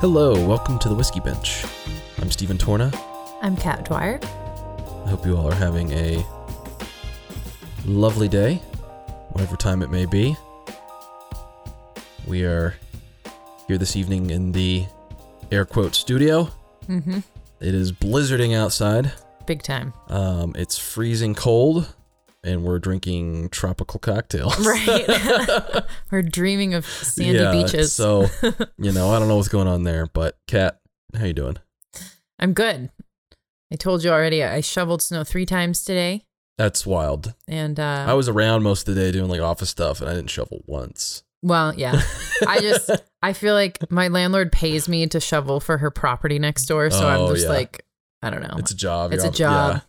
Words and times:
Hello, 0.00 0.32
welcome 0.46 0.78
to 0.78 0.88
the 0.88 0.94
Whiskey 0.94 1.20
Bench. 1.20 1.62
I'm 2.22 2.30
Stephen 2.30 2.56
Torna. 2.56 2.90
I'm 3.42 3.54
Kat 3.54 3.84
Dwyer. 3.84 4.18
I 4.22 5.10
hope 5.10 5.26
you 5.26 5.36
all 5.36 5.46
are 5.46 5.54
having 5.54 5.92
a 5.92 6.24
lovely 7.84 8.26
day, 8.26 8.54
whatever 9.32 9.56
time 9.56 9.82
it 9.82 9.90
may 9.90 10.06
be. 10.06 10.34
We 12.26 12.46
are 12.46 12.74
here 13.68 13.76
this 13.76 13.94
evening 13.94 14.30
in 14.30 14.52
the 14.52 14.86
air 15.52 15.66
quote 15.66 15.94
studio. 15.94 16.48
Mm-hmm. 16.88 17.18
It 17.60 17.74
is 17.74 17.92
blizzarding 17.92 18.56
outside. 18.56 19.12
Big 19.44 19.62
time. 19.62 19.92
Um, 20.08 20.54
it's 20.56 20.78
freezing 20.78 21.34
cold, 21.34 21.94
and 22.42 22.62
we're 22.64 22.78
drinking 22.78 23.50
tropical 23.50 24.00
cocktails. 24.00 24.56
Right. 24.66 25.82
We're 26.10 26.22
dreaming 26.22 26.74
of 26.74 26.86
sandy 26.86 27.38
Yeah, 27.38 27.52
beaches. 27.52 27.92
So, 27.92 28.26
you 28.78 28.92
know, 28.92 29.10
I 29.10 29.18
don't 29.18 29.28
know 29.28 29.36
what's 29.36 29.48
going 29.48 29.68
on 29.68 29.84
there, 29.84 30.06
but 30.06 30.38
Kat, 30.46 30.80
how 31.16 31.24
you 31.26 31.32
doing? 31.32 31.56
I'm 32.38 32.52
good. 32.52 32.90
I 33.72 33.76
told 33.76 34.02
you 34.02 34.10
already. 34.10 34.42
I 34.42 34.60
shoveled 34.60 35.02
snow 35.02 35.22
three 35.24 35.46
times 35.46 35.84
today, 35.84 36.24
That's 36.58 36.84
wild. 36.86 37.34
and 37.46 37.78
uh, 37.78 38.04
I 38.08 38.14
was 38.14 38.28
around 38.28 38.62
most 38.62 38.88
of 38.88 38.94
the 38.94 39.00
day 39.00 39.12
doing 39.12 39.28
like 39.30 39.40
office 39.40 39.70
stuff, 39.70 40.00
and 40.00 40.08
I 40.10 40.14
didn't 40.14 40.30
shovel 40.30 40.62
once. 40.66 41.22
well, 41.42 41.74
yeah. 41.74 42.00
I 42.46 42.60
just 42.60 42.90
I 43.22 43.32
feel 43.34 43.54
like 43.54 43.90
my 43.90 44.08
landlord 44.08 44.50
pays 44.50 44.88
me 44.88 45.06
to 45.08 45.20
shovel 45.20 45.60
for 45.60 45.78
her 45.78 45.90
property 45.90 46.38
next 46.38 46.66
door, 46.66 46.90
so 46.90 47.06
Oh, 47.06 47.26
I'm 47.28 47.34
just 47.34 47.46
yeah. 47.46 47.52
like, 47.52 47.84
I 48.22 48.30
don't 48.30 48.42
know. 48.42 48.56
It's 48.58 48.72
a 48.72 48.76
job. 48.76 49.12
It's 49.12 49.24
a 49.24 49.28
off- 49.28 49.34
job. 49.34 49.82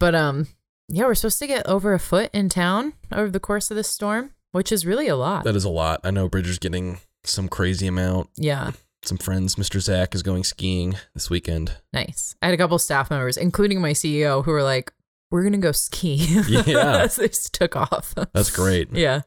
But 0.00 0.14
um, 0.14 0.46
yeah, 0.88 1.04
we're 1.04 1.14
supposed 1.14 1.38
to 1.40 1.46
get 1.46 1.66
over 1.66 1.94
a 1.94 1.98
foot 1.98 2.30
in 2.32 2.48
town 2.48 2.94
over 3.12 3.30
the 3.30 3.40
course 3.40 3.70
of 3.70 3.76
this 3.76 3.88
storm, 3.88 4.30
which 4.52 4.70
is 4.72 4.86
really 4.86 5.08
a 5.08 5.16
lot. 5.16 5.44
that 5.44 5.56
is 5.56 5.64
a 5.64 5.68
lot. 5.70 6.00
I 6.04 6.10
know 6.10 6.28
Bridger's 6.28 6.58
getting 6.58 6.98
some 7.24 7.48
crazy 7.48 7.86
amount. 7.86 8.30
yeah. 8.36 8.72
Some 9.04 9.18
friends, 9.18 9.54
Mr. 9.54 9.80
Zach 9.80 10.16
is 10.16 10.22
going 10.24 10.42
skiing 10.42 10.96
this 11.14 11.30
weekend. 11.30 11.76
Nice. 11.92 12.34
I 12.42 12.46
had 12.46 12.54
a 12.54 12.56
couple 12.58 12.76
staff 12.78 13.08
members, 13.08 13.36
including 13.36 13.80
my 13.80 13.92
CEO, 13.92 14.44
who 14.44 14.50
were 14.50 14.64
like, 14.64 14.92
"We're 15.30 15.44
gonna 15.44 15.58
go 15.58 15.70
ski." 15.70 16.16
Yeah. 16.48 17.06
so 17.06 17.22
they 17.22 17.28
just 17.28 17.52
took 17.54 17.76
off. 17.76 18.14
That's 18.34 18.50
great. 18.50 18.88
yeah, 18.92 19.20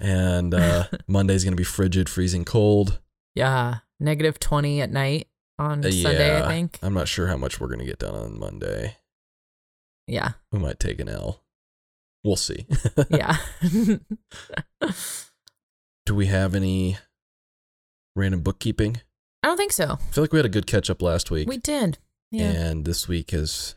And 0.00 0.52
uh, 0.52 0.84
Monday's 1.08 1.44
going 1.44 1.52
to 1.52 1.56
be 1.56 1.64
frigid, 1.64 2.10
freezing 2.10 2.44
cold. 2.44 3.00
yeah. 3.34 3.78
Negative 4.00 4.38
twenty 4.38 4.82
at 4.82 4.90
night 4.90 5.28
on 5.58 5.78
Uh, 5.86 5.90
Sunday, 5.90 6.28
yeah. 6.38 6.44
I 6.44 6.48
think. 6.48 6.78
I'm 6.82 6.92
not 6.92 7.08
sure 7.08 7.28
how 7.28 7.36
much 7.38 7.58
we're 7.60 7.68
going 7.68 7.78
to 7.78 7.86
get 7.86 8.00
done 8.00 8.14
on 8.14 8.38
Monday. 8.38 8.96
Yeah, 10.06 10.32
We 10.50 10.58
might 10.58 10.80
take 10.80 11.00
an 11.00 11.08
L. 11.08 11.42
We'll 12.24 12.36
see. 12.36 12.66
yeah. 13.10 13.36
Do 16.06 16.14
we 16.14 16.26
have 16.26 16.54
any 16.54 16.98
random 18.16 18.40
bookkeeping? 18.42 19.00
I 19.42 19.48
don't 19.48 19.56
think 19.56 19.72
so. 19.72 19.98
I 20.00 20.12
feel 20.12 20.22
like 20.24 20.32
we 20.32 20.38
had 20.38 20.46
a 20.46 20.50
good 20.50 20.66
catch 20.66 20.90
up 20.90 21.02
last 21.02 21.30
week. 21.30 21.48
We 21.48 21.56
did. 21.58 21.98
Yeah. 22.30 22.50
And 22.50 22.84
this 22.84 23.08
week 23.08 23.32
is. 23.32 23.76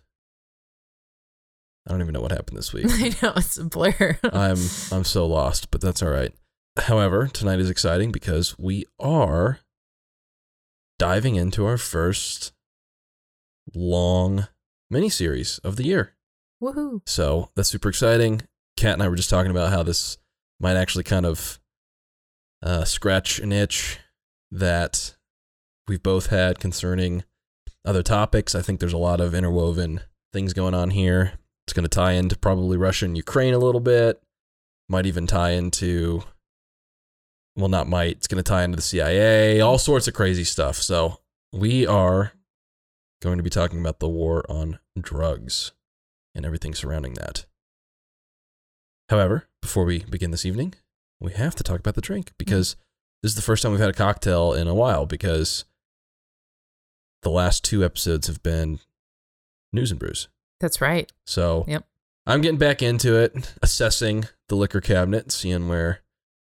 I 1.87 1.91
don't 1.91 2.01
even 2.01 2.13
know 2.13 2.21
what 2.21 2.31
happened 2.31 2.57
this 2.57 2.73
week. 2.73 2.85
I 2.89 3.09
know 3.21 3.33
it's 3.35 3.57
a 3.57 3.63
blur. 3.65 4.17
I'm 4.23 4.57
I'm 4.91 5.03
so 5.03 5.25
lost, 5.27 5.69
but 5.71 5.81
that's 5.81 6.01
all 6.01 6.09
right. 6.09 6.33
However, 6.77 7.27
tonight 7.27 7.59
is 7.59 7.69
exciting 7.69 8.11
because 8.11 8.57
we 8.57 8.85
are 8.99 9.59
diving 10.97 11.35
into 11.35 11.65
our 11.65 11.77
first 11.77 12.53
long 13.73 14.47
miniseries 14.91 15.59
of 15.63 15.75
the 15.75 15.83
year. 15.85 16.13
Woohoo! 16.61 17.01
So 17.05 17.49
that's 17.55 17.69
super 17.69 17.89
exciting. 17.89 18.41
Kat 18.77 18.93
and 18.93 19.03
I 19.03 19.07
were 19.07 19.15
just 19.15 19.29
talking 19.29 19.51
about 19.51 19.71
how 19.71 19.83
this 19.83 20.17
might 20.59 20.75
actually 20.75 21.03
kind 21.03 21.25
of 21.25 21.59
uh, 22.63 22.83
scratch 22.83 23.39
an 23.39 23.51
itch 23.51 23.99
that 24.51 25.15
we've 25.87 26.03
both 26.03 26.27
had 26.27 26.59
concerning 26.59 27.23
other 27.85 28.03
topics. 28.03 28.55
I 28.55 28.61
think 28.61 28.79
there's 28.79 28.93
a 28.93 28.97
lot 28.97 29.21
of 29.21 29.35
interwoven 29.35 30.01
things 30.33 30.53
going 30.53 30.73
on 30.73 30.89
here. 30.91 31.33
It's 31.65 31.73
going 31.73 31.83
to 31.83 31.89
tie 31.89 32.13
into 32.13 32.37
probably 32.37 32.77
Russia 32.77 33.05
and 33.05 33.17
Ukraine 33.17 33.53
a 33.53 33.59
little 33.59 33.81
bit. 33.81 34.21
Might 34.87 35.05
even 35.05 35.27
tie 35.27 35.51
into, 35.51 36.23
well, 37.55 37.69
not 37.69 37.87
might. 37.87 38.17
It's 38.17 38.27
going 38.27 38.43
to 38.43 38.47
tie 38.47 38.63
into 38.63 38.75
the 38.75 38.81
CIA, 38.81 39.61
all 39.61 39.77
sorts 39.77 40.07
of 40.07 40.13
crazy 40.13 40.43
stuff. 40.43 40.77
So 40.77 41.19
we 41.51 41.87
are 41.87 42.33
going 43.21 43.37
to 43.37 43.43
be 43.43 43.49
talking 43.49 43.79
about 43.79 43.99
the 43.99 44.09
war 44.09 44.45
on 44.49 44.79
drugs 44.99 45.71
and 46.35 46.45
everything 46.45 46.75
surrounding 46.75 47.13
that. 47.13 47.45
However, 49.09 49.45
before 49.61 49.85
we 49.85 49.99
begin 50.09 50.31
this 50.31 50.45
evening, 50.45 50.73
we 51.19 51.31
have 51.33 51.55
to 51.55 51.63
talk 51.63 51.79
about 51.79 51.95
the 51.95 52.01
drink 52.01 52.27
mm-hmm. 52.27 52.35
because 52.37 52.75
this 53.23 53.31
is 53.31 53.35
the 53.35 53.41
first 53.41 53.63
time 53.63 53.71
we've 53.71 53.81
had 53.81 53.89
a 53.89 53.93
cocktail 53.93 54.53
in 54.53 54.67
a 54.67 54.75
while 54.75 55.05
because 55.05 55.65
the 57.23 57.29
last 57.29 57.63
two 57.63 57.83
episodes 57.83 58.27
have 58.27 58.43
been 58.43 58.79
news 59.73 59.91
and 59.91 59.99
brews. 59.99 60.27
That's 60.59 60.81
right. 60.81 61.11
So 61.25 61.65
Yep. 61.67 61.85
I'm 62.27 62.41
getting 62.41 62.57
back 62.57 62.81
into 62.81 63.15
it, 63.15 63.53
assessing 63.61 64.25
the 64.49 64.55
liquor 64.55 64.81
cabinet, 64.81 65.31
seeing 65.31 65.67
where 65.67 66.01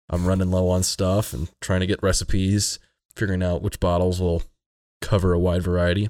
I'm 0.10 0.26
running 0.26 0.52
low 0.52 0.70
on 0.70 0.84
stuff 0.84 1.34
and 1.34 1.50
trying 1.60 1.82
to 1.82 1.88
get 1.88 2.04
recipes, 2.04 2.80
figuring 3.16 3.44
out 3.44 3.62
which 3.62 3.80
bottles 3.80 4.22
will 4.22 4.44
cover 5.02 5.34
a 5.34 5.40
wide 5.40 5.64
variety. 5.64 6.10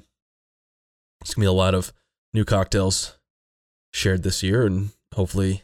It's 1.20 1.34
gonna 1.34 1.44
be 1.44 1.48
a 1.48 1.52
lot 1.52 1.74
of 1.74 1.92
new 2.32 2.44
cocktails 2.44 3.16
shared 3.96 4.22
this 4.22 4.42
year 4.42 4.66
and 4.66 4.90
hopefully 5.14 5.62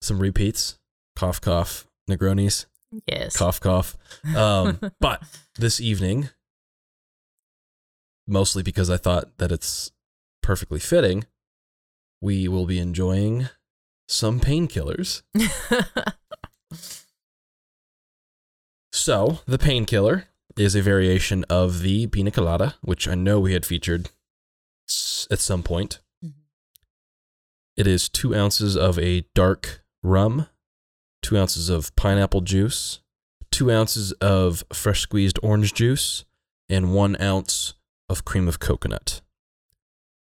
some 0.00 0.20
repeats. 0.20 0.78
Cough 1.16 1.40
cough 1.40 1.86
Negronis. 2.08 2.66
Yes. 3.06 3.36
Cough 3.36 3.60
cough. 3.60 3.96
Um, 4.34 4.78
but 5.00 5.22
this 5.58 5.80
evening, 5.80 6.30
mostly 8.26 8.62
because 8.62 8.88
I 8.90 8.96
thought 8.96 9.38
that 9.38 9.50
it's 9.50 9.90
perfectly 10.42 10.78
fitting, 10.78 11.24
we 12.20 12.46
will 12.48 12.66
be 12.66 12.78
enjoying 12.78 13.48
some 14.08 14.40
painkillers. 14.40 15.22
So, 19.06 19.40
the 19.46 19.58
painkiller 19.58 20.24
is 20.56 20.74
a 20.74 20.80
variation 20.80 21.44
of 21.50 21.82
the 21.82 22.06
pina 22.06 22.30
colada, 22.30 22.76
which 22.80 23.06
I 23.06 23.14
know 23.14 23.38
we 23.38 23.52
had 23.52 23.66
featured 23.66 24.08
at 25.30 25.38
some 25.38 25.62
point. 25.62 26.00
It 27.76 27.86
is 27.86 28.08
two 28.08 28.34
ounces 28.34 28.76
of 28.76 28.98
a 28.98 29.24
dark 29.34 29.82
rum, 30.02 30.46
two 31.22 31.36
ounces 31.36 31.68
of 31.68 31.94
pineapple 31.94 32.40
juice, 32.40 33.00
two 33.50 33.70
ounces 33.70 34.12
of 34.12 34.64
fresh 34.72 35.00
squeezed 35.00 35.38
orange 35.42 35.74
juice, 35.74 36.24
and 36.68 36.94
one 36.94 37.20
ounce 37.20 37.74
of 38.08 38.24
cream 38.24 38.48
of 38.48 38.60
coconut. 38.60 39.20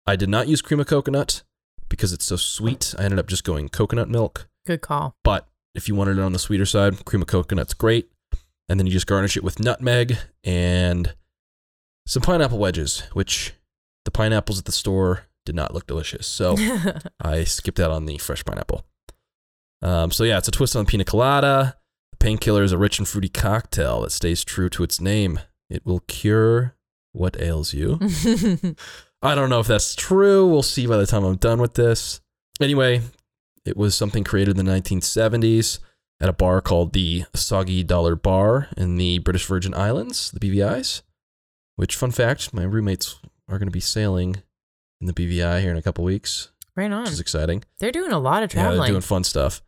I 0.08 0.16
did 0.16 0.30
not 0.30 0.48
use 0.48 0.62
cream 0.62 0.80
of 0.80 0.88
coconut 0.88 1.44
because 1.90 2.14
it's 2.14 2.26
so 2.26 2.38
sweet. 2.38 2.96
I 2.98 3.04
ended 3.04 3.20
up 3.20 3.28
just 3.28 3.44
going 3.44 3.70
coconut 3.70 4.10
milk. 4.10 4.48
Good 4.66 4.82
call. 4.82 5.16
But 5.24 5.48
if 5.76 5.88
you 5.88 5.96
wanted 5.96 6.18
it 6.18 6.22
on 6.22 6.34
the 6.34 6.40
sweeter 6.40 6.66
side, 6.66 7.04
cream 7.06 7.22
of 7.22 7.28
coconut's 7.28 7.74
great. 7.74 8.10
And 8.70 8.80
then 8.80 8.88
you 8.88 8.94
just 8.94 9.08
garnish 9.08 9.36
it 9.36 9.44
with 9.44 9.60
nutmeg 9.60 10.18
and 10.46 11.14
some 12.08 12.24
pineapple 12.24 12.58
wedges, 12.58 13.02
which 13.12 13.54
the 14.06 14.12
pineapples 14.12 14.58
at 14.58 14.66
the 14.66 14.72
store 14.72 15.26
did 15.46 15.56
not 15.56 15.74
look 15.74 15.88
delicious. 15.88 16.28
So 16.28 16.56
I 17.22 17.44
skipped 17.44 17.79
out 17.79 17.91
on 17.91 18.06
the 18.06 18.18
fresh 18.18 18.44
pineapple. 18.46 18.85
Um, 19.81 20.12
so 20.12 20.24
yeah, 20.24 20.38
it's 20.38 20.47
a 20.47 20.52
twist 20.52 20.75
on 20.75 20.85
the 20.85 20.90
pina 20.90 21.03
colada. 21.03 21.78
The 22.12 22.18
painkiller 22.18 22.63
is 22.63 22.72
a 22.72 22.78
rich 22.78 23.00
and 23.00 23.07
fruity 23.07 23.29
cocktail 23.29 24.02
that 24.02 24.12
stays 24.12 24.43
true 24.43 24.70
to 24.70 24.84
its 24.84 25.02
name. 25.02 25.40
It 25.70 25.85
will 25.85 26.02
cure 26.02 26.76
what 27.14 27.40
ails 27.41 27.73
you. 27.73 27.99
I 29.23 29.35
don't 29.35 29.49
know 29.49 29.59
if 29.59 29.67
that's 29.67 29.96
true. 29.96 30.47
We'll 30.47 30.64
see 30.64 30.88
by 30.88 30.97
the 30.97 31.05
time 31.05 31.23
I'm 31.23 31.35
done 31.35 31.61
with 31.61 31.76
this. 31.76 32.22
Anyway, 32.59 33.02
it 33.66 33.78
was 33.78 33.96
something 33.96 34.23
created 34.23 34.58
in 34.58 34.66
the 34.66 34.72
1970s 34.72 35.79
at 36.20 36.29
a 36.29 36.34
bar 36.34 36.61
called 36.61 36.94
the 36.94 37.26
Soggy 37.34 37.84
Dollar 37.84 38.16
Bar 38.16 38.67
in 38.78 38.97
the 38.97 39.20
British 39.20 39.46
Virgin 39.46 39.73
Islands, 39.73 40.32
the 40.32 40.40
BVIs. 40.40 41.02
Which, 41.76 41.96
fun 41.96 42.11
fact, 42.11 42.53
my 42.53 42.64
roommates 42.64 43.20
are 43.47 43.58
going 43.58 43.67
to 43.67 43.72
be 43.72 43.79
sailing 43.79 44.44
in 45.02 45.08
the 45.08 45.14
BVI 45.14 45.62
here 45.62 45.72
in 45.72 45.78
a 45.78 45.82
couple 45.82 46.03
weeks, 46.03 46.50
right 46.76 46.92
on. 46.92 47.03
which 47.03 47.12
is 47.12 47.20
exciting. 47.20 47.64
They're 47.80 47.92
doing 47.92 48.12
a 48.12 48.20
lot 48.20 48.44
of 48.44 48.50
traveling. 48.52 48.78
Yeah, 48.78 48.82
they're 48.84 48.92
doing 48.94 49.02
fun 49.02 49.24
stuff. 49.24 49.62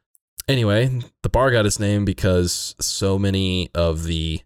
Anyway, 0.47 1.01
the 1.23 1.29
bar 1.29 1.51
got 1.51 1.65
its 1.65 1.79
name 1.79 2.05
because 2.05 2.75
so 2.79 3.17
many 3.17 3.69
of 3.73 4.03
the 4.03 4.41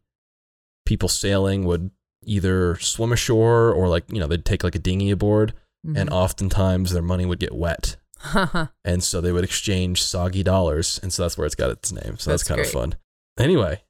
people 0.86 1.10
sailing 1.10 1.66
would 1.66 1.92
either 2.24 2.76
swim 2.80 3.12
ashore 3.12 3.72
or 3.72 3.88
like, 3.88 4.04
you 4.12 4.20
know, 4.20 4.28
they'd 4.28 4.46
take 4.46 4.64
like 4.64 4.76
a 4.76 4.80
dinghy 4.80 5.12
aboard 5.12 5.54
and 5.84 6.10
Mhm. 6.10 6.14
oftentimes 6.14 6.92
their 6.92 7.02
money 7.02 7.26
would 7.26 7.40
get 7.40 7.54
wet. 7.56 7.98
And 8.84 9.04
so 9.04 9.22
they 9.22 9.32
would 9.32 9.44
exchange 9.44 10.02
soggy 10.02 10.44
dollars, 10.44 11.00
and 11.04 11.14
so 11.14 11.22
that's 11.24 11.38
where 11.38 11.46
it's 11.46 11.56
got 11.56 11.70
its 11.70 11.92
name. 11.92 12.18
So 12.18 12.32
that's, 12.32 12.44
That's 12.44 12.44
kind 12.44 12.62
of 12.62 12.70
fun. 12.70 12.96
Anyway, 13.38 13.84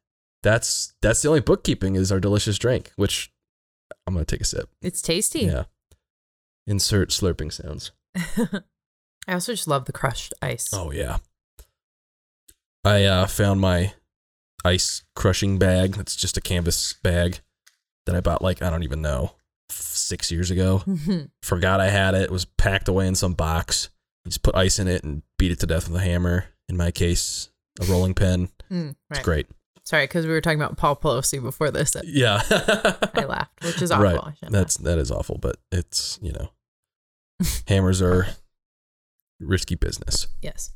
that's 0.44 0.94
that's 1.02 1.22
the 1.22 1.30
only 1.30 1.40
bookkeeping 1.40 1.96
is 1.96 2.12
our 2.12 2.20
delicious 2.20 2.58
drink, 2.58 2.92
which 2.98 3.32
I'm 4.06 4.14
gonna 4.14 4.26
take 4.26 4.42
a 4.42 4.46
sip. 4.46 4.70
it's 4.82 5.02
tasty. 5.02 5.42
Yeah. 5.42 5.64
Insert 6.68 7.10
slurping 7.10 7.52
sounds. 7.52 7.92
I 9.28 9.34
also 9.34 9.54
just 9.54 9.68
love 9.68 9.86
the 9.86 9.94
crushed 9.94 10.34
ice. 10.42 10.69
Oh 10.74 10.92
yeah. 10.92 11.18
I 12.84 13.04
uh, 13.04 13.28
found 13.28 13.60
my 13.60 13.94
ice 14.64 15.04
crushing 15.16 15.58
bag. 15.58 15.94
That's 15.96 16.16
just 16.16 16.38
a 16.38 16.42
canvas 16.42 16.94
bag. 17.04 17.40
that 18.06 18.16
I 18.16 18.22
bought 18.22 18.42
like 18.42 18.62
I 18.62 18.69
don't 18.69 18.84
even 18.84 19.02
know 19.02 19.31
six 19.69 20.31
years 20.31 20.52
ago. 20.52 20.84
Forgot 21.42 21.81
I 21.81 21.90
had 21.90 22.14
it. 22.16 22.24
It 22.24 22.31
was 22.31 22.46
packed 22.46 22.88
away 22.88 23.08
in 23.08 23.16
some 23.16 23.34
box. 23.34 23.90
Just 24.25 24.44
put 24.44 24.56
ice 24.56 24.80
in 24.80 24.88
it 24.88 25.04
and 25.04 25.24
beat 25.38 25.52
it 25.52 25.60
to 25.62 25.66
death 25.68 25.88
with 25.90 26.02
a 26.02 26.04
hammer. 26.04 26.46
In 26.69 26.75
my 26.78 26.92
case, 26.92 27.50
a 27.81 27.86
rolling 27.86 28.14
pin. 28.14 28.50
Mm, 28.69 28.96
It's 29.12 29.19
great. 29.22 29.48
Sorry, 29.86 30.04
because 30.04 30.25
we 30.25 30.34
were 30.34 30.42
talking 30.42 30.60
about 30.60 30.75
Paul 30.75 30.98
Pelosi 30.98 31.42
before 31.42 31.72
this. 31.72 31.96
Yeah. 32.04 32.42
I 32.50 33.24
laughed, 33.25 33.64
which 33.64 33.81
is 33.81 33.92
awful. 33.92 34.04
Right. 34.04 34.34
That's 34.42 34.75
that 34.80 34.98
is 34.98 35.10
awful, 35.10 35.38
but 35.38 35.56
it's 35.72 36.19
you 36.22 36.34
know, 36.34 36.50
hammers 37.68 38.01
are 38.01 38.28
risky 39.39 39.75
business. 39.75 40.28
yes. 40.42 40.72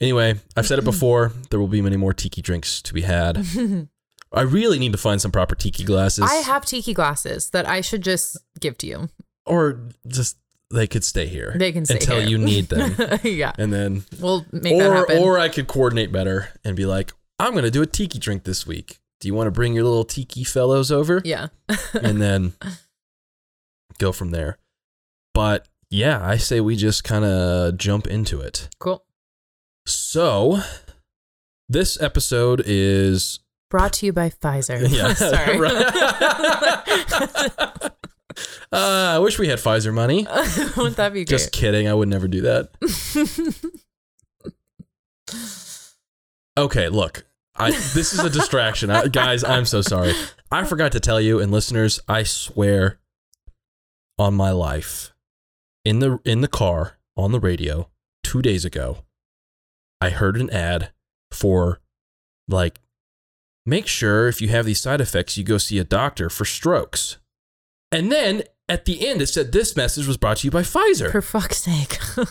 Anyway, 0.00 0.36
I've 0.56 0.66
said 0.66 0.78
it 0.78 0.84
before. 0.84 1.32
There 1.50 1.58
will 1.58 1.66
be 1.68 1.82
many 1.82 1.96
more 1.96 2.12
tiki 2.12 2.40
drinks 2.40 2.80
to 2.82 2.94
be 2.94 3.02
had. 3.02 3.36
I 4.32 4.42
really 4.42 4.78
need 4.78 4.92
to 4.92 4.98
find 4.98 5.20
some 5.20 5.32
proper 5.32 5.54
tiki 5.54 5.84
glasses, 5.84 6.24
I 6.30 6.34
have 6.36 6.64
tiki 6.66 6.92
glasses 6.94 7.50
that 7.50 7.66
I 7.68 7.80
should 7.80 8.02
just 8.02 8.36
give 8.60 8.76
to 8.78 8.86
you. 8.86 9.08
or 9.46 9.80
just 10.06 10.36
they 10.70 10.86
could 10.86 11.02
stay 11.02 11.24
here 11.26 11.54
They 11.56 11.72
can 11.72 11.86
stay 11.86 11.94
until 11.94 12.20
here. 12.20 12.28
you 12.28 12.36
need 12.38 12.68
them, 12.68 12.94
yeah, 13.24 13.52
and 13.58 13.72
then 13.72 14.04
we'll 14.20 14.44
make 14.52 14.78
that 14.78 14.92
happen. 14.92 15.18
or 15.22 15.38
I 15.38 15.48
could 15.48 15.66
coordinate 15.66 16.12
better 16.12 16.50
and 16.62 16.76
be 16.76 16.84
like, 16.84 17.12
I'm 17.38 17.54
gonna 17.54 17.70
do 17.70 17.80
a 17.80 17.86
tiki 17.86 18.18
drink 18.18 18.44
this 18.44 18.66
week. 18.66 18.98
Do 19.20 19.28
you 19.28 19.34
want 19.34 19.46
to 19.46 19.50
bring 19.50 19.72
your 19.72 19.84
little 19.84 20.04
tiki 20.04 20.44
fellows 20.44 20.92
over? 20.92 21.22
yeah. 21.24 21.48
and 21.94 22.20
then 22.20 22.52
go 23.98 24.12
from 24.12 24.30
there. 24.30 24.58
But 25.32 25.66
yeah, 25.90 26.20
I 26.22 26.36
say 26.36 26.60
we 26.60 26.76
just 26.76 27.04
kind 27.04 27.24
of 27.24 27.76
jump 27.76 28.06
into 28.06 28.40
it. 28.40 28.68
cool. 28.78 29.04
So, 29.86 30.60
this 31.68 32.00
episode 32.00 32.62
is 32.66 33.40
Brought 33.70 33.94
to 33.94 34.06
you 34.06 34.12
by 34.12 34.30
Pfizer. 34.30 34.80
yeah, 34.90 35.14
Sorry. 35.14 35.58
uh, 38.72 39.16
I 39.16 39.18
wish 39.18 39.38
we 39.38 39.48
had 39.48 39.58
Pfizer 39.58 39.92
money. 39.92 40.26
Wouldn't 40.76 40.96
that 40.96 41.12
be 41.12 41.24
great? 41.24 41.28
Just 41.28 41.52
kidding. 41.52 41.88
I 41.88 41.94
would 41.94 42.08
never 42.08 42.28
do 42.28 42.42
that. 42.42 42.70
Okay, 46.58 46.88
look. 46.88 47.24
I 47.54 47.70
this 47.70 48.12
is 48.12 48.20
a 48.20 48.30
distraction. 48.30 48.90
I, 48.90 49.08
guys, 49.08 49.44
I'm 49.44 49.64
so 49.64 49.80
sorry. 49.80 50.12
I 50.50 50.64
forgot 50.64 50.92
to 50.92 51.00
tell 51.00 51.20
you 51.20 51.40
and 51.40 51.52
listeners, 51.52 52.00
I 52.08 52.22
swear 52.22 52.98
on 54.18 54.34
my 54.34 54.50
life 54.50 55.12
in 55.88 55.98
the 56.00 56.18
in 56.24 56.40
the 56.40 56.48
car 56.48 56.98
on 57.16 57.32
the 57.32 57.40
radio 57.40 57.88
2 58.24 58.42
days 58.42 58.64
ago 58.64 59.04
I 60.00 60.10
heard 60.10 60.36
an 60.36 60.50
ad 60.50 60.90
for 61.32 61.80
like 62.48 62.80
make 63.66 63.86
sure 63.86 64.28
if 64.28 64.40
you 64.40 64.48
have 64.48 64.64
these 64.66 64.80
side 64.80 65.00
effects 65.00 65.36
you 65.36 65.44
go 65.44 65.58
see 65.58 65.78
a 65.78 65.84
doctor 65.84 66.28
for 66.30 66.44
strokes. 66.44 67.18
And 67.90 68.12
then 68.12 68.42
at 68.68 68.84
the 68.84 69.06
end 69.08 69.22
it 69.22 69.28
said 69.28 69.52
this 69.52 69.74
message 69.76 70.06
was 70.06 70.16
brought 70.16 70.38
to 70.38 70.46
you 70.46 70.50
by 70.50 70.62
Pfizer. 70.62 71.10
For 71.10 71.22
fuck's 71.22 71.58
sake. 71.58 71.98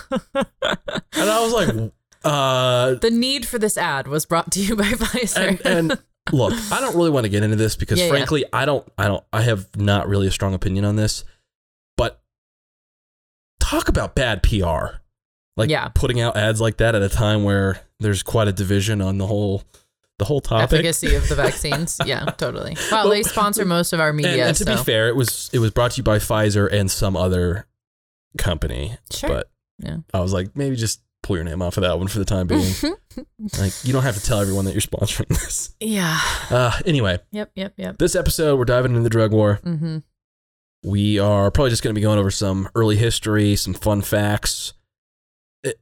And 1.19 1.29
I 1.29 1.41
was 1.43 1.53
like 1.53 1.91
uh 2.23 2.95
the 2.95 3.11
need 3.11 3.45
for 3.45 3.57
this 3.59 3.77
ad 3.77 4.07
was 4.07 4.25
brought 4.25 4.51
to 4.51 4.59
you 4.61 4.75
by 4.75 4.83
Pfizer. 5.01 5.49
and, 5.49 5.89
and 5.91 5.99
look, 6.31 6.53
I 6.71 6.79
don't 6.81 6.95
really 6.95 7.09
want 7.09 7.25
to 7.25 7.29
get 7.29 7.43
into 7.43 7.55
this 7.55 7.75
because 7.75 7.97
Yeah, 7.99 8.05
yeah. 8.05 8.11
frankly, 8.11 8.45
I 8.53 8.65
don't 8.65 8.87
I 8.97 9.07
don't 9.07 9.23
I 9.33 9.41
have 9.41 9.75
not 9.75 10.07
really 10.07 10.27
a 10.27 10.31
strong 10.31 10.53
opinion 10.53 10.85
on 10.85 10.95
this. 10.95 11.23
Talk 13.69 13.89
about 13.89 14.15
bad 14.15 14.43
PR. 14.43 14.99
Like 15.57 15.69
Yeah. 15.69 15.89
putting 15.89 16.19
out 16.21 16.37
ads 16.37 16.61
like 16.61 16.77
that 16.77 16.95
at 16.95 17.01
a 17.01 17.09
time 17.09 17.43
where 17.43 17.79
there's 17.99 18.23
quite 18.23 18.47
a 18.47 18.51
division 18.53 19.01
on 19.01 19.17
the 19.17 19.27
whole 19.27 19.63
the 20.19 20.25
whole 20.25 20.41
topic. 20.41 20.73
efficacy 20.73 21.13
of 21.15 21.27
the 21.29 21.35
vaccines. 21.45 21.97
Yeah, 22.05 22.25
totally. 22.25 22.75
Well, 22.91 23.03
Well, 23.05 23.09
they 23.13 23.23
sponsor 23.23 23.65
most 23.65 23.93
of 23.93 23.99
our 23.99 24.11
media. 24.13 24.47
and 24.47 24.57
to 24.57 24.65
be 24.65 24.75
fair, 24.77 25.07
it 25.09 25.15
was 25.15 25.49
it 25.53 25.59
was 25.59 25.71
brought 25.71 25.91
to 25.91 25.97
you 25.97 26.03
by 26.03 26.17
Pfizer 26.17 26.71
and 26.71 26.89
some 26.89 27.15
other 27.17 27.67
company. 28.37 28.97
sure. 29.11 29.29
But 29.29 29.49
Yeah. 29.79 29.97
I 30.13 30.19
was 30.21 30.33
like, 30.33 30.55
maybe 30.55 30.75
just 30.75 31.01
pull 31.23 31.35
your 31.35 31.43
name 31.43 31.61
off 31.61 31.77
of 31.77 31.81
that 31.83 31.97
one 31.99 32.07
for 32.07 32.19
the 32.19 32.25
time 32.25 32.47
being. 32.47 32.73
like 33.59 33.73
you 33.83 33.91
don't 33.93 34.03
have 34.03 34.15
to 34.15 34.23
tell 34.23 34.39
everyone 34.39 34.65
that 34.65 34.71
you're 34.73 34.81
sponsoring 34.81 35.27
this. 35.27 35.75
yeah. 35.79 36.19
Uh 36.49 36.71
anyway, 36.85 37.19
Yep. 37.31 37.51
Yep. 37.55 37.73
Yep. 37.77 37.97
this 37.97 38.15
episode 38.15 38.57
we're 38.57 38.65
diving 38.65 38.91
into 38.91 39.03
the 39.03 39.09
drug 39.09 39.31
war. 39.33 39.59
Mm-hmm. 39.65 39.97
We 40.83 41.19
are 41.19 41.51
probably 41.51 41.71
just 41.71 41.83
going 41.83 41.93
to 41.93 41.99
be 41.99 42.03
going 42.03 42.19
over 42.19 42.31
some 42.31 42.69
early 42.75 42.97
history, 42.97 43.55
some 43.55 43.73
fun 43.73 44.01
facts. 44.01 44.73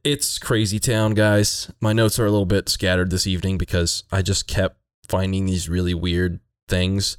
It's 0.02 0.38
crazy 0.38 0.78
town, 0.78 1.14
guys. 1.14 1.70
My 1.80 1.92
notes 1.92 2.18
are 2.18 2.26
a 2.26 2.30
little 2.30 2.46
bit 2.46 2.68
scattered 2.68 3.10
this 3.10 3.26
evening 3.26 3.58
because 3.58 4.04
I 4.10 4.22
just 4.22 4.48
kept 4.48 4.78
finding 5.08 5.46
these 5.46 5.68
really 5.68 5.94
weird 5.94 6.40
things 6.68 7.18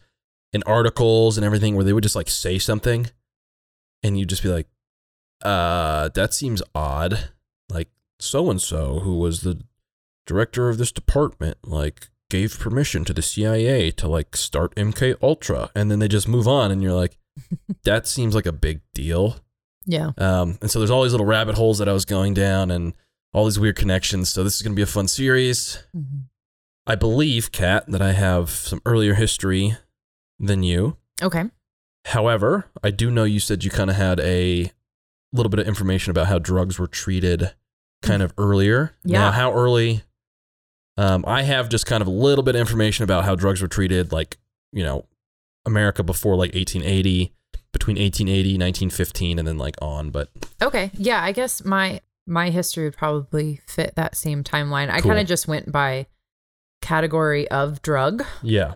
in 0.52 0.64
articles 0.64 1.38
and 1.38 1.46
everything 1.46 1.76
where 1.76 1.86
they 1.86 1.94
would 1.94 2.04
just 2.04 2.16
like 2.16 2.30
say 2.30 2.58
something 2.58 3.10
and 4.04 4.18
you'd 4.18 4.30
just 4.30 4.44
be 4.44 4.50
like, 4.50 4.68
uh, 5.44 6.10
that 6.10 6.34
seems 6.34 6.62
odd. 6.74 7.30
Like 7.70 7.90
so 8.20 8.50
and 8.50 8.62
so, 8.62 9.00
who 9.00 9.18
was 9.18 9.42
the 9.42 9.62
director 10.26 10.70
of 10.70 10.78
this 10.78 10.92
department, 10.92 11.58
like 11.64 12.10
gave 12.30 12.60
permission 12.60 13.06
to 13.06 13.14
the 13.14 13.22
CIA 13.22 13.92
to 13.92 14.08
like 14.08 14.36
start 14.36 14.76
MK 14.76 15.16
Ultra, 15.22 15.70
and 15.76 15.92
then 15.92 16.00
they 16.00 16.08
just 16.08 16.28
move 16.28 16.48
on, 16.48 16.72
and 16.72 16.82
you're 16.82 16.94
like, 16.94 17.18
that 17.84 18.08
seems 18.08 18.36
like 18.36 18.46
a 18.46 18.52
big 18.52 18.82
deal. 18.94 19.38
Yeah. 19.86 20.12
Um, 20.18 20.58
and 20.62 20.70
so 20.70 20.80
there's 20.80 20.92
all 20.92 21.04
these 21.04 21.14
little 21.14 21.26
rabbit 21.26 21.56
holes 21.56 21.78
that 21.80 21.88
I 21.90 21.94
was 21.94 22.06
going 22.06 22.34
down, 22.34 22.72
and 22.72 22.94
all 23.34 23.46
these 23.46 23.60
weird 23.60 23.76
connections. 23.76 24.30
So 24.30 24.44
this 24.44 24.56
is 24.56 24.62
gonna 24.62 24.76
be 24.76 24.82
a 24.82 24.86
fun 24.88 25.08
series. 25.08 25.80
Mhm. 25.96 26.24
I 26.86 26.96
believe, 26.96 27.52
Kat, 27.52 27.86
that 27.90 28.02
I 28.02 28.14
have 28.14 28.50
some 28.50 28.82
earlier 28.86 29.14
history 29.14 29.76
than 30.40 30.64
you. 30.64 30.98
Okay. 31.22 31.46
However, 32.06 32.70
I 32.84 32.92
do 32.92 33.12
know 33.12 33.26
you 33.26 33.40
said 33.42 33.64
you 33.66 33.70
kind 33.70 33.90
of 33.90 33.96
had 33.98 34.20
a 34.22 34.72
little 35.34 35.50
bit 35.50 35.60
of 35.60 35.68
information 35.68 36.12
about 36.12 36.28
how 36.28 36.40
drugs 36.40 36.80
were 36.80 36.88
treated 36.88 37.54
kind 38.02 38.22
of 38.22 38.34
earlier. 38.38 38.96
Now, 39.04 39.26
Yeah. 39.26 39.32
how 39.34 39.54
early? 39.54 40.04
Um, 40.98 41.26
I 41.28 41.44
have 41.44 41.68
just 41.70 41.86
kind 41.86 42.02
of 42.02 42.08
a 42.08 42.12
little 42.12 42.44
bit 42.44 42.56
of 42.56 42.62
information 42.62 43.04
about 43.04 43.26
how 43.26 43.36
drugs 43.36 43.62
were 43.62 43.68
treated, 43.68 44.12
like, 44.14 44.38
you 44.72 44.84
know, 44.84 45.06
America 45.68 46.02
before 46.02 46.36
like 46.36 46.56
1880, 46.56 47.32
between 47.72 47.98
1880, 47.98 48.50
1915, 48.58 49.38
and 49.38 49.48
then 49.48 49.58
like 49.60 49.76
on. 49.82 50.10
But 50.10 50.30
Okay. 50.62 50.90
Yeah. 50.96 51.24
I 51.24 51.32
guess 51.32 51.64
my 51.64 52.02
my 52.26 52.50
history 52.50 52.86
would 52.86 52.98
probably 52.98 53.62
fit 53.68 53.94
that 53.96 54.16
same 54.16 54.44
timeline. 54.44 54.90
I 54.90 55.00
Cool. 55.02 55.10
kind 55.12 55.20
of 55.22 55.28
just 55.28 55.48
went 55.48 55.72
by 55.72 56.08
category 56.82 57.48
of 57.50 57.82
drug 57.82 58.24
yeah, 58.44 58.76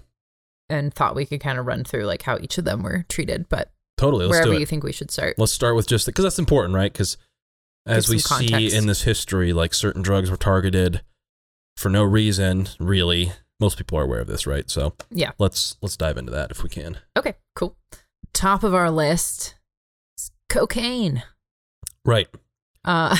and 0.69 0.93
thought 0.93 1.15
we 1.15 1.25
could 1.25 1.39
kind 1.41 1.59
of 1.59 1.65
run 1.65 1.83
through 1.83 2.05
like 2.05 2.21
how 2.21 2.37
each 2.39 2.57
of 2.57 2.65
them 2.65 2.81
were 2.83 3.05
treated, 3.09 3.47
but 3.49 3.71
totally. 3.97 4.25
Let's 4.25 4.35
wherever 4.37 4.51
do 4.51 4.57
it. 4.57 4.59
you 4.61 4.65
think 4.65 4.83
we 4.83 4.91
should 4.93 5.11
start. 5.11 5.35
Let's 5.37 5.51
start 5.51 5.75
with 5.75 5.87
just 5.87 6.05
because 6.05 6.23
that's 6.23 6.39
important, 6.39 6.75
right? 6.75 6.91
Because 6.91 7.17
as 7.85 8.09
we 8.09 8.19
some 8.19 8.39
see 8.45 8.73
in 8.75 8.87
this 8.87 9.03
history, 9.03 9.53
like 9.53 9.73
certain 9.73 10.01
drugs 10.01 10.29
were 10.31 10.37
targeted 10.37 11.01
for 11.77 11.89
no 11.89 12.03
reason, 12.03 12.67
really. 12.79 13.31
Most 13.61 13.77
people 13.77 13.97
are 13.97 14.03
aware 14.03 14.19
of 14.19 14.27
this, 14.27 14.45
right? 14.47 14.69
So 14.69 14.93
Yeah. 15.11 15.31
let's 15.39 15.77
let's 15.81 15.95
dive 15.95 16.17
into 16.17 16.31
that 16.31 16.51
if 16.51 16.63
we 16.63 16.69
can. 16.69 16.97
Okay. 17.15 17.35
Cool. 17.55 17.77
Top 18.33 18.63
of 18.63 18.73
our 18.73 18.89
list, 18.91 19.55
is 20.17 20.31
cocaine. 20.49 21.23
Right. 22.03 22.27
Uh, 22.83 23.15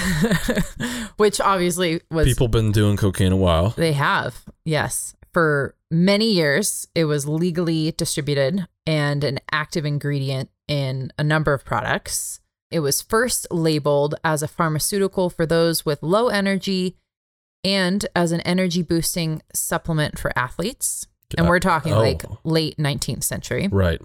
which 1.17 1.39
obviously 1.39 2.01
was 2.09 2.25
People 2.25 2.47
been 2.47 2.71
doing 2.71 2.97
cocaine 2.97 3.31
a 3.31 3.37
while. 3.37 3.69
They 3.69 3.93
have, 3.93 4.43
yes. 4.65 5.15
For 5.31 5.75
many 5.91 6.31
years, 6.31 6.87
it 6.95 7.05
was 7.05 7.27
legally 7.27 7.91
distributed 7.91 8.67
and 8.87 9.23
an 9.23 9.39
active 9.51 9.85
ingredient 9.85 10.49
in 10.67 11.13
a 11.19 11.23
number 11.23 11.53
of 11.53 11.63
products. 11.63 12.39
It 12.71 12.79
was 12.79 13.01
first 13.01 13.45
labeled 13.51 14.15
as 14.23 14.41
a 14.41 14.47
pharmaceutical 14.47 15.29
for 15.29 15.45
those 15.45 15.85
with 15.85 16.01
low 16.01 16.29
energy 16.29 16.95
and 17.63 18.05
as 18.15 18.31
an 18.31 18.41
energy 18.41 18.81
boosting 18.81 19.41
supplement 19.53 20.17
for 20.19 20.31
athletes. 20.37 21.07
And 21.37 21.47
we're 21.47 21.59
talking 21.59 21.93
Oh. 21.93 21.99
like 21.99 22.23
late 22.43 22.77
19th 22.77 23.23
century. 23.23 23.67
Right. 23.71 24.01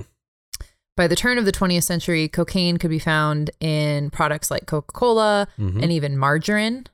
By 0.96 1.06
the 1.08 1.16
turn 1.16 1.38
of 1.38 1.44
the 1.44 1.52
20th 1.52 1.82
century, 1.84 2.28
cocaine 2.28 2.76
could 2.78 2.90
be 2.90 2.98
found 2.98 3.50
in 3.60 4.10
products 4.10 4.50
like 4.50 4.66
Coca 4.66 4.92
Cola 4.92 5.48
Mhm. 5.58 5.82
and 5.82 5.92
even 5.92 6.16
margarine, 6.16 6.86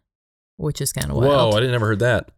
which 0.56 0.80
is 0.80 0.92
kind 0.92 1.10
of 1.10 1.16
Whoa! 1.18 1.50
I 1.50 1.60
didn't 1.60 1.74
ever 1.74 1.86
heard 1.86 1.98
that. 2.00 2.30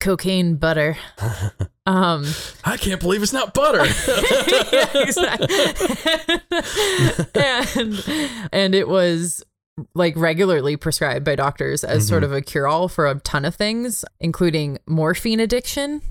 Cocaine 0.00 0.56
butter. 0.56 0.96
Um, 1.88 2.26
I 2.64 2.76
can't 2.78 3.00
believe 3.00 3.22
it's 3.22 3.32
not 3.32 3.54
butter. 3.54 3.84
yeah, 4.72 4.88
exactly. 4.96 5.46
and 7.36 8.48
and 8.52 8.74
it 8.74 8.88
was 8.88 9.44
like 9.94 10.16
regularly 10.16 10.76
prescribed 10.76 11.24
by 11.24 11.34
doctors 11.34 11.84
as 11.84 12.06
sort 12.08 12.22
Mhm. 12.22 12.26
of 12.26 12.32
a 12.32 12.40
cure 12.42 12.66
all 12.66 12.88
for 12.88 13.06
a 13.06 13.16
ton 13.20 13.44
of 13.44 13.54
things, 13.54 14.04
including 14.20 14.78
morphine 14.86 15.40
addiction. 15.40 16.02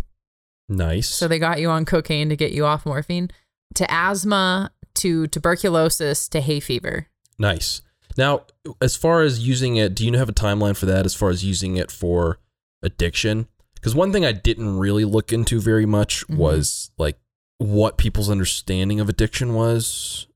nice. 0.68 1.08
So 1.10 1.28
they 1.28 1.38
got 1.40 1.60
you 1.60 1.70
on 1.70 1.86
cocaine 1.86 2.30
to 2.30 2.36
get 2.36 2.52
you 2.52 2.66
off 2.66 2.86
morphine, 2.88 3.30
to 3.76 3.92
asthma, 3.92 4.72
to 4.96 5.28
tuberculosis, 5.28 6.28
to 6.30 6.42
hay 6.42 6.60
fever. 6.60 7.08
nice. 7.38 7.82
Now, 8.18 8.44
as 8.82 8.96
far 8.96 9.22
as 9.24 9.46
using 9.46 9.76
it, 9.76 9.94
do 9.94 10.06
you 10.06 10.18
have 10.18 10.30
a 10.30 10.34
timeline 10.34 10.76
for 10.78 10.86
that? 10.86 11.06
As 11.06 11.14
far 11.14 11.30
as 11.30 11.44
using 11.44 11.76
it 11.76 11.92
for 11.92 12.40
addiction, 12.82 13.48
because 13.76 13.94
one 13.94 14.14
thing 14.14 14.24
I 14.26 14.32
didn't 14.32 14.78
really 14.78 15.04
look 15.06 15.34
into 15.34 15.60
very 15.60 15.86
much 15.86 16.26
Mhm. 16.28 16.38
was 16.38 16.92
like 16.98 17.20
what 17.58 17.98
people's 17.98 18.30
understanding 18.30 19.00
of 19.02 19.10
addiction 19.10 19.54
was 19.54 20.28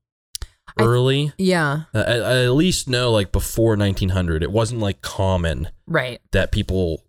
Early. 0.78 1.32
Yeah. 1.38 1.82
I, 1.94 1.98
I 2.00 2.44
at 2.44 2.52
least 2.52 2.88
know 2.88 3.10
like 3.12 3.32
before 3.32 3.76
1900, 3.76 4.42
it 4.42 4.50
wasn't 4.52 4.80
like 4.80 5.02
common 5.02 5.68
Right. 5.86 6.20
that 6.32 6.52
people 6.52 7.04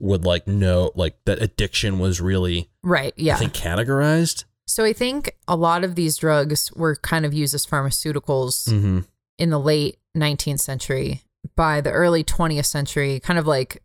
would 0.00 0.24
like 0.24 0.46
know 0.48 0.90
like 0.94 1.16
that 1.26 1.40
addiction 1.40 1.98
was 1.98 2.20
really 2.20 2.68
Right. 2.82 3.12
Yeah. 3.16 3.34
I 3.36 3.38
think 3.38 3.52
categorized. 3.52 4.44
so 4.66 4.84
I 4.84 4.92
think 4.92 5.36
a 5.46 5.56
lot 5.56 5.84
of 5.84 5.94
these 5.94 6.16
drugs 6.16 6.72
were 6.74 6.96
kind 6.96 7.24
of 7.24 7.32
used 7.34 7.54
as 7.54 7.66
pharmaceuticals 7.66 8.68
Mm-hmm. 8.68 9.00
in 9.38 9.50
the 9.50 9.58
late 9.60 9.98
19th 10.16 10.60
century. 10.60 11.22
By 11.56 11.80
the 11.80 11.90
early 11.90 12.22
20th 12.22 12.66
century, 12.66 13.18
kind 13.20 13.38
of 13.38 13.46
like 13.48 13.82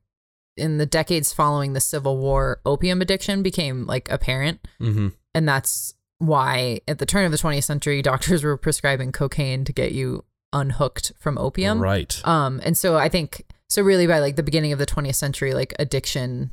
in 0.57 0.77
the 0.77 0.85
decades 0.85 1.33
following 1.33 1.73
the 1.73 1.79
Civil 1.79 2.17
War, 2.17 2.61
opium 2.65 3.01
addiction 3.01 3.41
became 3.43 3.85
like 3.87 4.09
apparent. 4.11 4.59
Mm-hmm. 4.81 5.09
And 5.33 5.47
that's 5.47 5.93
why 6.19 6.79
at 6.87 6.99
the 6.99 7.05
turn 7.05 7.25
of 7.25 7.31
the 7.31 7.37
20th 7.37 7.63
century, 7.63 8.01
doctors 8.01 8.43
were 8.43 8.57
prescribing 8.57 9.11
cocaine 9.11 9.63
to 9.65 9.73
get 9.73 9.91
you 9.91 10.23
unhooked 10.53 11.11
from 11.19 11.37
opium. 11.37 11.79
Right. 11.79 12.19
Um, 12.25 12.61
and 12.63 12.77
so 12.77 12.97
I 12.97 13.09
think 13.09 13.43
so 13.69 13.81
really 13.81 14.07
by 14.07 14.19
like 14.19 14.35
the 14.35 14.43
beginning 14.43 14.71
of 14.71 14.79
the 14.79 14.85
20th 14.85 15.15
century, 15.15 15.53
like 15.53 15.73
addiction 15.77 16.51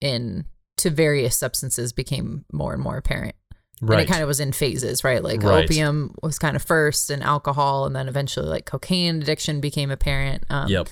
in 0.00 0.44
to 0.78 0.90
various 0.90 1.36
substances 1.36 1.92
became 1.92 2.44
more 2.52 2.74
and 2.74 2.82
more 2.82 2.96
apparent. 2.98 3.34
right. 3.80 4.00
And 4.00 4.08
it 4.08 4.10
kind 4.10 4.22
of 4.22 4.28
was 4.28 4.40
in 4.40 4.52
phases, 4.52 5.04
right? 5.04 5.22
Like 5.22 5.42
Right. 5.42 5.64
opium 5.64 6.14
was 6.22 6.38
kind 6.38 6.54
of 6.56 6.62
first 6.62 7.08
and 7.08 7.22
alcohol, 7.22 7.86
and 7.86 7.96
then 7.96 8.08
eventually 8.08 8.48
like 8.48 8.66
cocaine 8.66 9.22
addiction 9.22 9.60
became 9.60 9.90
apparent. 9.90 10.44
Um, 10.50 10.68
yep. 10.68 10.88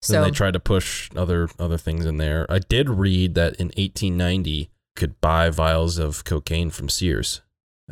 So 0.00 0.14
then 0.14 0.24
they 0.24 0.30
tried 0.30 0.54
to 0.54 0.60
push 0.60 1.08
other 1.14 1.48
other 1.60 1.78
things 1.78 2.04
in 2.06 2.16
there. 2.16 2.46
I 2.50 2.58
did 2.58 2.88
read 2.88 3.34
that 3.36 3.54
in 3.56 3.66
1890 3.68 4.70
could 4.96 5.20
buy 5.20 5.50
vials 5.50 5.98
of 5.98 6.24
cocaine 6.24 6.70
from 6.70 6.88
Sears 6.88 7.42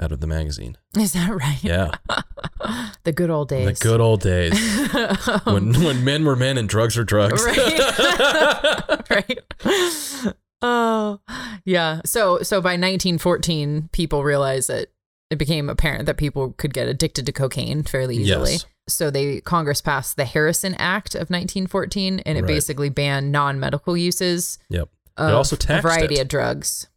out 0.01 0.13
of 0.13 0.21
the 0.21 0.27
magazine. 0.27 0.77
is 0.97 1.13
that 1.13 1.31
right? 1.31 1.63
Yeah. 1.63 1.91
the 3.05 3.13
good 3.13 3.31
old 3.31 3.49
days. 3.49 3.79
The 3.79 3.85
good 3.89 4.01
old 4.01 4.21
days 4.21 4.53
when 5.45 5.73
when 5.83 6.05
men 6.05 6.25
were 6.25 6.37
men 6.37 6.59
and 6.59 6.69
drugs 6.69 6.97
were 6.97 7.05
drugs. 7.05 7.45
Right. 7.45 9.11
right. 9.11 10.35
Oh, 10.63 11.21
yeah. 11.65 12.01
So 12.05 12.43
so 12.43 12.61
by 12.61 12.71
1914, 12.73 13.89
people 13.93 14.23
realized 14.23 14.69
that 14.69 14.89
it 15.31 15.37
became 15.37 15.69
apparent 15.71 16.07
that 16.07 16.17
people 16.17 16.53
could 16.53 16.75
get 16.75 16.89
addicted 16.89 17.25
to 17.27 17.33
cocaine 17.33 17.83
fairly 17.83 18.17
easily. 18.17 18.53
Yes. 18.53 18.67
So 18.89 19.11
they 19.11 19.41
Congress 19.41 19.81
passed 19.81 20.17
the 20.17 20.25
Harrison 20.25 20.75
Act 20.75 21.15
of 21.15 21.31
1914, 21.31 22.21
and 22.21 22.37
it 22.37 22.43
Right. 22.43 22.49
basically 22.49 22.89
banned 22.89 23.31
non-medical 23.33 23.97
uses. 23.97 24.59
Yep. 24.69 24.89
Of 25.17 25.35
also 25.35 25.57
taxed 25.57 25.85
a 25.85 25.89
variety 25.89 26.17
it. 26.17 26.23
of 26.23 26.29
drugs. 26.29 26.89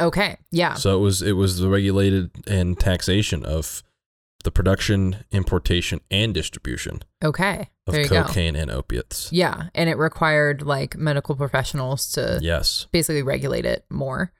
Okay. 0.00 0.38
Yeah. 0.50 0.74
So 0.74 0.96
it 0.96 1.00
was 1.00 1.22
it 1.22 1.32
was 1.32 1.58
the 1.58 1.68
regulated 1.68 2.30
and 2.46 2.78
taxation 2.78 3.44
of 3.44 3.82
the 4.44 4.50
production, 4.52 5.24
importation, 5.32 6.00
and 6.12 6.32
distribution 6.32 7.02
Okay. 7.24 7.68
of 7.88 7.92
There 7.94 8.02
you 8.04 8.08
go. 8.08 8.22
cocaine 8.22 8.54
and 8.54 8.70
opiates. 8.70 9.32
Yeah, 9.32 9.68
and 9.74 9.90
it 9.90 9.96
required 9.98 10.62
like 10.62 10.96
medical 10.96 11.34
professionals 11.34 12.12
to 12.12 12.38
Yes. 12.40 12.86
basically 12.92 13.22
regulate 13.22 13.64
it 13.66 13.84
more. 13.90 14.32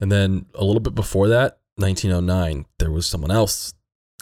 And 0.00 0.12
then 0.12 0.46
a 0.54 0.64
little 0.64 0.80
bit 0.80 0.94
before 0.94 1.28
that, 1.28 1.60
1909, 1.76 2.66
there 2.78 2.90
was 2.90 3.06
someone 3.06 3.30
else 3.30 3.72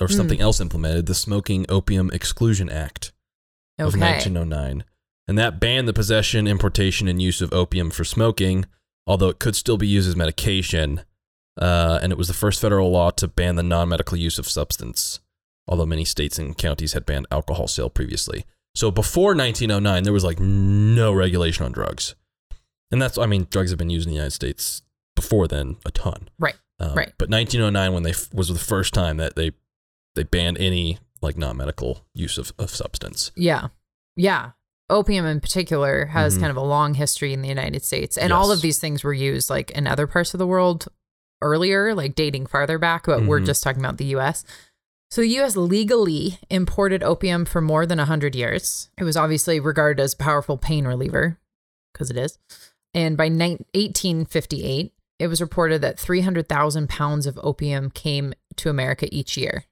or 0.00 0.06
Hmm. 0.06 0.12
something 0.14 0.40
else 0.40 0.60
implemented, 0.60 1.06
the 1.06 1.14
Smoking 1.14 1.66
Opium 1.68 2.10
Exclusion 2.12 2.68
Act 2.70 3.12
of 3.80 3.96
1909. 3.96 4.84
And 5.26 5.36
that 5.38 5.58
banned 5.60 5.88
the 5.88 5.92
possession, 5.92 6.46
importation, 6.46 7.08
and 7.08 7.20
use 7.20 7.40
of 7.42 7.52
opium 7.52 7.90
for 7.90 8.04
smoking, 8.04 8.64
although 9.08 9.28
it 9.30 9.40
could 9.40 9.56
still 9.56 9.76
be 9.78 9.88
used 9.88 10.08
as 10.08 10.14
medication. 10.14 11.00
Uh, 11.60 11.98
and 12.00 12.12
it 12.12 12.18
was 12.18 12.28
the 12.28 12.34
first 12.34 12.60
federal 12.60 12.90
law 12.92 13.10
to 13.10 13.26
ban 13.26 13.56
the 13.56 13.62
non 13.64 13.88
medical 13.88 14.16
use 14.16 14.38
of 14.38 14.48
substance, 14.48 15.18
although 15.66 15.86
many 15.86 16.04
states 16.04 16.38
and 16.38 16.56
counties 16.56 16.92
had 16.92 17.04
banned 17.04 17.26
alcohol 17.32 17.66
sale 17.66 17.90
previously. 17.90 18.44
So 18.76 18.92
before 18.92 19.34
1909, 19.34 20.04
there 20.04 20.12
was 20.12 20.22
like 20.22 20.38
no 20.38 21.12
regulation 21.12 21.64
on 21.64 21.72
drugs. 21.72 22.14
And 22.92 23.02
that's, 23.02 23.18
I 23.18 23.26
mean, 23.26 23.48
drugs 23.50 23.70
have 23.70 23.78
been 23.78 23.90
used 23.90 24.06
in 24.06 24.10
the 24.12 24.16
United 24.16 24.30
States 24.34 24.82
before 25.16 25.48
then 25.48 25.76
a 25.84 25.90
ton. 25.90 26.28
Right, 26.38 26.54
Um, 26.78 26.94
right. 26.94 27.12
But 27.18 27.28
1909, 27.28 27.92
when 27.92 28.02
they 28.04 28.10
f- 28.10 28.32
was 28.32 28.48
the 28.48 28.54
first 28.58 28.94
time 28.94 29.16
that 29.16 29.34
they 29.34 29.50
they 30.14 30.22
banned 30.22 30.58
any 30.58 30.98
like 31.22 31.36
non 31.36 31.56
medical 31.56 32.04
use 32.14 32.38
of, 32.38 32.52
of 32.58 32.70
substance. 32.70 33.32
Yeah. 33.36 33.68
Yeah. 34.14 34.50
Opium 34.90 35.26
in 35.26 35.40
particular 35.40 36.06
has 36.06 36.36
Mhm. 36.36 36.40
kind 36.40 36.50
of 36.50 36.56
a 36.56 36.62
long 36.62 36.94
history 36.94 37.32
in 37.32 37.42
the 37.42 37.48
United 37.48 37.84
States. 37.84 38.16
And 38.16 38.32
all 38.32 38.50
of 38.50 38.62
these 38.62 38.78
things 38.78 39.04
were 39.04 39.12
used 39.12 39.50
like 39.50 39.70
in 39.72 39.86
other 39.86 40.06
parts 40.06 40.32
of 40.34 40.38
the 40.38 40.46
world 40.46 40.88
earlier, 41.42 41.94
like 41.94 42.14
dating 42.14 42.46
farther 42.46 42.78
back, 42.78 43.04
but 43.06 43.24
we're 43.26 43.40
Mhm. 43.40 43.46
just 43.46 43.62
talking 43.62 43.80
about 43.84 43.98
the 43.98 44.06
US. 44.16 44.44
So 45.10 45.20
the 45.20 45.28
US 45.40 45.56
legally 45.56 46.38
imported 46.50 47.02
opium 47.02 47.44
for 47.44 47.60
more 47.60 47.86
than 47.86 47.98
100 47.98 48.34
years. 48.34 48.88
It 48.98 49.04
was 49.04 49.16
obviously 49.16 49.60
regarded 49.60 50.02
as 50.02 50.14
a 50.14 50.16
powerful 50.18 50.56
pain 50.58 50.86
reliever 50.86 51.38
because 51.92 52.10
it 52.10 52.16
is. 52.16 52.38
And 52.94 53.16
by 53.16 53.28
nine- 53.28 53.64
1858, 53.74 54.92
it 55.18 55.26
was 55.28 55.40
reported 55.40 55.80
that 55.82 55.98
300,000 55.98 56.88
pounds 56.88 57.26
of 57.26 57.38
opium 57.42 57.90
came 57.90 58.32
to 58.56 58.70
America 58.70 59.06
each 59.14 59.36
year. 59.36 59.64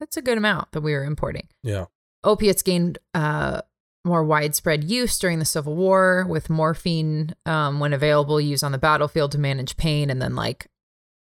That's 0.00 0.16
a 0.16 0.22
good 0.22 0.38
amount 0.38 0.72
that 0.72 0.80
we 0.82 0.92
were 0.92 1.04
importing 1.04 1.48
Yeah. 1.62 1.86
opiates 2.24 2.62
gained 2.62 2.98
uh, 3.14 3.62
more 4.06 4.24
widespread 4.24 4.84
use 4.84 5.18
during 5.18 5.38
the 5.38 5.44
Civil 5.44 5.76
War, 5.76 6.24
with 6.28 6.48
morphine, 6.48 7.34
um, 7.44 7.80
when 7.80 7.92
available, 7.92 8.40
used 8.40 8.64
on 8.64 8.72
the 8.72 8.78
battlefield 8.78 9.32
to 9.32 9.38
manage 9.38 9.76
pain, 9.76 10.08
and 10.08 10.22
then 10.22 10.34
like 10.34 10.68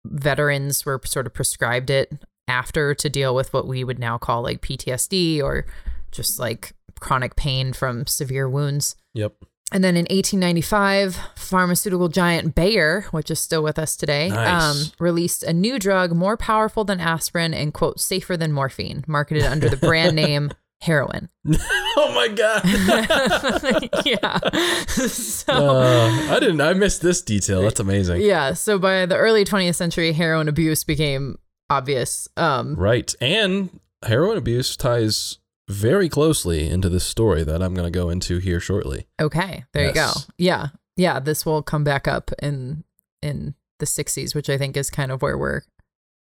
veterans 0.06 0.84
were 0.86 1.00
sort 1.04 1.26
of 1.26 1.34
prescribed 1.34 1.90
it 1.90 2.12
after 2.46 2.94
to 2.94 3.08
deal 3.08 3.34
with 3.34 3.52
what 3.52 3.66
we 3.66 3.82
would 3.82 3.98
now 3.98 4.18
call 4.18 4.42
like 4.42 4.60
PTSD 4.60 5.42
or 5.42 5.64
just 6.12 6.38
like 6.38 6.74
chronic 7.00 7.36
pain 7.36 7.72
from 7.72 8.06
severe 8.06 8.48
wounds. 8.48 8.96
Yep. 9.14 9.34
And 9.72 9.82
then 9.82 9.96
in 9.96 10.02
1895, 10.02 11.18
pharmaceutical 11.36 12.08
giant 12.08 12.54
Bayer, 12.54 13.06
which 13.10 13.30
is 13.30 13.40
still 13.40 13.62
with 13.62 13.78
us 13.78 13.96
today, 13.96 14.28
Nice. 14.28 14.62
um, 14.62 14.92
released 15.00 15.42
a 15.42 15.52
new 15.52 15.78
drug 15.78 16.12
more 16.14 16.36
powerful 16.36 16.84
than 16.84 17.00
aspirin 17.00 17.54
and, 17.54 17.72
quote, 17.72 17.98
safer 17.98 18.36
than 18.36 18.52
morphine, 18.52 19.04
marketed 19.08 19.44
under 19.44 19.68
the 19.68 19.76
brand 19.78 20.14
name 20.24 20.52
heroin. 20.84 21.28
oh 21.96 22.12
my 22.14 22.28
god. 22.28 22.62
yeah. 24.04 24.38
So, 24.86 25.52
Uh, 25.52 26.08
I 26.30 26.38
didn't. 26.40 26.60
I 26.60 26.72
missed 26.74 27.02
this 27.02 27.20
detail. 27.22 27.62
That's 27.62 27.80
amazing. 27.80 28.20
yeah. 28.22 28.52
So 28.54 28.78
by 28.78 29.06
the 29.06 29.16
early 29.16 29.44
20th 29.44 29.74
century, 29.74 30.12
heroin 30.12 30.48
abuse 30.48 30.84
became 30.84 31.38
obvious. 31.70 32.28
Um, 32.36 32.74
Right. 32.76 33.14
And 33.20 33.80
heroin 34.06 34.38
abuse 34.38 34.76
ties 34.76 35.38
very 35.68 36.08
closely 36.08 36.68
into 36.68 36.88
this 36.88 37.04
story 37.04 37.42
that 37.44 37.62
I'm 37.62 37.74
going 37.74 37.90
to 37.90 37.98
go 37.98 38.10
into 38.10 38.38
here 38.38 38.60
shortly. 38.60 39.06
okay. 39.20 39.64
There 39.72 39.86
you 39.88 39.94
go. 39.94 40.10
Yeah. 40.38 40.68
Yeah. 40.96 41.20
This 41.20 41.44
will 41.46 41.62
come 41.62 41.84
back 41.84 42.06
up 42.06 42.30
in, 42.42 42.84
in 43.22 43.54
the 43.80 43.86
60s, 43.86 44.34
which 44.34 44.48
I 44.50 44.58
think 44.58 44.76
is 44.76 44.90
kind 44.90 45.10
of 45.10 45.22
where 45.22 45.36
we're 45.38 45.62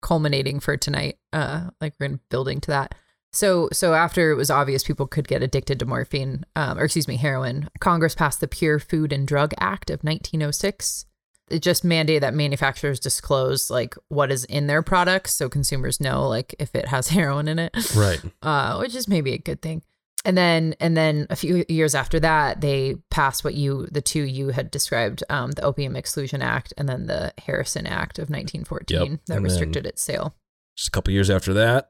culminating 0.01 0.59
for 0.59 0.77
tonight. 0.77 1.17
Uh, 1.33 1.69
like 1.79 1.93
we're 1.99 2.07
in 2.07 2.19
building 2.29 2.59
to 2.61 2.71
that. 2.71 2.95
So, 3.33 3.69
so 3.71 3.93
after 3.93 4.31
it 4.31 4.35
was 4.35 4.49
obvious 4.51 4.83
people 4.83 5.07
could 5.07 5.27
get 5.27 5.41
addicted 5.41 5.79
to 5.79 5.85
morphine, 5.85 6.43
um, 6.55 6.77
or 6.77 6.83
excuse 6.83 7.07
me, 7.07 7.15
heroin, 7.15 7.69
Congress 7.79 8.13
passed 8.15 8.41
the 8.41 8.47
Pure 8.47 8.79
Food 8.79 9.13
and 9.13 9.25
Drug 9.27 9.53
Act 9.59 9.89
of 9.89 10.03
1906. 10.03 11.05
It 11.49 11.61
just 11.61 11.83
mandated 11.85 12.21
that 12.21 12.33
manufacturers 12.33 12.99
disclose 12.99 13.69
like 13.69 13.95
what 14.09 14.31
is 14.31 14.45
in 14.45 14.67
their 14.67 14.81
products, 14.81 15.35
so 15.35 15.49
consumers 15.49 15.99
know 15.99 16.27
like 16.27 16.55
if 16.59 16.75
it 16.75 16.87
has 16.87 17.07
heroin 17.09 17.47
in 17.47 17.59
it, 17.59 17.73
Right. 17.95 18.21
uh, 18.41 18.77
which 18.79 18.95
is 18.95 19.07
maybe 19.07 19.33
a 19.33 19.37
good 19.37 19.61
thing. 19.61 19.81
And 20.23 20.37
then, 20.37 20.75
and 20.79 20.95
then 20.95 21.25
a 21.31 21.35
few 21.35 21.65
years 21.67 21.95
after 21.95 22.19
that, 22.19 22.61
they 22.61 22.95
passed 23.09 23.43
what 23.43 23.55
you, 23.55 23.87
the 23.91 24.01
two 24.01 24.21
you 24.21 24.49
had 24.49 24.69
described, 24.69 25.23
um, 25.29 25.51
the 25.51 25.63
Opium 25.63 25.95
Exclusion 25.95 26.43
Act, 26.43 26.73
and 26.77 26.87
then 26.87 27.07
the 27.07 27.33
Harrison 27.39 27.87
Act 27.87 28.19
of 28.19 28.29
1914 28.29 29.11
Yep. 29.13 29.19
that 29.25 29.35
And 29.37 29.43
restricted 29.43 29.85
its 29.87 30.01
sale. 30.03 30.35
Just 30.77 30.89
a 30.89 30.91
couple 30.91 31.11
years 31.11 31.29
after 31.31 31.53
that, 31.55 31.89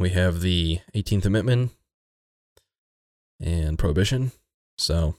we 0.00 0.10
have 0.10 0.40
the 0.40 0.80
18th 0.94 1.26
Amendment 1.26 1.72
and 3.38 3.78
Prohibition. 3.78 4.32
So 4.78 5.16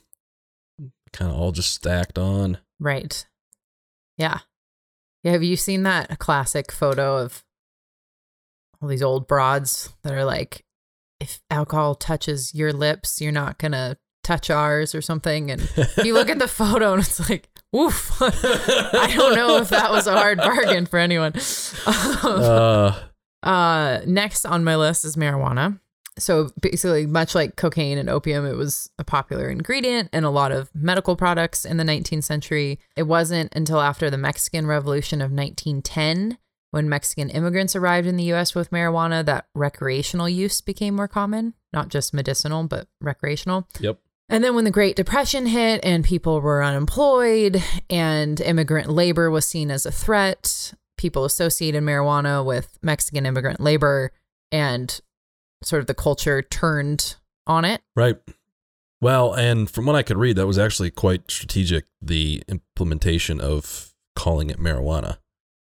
kind 1.12 1.30
of 1.30 1.38
all 1.38 1.52
just 1.52 1.72
stacked 1.72 2.18
on. 2.18 2.58
Right. 2.80 3.24
Yeah. 4.18 4.40
Yeah. 5.22 5.32
Have 5.32 5.44
you 5.44 5.56
seen 5.56 5.84
that 5.84 6.18
classic 6.18 6.72
photo 6.72 7.18
of 7.18 7.44
all 8.80 8.88
these 8.88 9.02
old 9.02 9.28
broads 9.28 9.92
that 10.02 10.12
are 10.12 10.24
like, 10.24 10.64
if 11.20 11.40
alcohol 11.48 11.94
touches 11.94 12.52
your 12.52 12.72
lips, 12.72 13.20
you're 13.20 13.30
not 13.30 13.58
going 13.58 13.72
to 13.72 13.96
touch 14.24 14.50
ours 14.50 14.96
or 14.96 15.00
something? 15.00 15.50
And 15.50 15.70
you 16.02 16.12
look 16.12 16.28
at 16.28 16.40
the 16.40 16.48
photo 16.48 16.94
and 16.94 17.02
it's 17.02 17.30
like, 17.30 17.48
woof. 17.72 18.10
I 18.20 19.12
don't 19.16 19.36
know 19.36 19.58
if 19.58 19.68
that 19.68 19.92
was 19.92 20.08
a 20.08 20.12
hard 20.12 20.38
bargain 20.38 20.86
for 20.86 20.98
anyone. 20.98 21.34
uh, 21.86 22.98
Uh, 23.42 24.00
next 24.06 24.44
on 24.44 24.64
my 24.64 24.76
list 24.76 25.04
is 25.04 25.16
marijuana. 25.16 25.78
So 26.18 26.50
basically, 26.60 27.06
much 27.06 27.34
like 27.34 27.56
cocaine 27.56 27.96
and 27.96 28.10
opium, 28.10 28.44
it 28.44 28.56
was 28.56 28.90
a 28.98 29.04
popular 29.04 29.48
ingredient 29.48 30.10
in 30.12 30.24
a 30.24 30.30
lot 30.30 30.52
of 30.52 30.70
medical 30.74 31.16
products 31.16 31.64
in 31.64 31.78
the 31.78 31.84
19th 31.84 32.24
century. 32.24 32.78
It 32.96 33.04
wasn't 33.04 33.54
until 33.56 33.80
after 33.80 34.10
the 34.10 34.18
Mexican 34.18 34.66
Revolution 34.66 35.20
of 35.22 35.32
1910 35.32 36.36
when 36.72 36.88
Mexican 36.88 37.28
immigrants 37.28 37.76
arrived 37.76 38.06
in 38.06 38.16
the 38.16 38.32
US 38.32 38.54
with 38.54 38.70
marijuana, 38.70 39.24
that 39.26 39.46
recreational 39.54 40.28
use 40.28 40.60
became 40.62 40.96
more 40.96 41.06
common, 41.06 41.52
not 41.72 41.88
just 41.88 42.14
medicinal, 42.14 42.64
but 42.64 42.88
recreational. 43.00 43.68
Yep. 43.78 43.98
And 44.30 44.42
then 44.42 44.54
when 44.54 44.64
the 44.64 44.70
Great 44.70 44.96
Depression 44.96 45.44
hit 45.44 45.84
and 45.84 46.02
people 46.02 46.40
were 46.40 46.64
unemployed 46.64 47.62
and 47.90 48.40
immigrant 48.40 48.88
labor 48.88 49.30
was 49.30 49.44
seen 49.44 49.70
as 49.70 49.84
a 49.84 49.92
threat, 49.92 50.72
people 51.02 51.24
associated 51.24 51.82
marijuana 51.82 52.44
with 52.44 52.78
Mexican 52.80 53.26
immigrant 53.26 53.60
labor 53.60 54.12
and 54.52 55.00
sort 55.64 55.80
of 55.80 55.88
the 55.88 55.94
culture 55.94 56.42
turned 56.42 57.16
on 57.44 57.64
it. 57.64 57.82
Right. 57.96 58.16
Well, 59.00 59.34
and 59.34 59.68
from 59.68 59.84
what 59.86 59.96
I 59.96 60.04
could 60.04 60.16
read, 60.16 60.36
that 60.36 60.46
was 60.46 60.60
actually 60.60 60.92
quite 60.92 61.28
strategic, 61.28 61.86
the 62.00 62.44
implementation 62.48 63.40
of 63.40 63.92
calling 64.14 64.48
it 64.48 64.60
marijuana. 64.60 65.18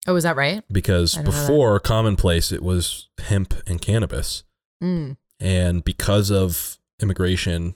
Oh, 0.06 0.16
is 0.16 0.24
that 0.24 0.36
right? 0.36 0.62
Because 0.70 1.16
I 1.16 1.22
didn't 1.22 1.32
know 1.32 1.40
that. 1.40 1.46
before 1.46 1.80
commonplace, 1.80 2.52
it 2.52 2.62
was 2.62 3.08
hemp 3.18 3.54
and 3.66 3.80
cannabis. 3.80 4.44
Mm. 4.82 5.16
And 5.40 5.82
because 5.82 6.30
of 6.30 6.76
immigration, 7.00 7.74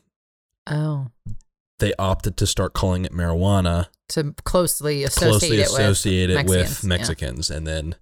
Oh, 0.69 1.07
they 1.79 1.93
opted 1.99 2.37
to 2.39 2.47
start 2.47 2.73
calling 2.75 3.05
it 3.05 3.13
marijuana, 3.13 3.87
to 4.11 4.35
closely 4.45 5.03
associate 5.05 5.31
closely 5.31 5.61
it 5.61 5.67
associate 5.67 6.31
it 6.31 6.35
Mexicans, 6.35 6.69
with 6.69 6.85
yeah. 6.85 6.89
Mexicans, 6.89 7.51
and 7.51 7.67
then, 7.67 7.95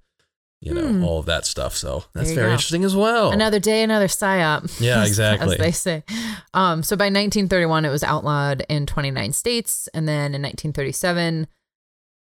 you 0.61 0.73
know, 0.75 0.87
Hmm. 0.89 1.05
all 1.05 1.19
of 1.19 1.27
that 1.27 1.45
stuff. 1.47 1.77
So 1.77 2.05
that's 2.15 2.31
very 2.31 2.47
go. 2.49 2.53
interesting 2.53 2.85
as 2.85 2.95
well. 2.95 3.33
another 3.33 3.59
day, 3.59 3.83
another 3.83 4.07
psyop. 4.09 4.71
Yeah, 4.81 5.05
exactly. 5.05 5.55
As 5.55 5.59
they 5.59 5.73
say. 5.73 6.05
Um, 6.53 6.83
so 6.83 6.97
by 6.97 7.07
1931, 7.07 7.85
it 7.85 7.91
was 7.91 8.03
outlawed 8.05 8.65
in 8.69 8.87
29 8.87 9.33
states, 9.33 9.89
and 9.95 10.07
then 10.09 10.35
in 10.35 10.43
1937. 10.43 11.47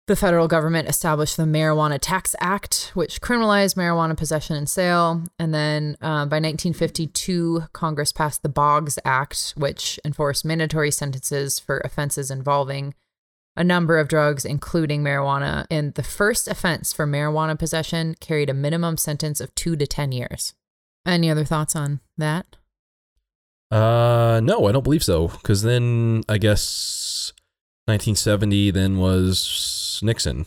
The 0.06 0.16
federal 0.16 0.48
government 0.48 0.86
established 0.86 1.38
the 1.38 1.44
Marijuana 1.44 1.98
Tax 1.98 2.36
Act, 2.38 2.90
which 2.92 3.22
criminalized 3.22 3.74
marijuana 3.74 4.14
possession 4.14 4.54
and 4.54 4.68
sale. 4.68 5.22
And 5.38 5.54
then 5.54 5.96
uh, 6.02 6.26
by 6.26 6.36
1952, 6.36 7.68
Congress 7.72 8.12
passed 8.12 8.42
the 8.42 8.50
Boggs 8.50 8.98
Act, 9.06 9.54
which 9.56 9.98
enforced 10.04 10.44
mandatory 10.44 10.90
sentences 10.90 11.58
for 11.58 11.78
offenses 11.78 12.30
involving 12.30 12.92
a 13.56 13.64
number 13.64 13.98
of 13.98 14.08
drugs, 14.08 14.44
including 14.44 15.02
marijuana. 15.02 15.64
And 15.70 15.94
the 15.94 16.02
first 16.02 16.48
offense 16.48 16.92
for 16.92 17.06
marijuana 17.06 17.58
possession 17.58 18.14
carried 18.20 18.50
a 18.50 18.54
minimum 18.54 18.98
sentence 18.98 19.40
of 19.40 19.54
two 19.54 19.74
to 19.74 19.86
10 19.86 20.12
years. 20.12 20.52
Any 21.06 21.30
other 21.30 21.46
thoughts 21.46 21.74
on 21.74 22.00
that? 22.18 22.56
Uh, 23.70 24.40
no, 24.42 24.66
I 24.66 24.72
don't 24.72 24.84
believe 24.84 25.04
so. 25.04 25.28
Because 25.28 25.62
then 25.62 26.24
I 26.28 26.36
guess 26.36 27.32
1970 27.86 28.70
then 28.70 28.98
was 28.98 29.83
Nixon. 30.02 30.46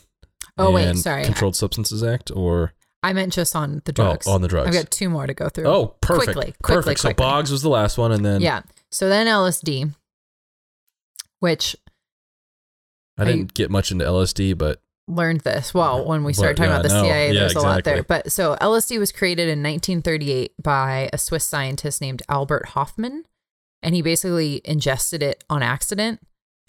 Oh, 0.56 0.72
wait, 0.72 0.96
sorry. 0.96 1.24
Controlled 1.24 1.56
Substances 1.56 2.02
Act, 2.02 2.30
or 2.34 2.72
I 3.02 3.12
meant 3.12 3.32
just 3.32 3.54
on 3.54 3.80
the 3.84 3.92
drugs. 3.92 4.26
oh, 4.26 4.32
on 4.32 4.42
the 4.42 4.48
drugs. 4.48 4.68
I've 4.68 4.82
got 4.82 4.90
two 4.90 5.08
more 5.08 5.26
to 5.26 5.34
go 5.34 5.48
through. 5.48 5.66
oh, 5.66 5.94
perfect, 6.00 6.32
Quickly, 6.32 6.54
quickly, 6.62 6.74
perfect. 6.82 7.00
So 7.00 7.08
quickly. 7.08 7.24
Boggs 7.24 7.50
was 7.52 7.62
the 7.62 7.68
last 7.68 7.96
one, 7.98 8.10
and 8.12 8.24
then 8.24 8.40
yeah. 8.40 8.62
So 8.90 9.08
then 9.08 9.26
LSD, 9.26 9.94
which 11.40 11.76
I 13.16 13.24
didn't 13.24 13.54
get 13.54 13.70
much 13.70 13.90
into 13.92 14.04
LSD, 14.04 14.56
but 14.58 14.80
learned 15.06 15.40
this. 15.40 15.72
Well, 15.72 16.04
when 16.06 16.24
we 16.24 16.32
But, 16.32 16.36
started 16.36 16.56
talking 16.56 16.70
yeah, 16.70 16.80
about 16.80 16.88
the 16.88 16.94
no, 16.94 17.02
CIA, 17.02 17.32
yeah, 17.32 17.40
there's 17.40 17.54
a 17.54 17.60
lot 17.60 17.84
there. 17.84 18.02
But 18.02 18.32
so 18.32 18.56
LSD 18.60 18.98
was 18.98 19.12
created 19.12 19.44
in 19.48 19.62
1938 19.62 20.52
by 20.62 21.08
a 21.12 21.18
Swiss 21.18 21.44
scientist 21.44 22.00
named 22.00 22.22
Albert 22.28 22.70
Hofmann, 22.70 23.24
and 23.82 23.94
he 23.94 24.02
basically 24.02 24.60
ingested 24.64 25.22
it 25.22 25.44
on 25.48 25.62
accident 25.62 26.20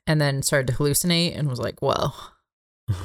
and 0.08 0.20
then 0.22 0.42
started 0.42 0.68
to 0.68 0.74
hallucinate 0.74 1.38
and 1.38 1.50
was 1.50 1.60
like, 1.60 1.80
"Whoa." 1.82 2.12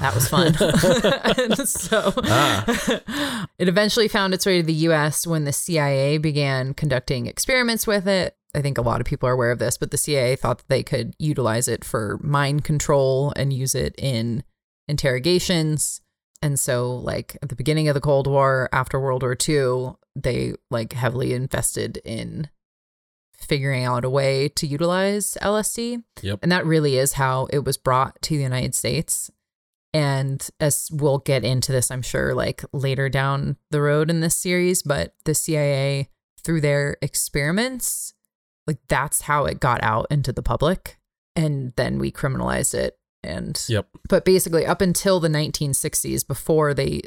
That 0.01 0.15
was 0.15 0.29
fun. 0.29 0.55
so 1.67 2.13
Ah. 2.25 3.47
it 3.59 3.69
eventually 3.69 4.09
found 4.09 4.35
its 4.35 4.47
way 4.47 4.61
to 4.61 4.67
the 4.67 4.73
US 4.89 5.27
when 5.27 5.45
the 5.45 5.53
CIA 5.53 6.19
began 6.19 6.75
conducting 6.75 7.27
experiments 7.27 7.87
with 7.87 8.07
it. 8.09 8.37
I 8.55 8.63
think 8.63 8.79
a 8.79 8.83
lot 8.83 9.01
of 9.01 9.07
people 9.07 9.29
are 9.29 9.33
aware 9.33 9.51
of 9.51 9.59
this, 9.59 9.77
but 9.77 9.91
the 9.91 9.97
CIA 9.99 10.37
thought 10.37 10.59
that 10.59 10.69
they 10.69 10.83
could 10.83 11.15
utilize 11.19 11.67
it 11.69 11.85
for 11.85 12.19
mind 12.23 12.65
control 12.65 13.33
and 13.37 13.53
use 13.53 13.75
it 13.75 13.95
in 13.99 14.45
interrogations. 14.89 16.01
And 16.41 16.59
so, 16.59 16.95
like 16.95 17.37
at 17.43 17.49
the 17.49 17.57
beginning 17.57 17.89
of 17.89 17.95
the 17.95 18.01
Cold 18.01 18.27
War, 18.27 18.69
after 18.73 19.01
World 19.01 19.23
War 19.23 19.37
II, 19.49 19.95
they 20.15 20.55
like 20.71 20.93
heavily 20.93 21.33
invested 21.33 21.99
in 22.05 22.49
figuring 23.37 23.85
out 23.85 24.05
a 24.05 24.11
way 24.11 24.49
to 24.51 24.67
utilize 24.67 25.37
LSD. 25.43 26.03
Yep. 26.23 26.39
And 26.43 26.53
that 26.53 26.65
really 26.65 26.97
is 26.97 27.15
how 27.15 27.47
it 27.47 27.65
was 27.65 27.77
brought 27.77 28.21
to 28.23 28.37
the 28.37 28.43
United 28.43 28.75
States. 28.75 29.31
And 29.95 30.47
as 30.59 30.91
we'll 30.93 31.19
get 31.19 31.45
into 31.45 31.71
this, 31.71 31.91
I'm 31.91 32.03
sure, 32.03 32.35
like 32.35 32.65
later 32.73 33.09
down 33.09 33.57
the 33.71 33.81
road 33.81 34.11
in 34.11 34.21
this 34.21 34.37
series, 34.37 34.83
but 34.83 35.15
the 35.25 35.35
CIA, 35.35 36.09
through 36.43 36.61
their 36.63 36.97
experiments, 37.01 38.13
like 38.67 38.79
that's 38.89 39.23
how 39.23 39.45
it 39.45 39.61
got 39.61 39.83
out 39.85 40.09
into 40.11 40.33
the 40.33 40.43
public. 40.43 40.99
And 41.37 41.73
then 41.77 41.99
we 41.99 42.11
criminalized 42.11 42.75
it. 42.75 42.99
And 43.23 43.63
Yep. 43.69 43.89
but 44.09 44.25
basically 44.25 44.67
up 44.67 44.81
until 44.83 45.19
the 45.21 45.29
1960s 45.29 46.27
before 46.27 46.75
they 46.75 47.03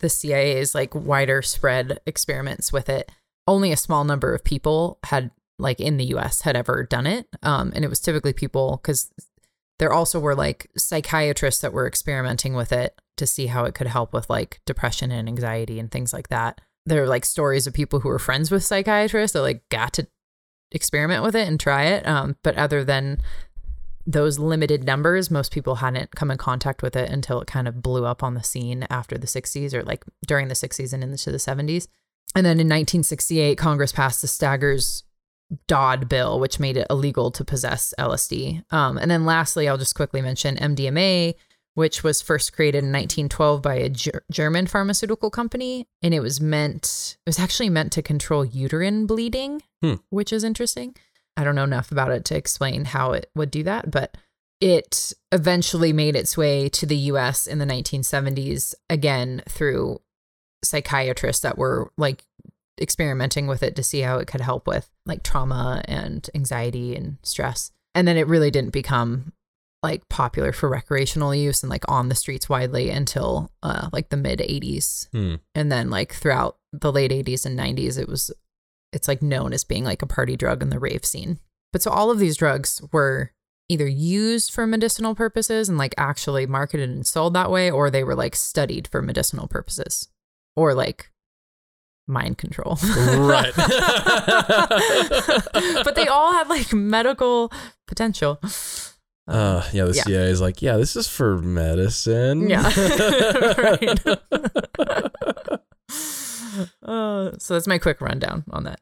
the 0.00 0.08
CIA's 0.08 0.74
like 0.74 0.92
wider 0.94 1.42
spread 1.42 2.00
experiments 2.06 2.72
with 2.72 2.88
it 2.88 3.12
only 3.46 3.70
a 3.70 3.76
small 3.76 4.02
number 4.02 4.34
of 4.34 4.42
people 4.42 4.98
had 5.04 5.30
like 5.60 5.78
in 5.78 5.96
the 5.96 6.06
US 6.06 6.40
had 6.40 6.56
ever 6.56 6.82
done 6.82 7.06
it 7.06 7.28
um 7.44 7.70
and 7.72 7.84
it 7.84 7.88
was 7.88 8.00
typically 8.00 8.32
people 8.32 8.78
cuz 8.78 9.12
there 9.78 9.92
also 9.92 10.20
were 10.20 10.34
like 10.34 10.70
psychiatrists 10.76 11.60
that 11.60 11.72
were 11.72 11.86
experimenting 11.86 12.54
with 12.54 12.72
it 12.72 13.00
to 13.16 13.26
see 13.26 13.46
how 13.46 13.64
it 13.64 13.74
could 13.74 13.86
help 13.86 14.12
with 14.12 14.28
like 14.30 14.60
depression 14.66 15.10
and 15.10 15.28
anxiety 15.28 15.78
and 15.78 15.90
things 15.90 16.12
like 16.12 16.28
that 16.28 16.60
there 16.86 17.02
are 17.02 17.08
like 17.08 17.24
stories 17.24 17.66
of 17.66 17.74
people 17.74 18.00
who 18.00 18.08
were 18.08 18.18
friends 18.18 18.50
with 18.50 18.64
psychiatrists 18.64 19.32
that 19.32 19.42
like 19.42 19.68
got 19.68 19.92
to 19.92 20.06
experiment 20.72 21.22
with 21.22 21.36
it 21.36 21.46
and 21.46 21.60
try 21.60 21.84
it 21.84 22.06
um 22.06 22.36
but 22.42 22.56
other 22.56 22.84
than 22.84 23.20
those 24.06 24.38
limited 24.38 24.84
numbers, 24.84 25.30
most 25.30 25.52
people 25.52 25.76
hadn't 25.76 26.14
come 26.14 26.30
in 26.30 26.38
contact 26.38 26.82
with 26.82 26.94
it 26.94 27.10
until 27.10 27.40
it 27.40 27.46
kind 27.46 27.66
of 27.66 27.82
blew 27.82 28.04
up 28.04 28.22
on 28.22 28.34
the 28.34 28.42
scene 28.42 28.86
after 28.90 29.16
the 29.16 29.26
60s 29.26 29.72
or 29.72 29.82
like 29.82 30.04
during 30.26 30.48
the 30.48 30.54
60s 30.54 30.92
and 30.92 31.02
into 31.02 31.30
the 31.30 31.38
70s. 31.38 31.88
And 32.36 32.44
then 32.44 32.58
in 32.58 32.66
1968, 32.66 33.56
Congress 33.56 33.92
passed 33.92 34.20
the 34.20 34.28
Staggers 34.28 35.03
Dodd 35.66 36.08
bill, 36.08 36.40
which 36.40 36.58
made 36.60 36.76
it 36.76 36.86
illegal 36.90 37.30
to 37.32 37.44
possess 37.44 37.94
LSD. 37.98 38.64
Um, 38.72 38.98
and 38.98 39.10
then 39.10 39.24
lastly, 39.24 39.68
I'll 39.68 39.78
just 39.78 39.94
quickly 39.94 40.20
mention 40.22 40.56
MDMA, 40.56 41.34
which 41.74 42.02
was 42.02 42.22
first 42.22 42.52
created 42.52 42.78
in 42.78 42.92
1912 42.92 43.60
by 43.62 43.74
a 43.74 43.90
German 44.30 44.66
pharmaceutical 44.66 45.30
company. 45.30 45.86
And 46.02 46.14
it 46.14 46.20
was 46.20 46.40
meant, 46.40 47.16
it 47.26 47.28
was 47.28 47.38
actually 47.38 47.68
meant 47.70 47.92
to 47.92 48.02
control 48.02 48.44
uterine 48.44 49.06
bleeding, 49.06 49.62
Hmm. 49.82 49.94
which 50.10 50.32
is 50.32 50.44
interesting. 50.44 50.96
I 51.36 51.44
don't 51.44 51.56
know 51.56 51.64
enough 51.64 51.90
about 51.90 52.12
it 52.12 52.24
to 52.26 52.36
explain 52.36 52.84
how 52.86 53.12
it 53.12 53.30
would 53.34 53.50
do 53.50 53.64
that, 53.64 53.90
but 53.90 54.16
it 54.60 55.12
eventually 55.32 55.92
made 55.92 56.14
its 56.16 56.36
way 56.36 56.68
to 56.70 56.86
the 56.86 56.96
US 56.96 57.46
in 57.46 57.58
the 57.58 57.66
1970s, 57.66 58.74
again, 58.88 59.42
through 59.48 60.00
psychiatrists 60.64 61.42
that 61.42 61.58
were 61.58 61.90
like 61.98 62.24
experimenting 62.80 63.46
with 63.46 63.62
it 63.62 63.76
to 63.76 63.82
see 63.82 64.00
how 64.00 64.18
it 64.18 64.26
could 64.26 64.40
help 64.40 64.66
with 64.66 64.90
like 65.06 65.22
trauma 65.22 65.82
and 65.86 66.28
anxiety 66.34 66.96
and 66.96 67.18
stress. 67.22 67.70
And 67.94 68.08
then 68.08 68.16
it 68.16 68.26
really 68.26 68.50
didn't 68.50 68.72
become 68.72 69.32
like 69.82 70.08
popular 70.08 70.52
for 70.52 70.68
recreational 70.68 71.34
use 71.34 71.62
and 71.62 71.70
like 71.70 71.84
on 71.88 72.08
the 72.08 72.14
streets 72.14 72.48
widely 72.48 72.90
until 72.90 73.52
uh, 73.62 73.88
like 73.92 74.08
the 74.08 74.16
mid 74.16 74.38
80s. 74.38 75.08
Hmm. 75.10 75.36
And 75.54 75.70
then 75.70 75.90
like 75.90 76.14
throughout 76.14 76.56
the 76.72 76.90
late 76.90 77.10
80s 77.10 77.46
and 77.46 77.58
90s, 77.58 77.98
it 77.98 78.08
was 78.08 78.30
it's 78.92 79.08
like 79.08 79.22
known 79.22 79.52
as 79.52 79.64
being 79.64 79.84
like 79.84 80.02
a 80.02 80.06
party 80.06 80.36
drug 80.36 80.62
in 80.62 80.70
the 80.70 80.78
rave 80.78 81.04
scene. 81.04 81.38
But 81.72 81.82
so 81.82 81.90
all 81.90 82.10
of 82.10 82.18
these 82.18 82.36
drugs 82.36 82.80
were 82.92 83.32
either 83.68 83.86
used 83.86 84.52
for 84.52 84.66
medicinal 84.66 85.14
purposes 85.14 85.68
and 85.68 85.78
like 85.78 85.94
actually 85.98 86.46
marketed 86.46 86.88
and 86.88 87.06
sold 87.06 87.34
that 87.34 87.50
way, 87.50 87.70
or 87.70 87.90
they 87.90 88.04
were 88.04 88.14
like 88.14 88.36
studied 88.36 88.88
for 88.88 89.02
medicinal 89.02 89.48
purposes 89.48 90.08
or 90.56 90.74
like 90.74 91.10
mind 92.06 92.38
control. 92.38 92.78
Right. 92.82 93.52
but 95.84 95.94
they 95.94 96.06
all 96.06 96.32
have 96.32 96.48
like 96.48 96.72
medical 96.72 97.52
potential. 97.86 98.40
Uh, 99.26 99.66
yeah, 99.72 99.84
the 99.84 99.94
yeah. 99.94 100.02
CIA 100.02 100.30
is 100.30 100.40
like, 100.40 100.60
yeah, 100.60 100.76
this 100.76 100.96
is 100.96 101.08
for 101.08 101.38
medicine. 101.38 102.50
Yeah. 102.50 102.64
right. 103.58 104.06
uh, 106.82 107.30
so 107.38 107.54
that's 107.54 107.66
my 107.66 107.78
quick 107.78 108.00
rundown 108.00 108.44
on 108.50 108.64
that. 108.64 108.80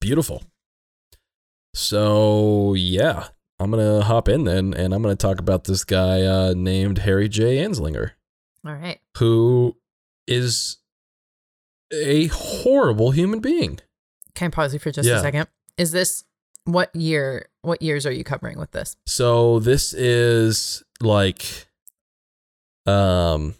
Beautiful. 0.00 0.42
So 1.74 2.74
yeah, 2.74 3.28
I'm 3.60 3.70
gonna 3.70 4.02
hop 4.02 4.28
in 4.28 4.44
then, 4.44 4.72
and 4.72 4.94
I'm 4.94 5.02
gonna 5.02 5.16
talk 5.16 5.38
about 5.38 5.64
this 5.64 5.84
guy 5.84 6.22
uh, 6.22 6.54
named 6.56 6.98
Harry 6.98 7.28
J. 7.28 7.58
Anslinger, 7.58 8.12
All 8.66 8.72
right. 8.72 8.98
who 9.18 9.76
is 10.26 10.78
a 11.92 12.26
horrible 12.28 13.10
human 13.12 13.40
being. 13.40 13.78
Can 14.34 14.48
I 14.48 14.50
pause 14.50 14.72
you 14.72 14.78
for 14.78 14.90
just 14.90 15.08
Yeah. 15.08 15.18
a 15.18 15.22
second? 15.22 15.48
Is 15.78 15.92
this 15.92 16.24
what 16.64 16.94
year? 16.94 17.48
What 17.62 17.80
years 17.82 18.06
are 18.06 18.12
you 18.12 18.24
covering 18.24 18.58
with 18.58 18.72
this? 18.72 18.96
So 19.06 19.58
this 19.60 19.92
is 19.94 20.82
like, 21.00 21.66
um, 22.86 23.54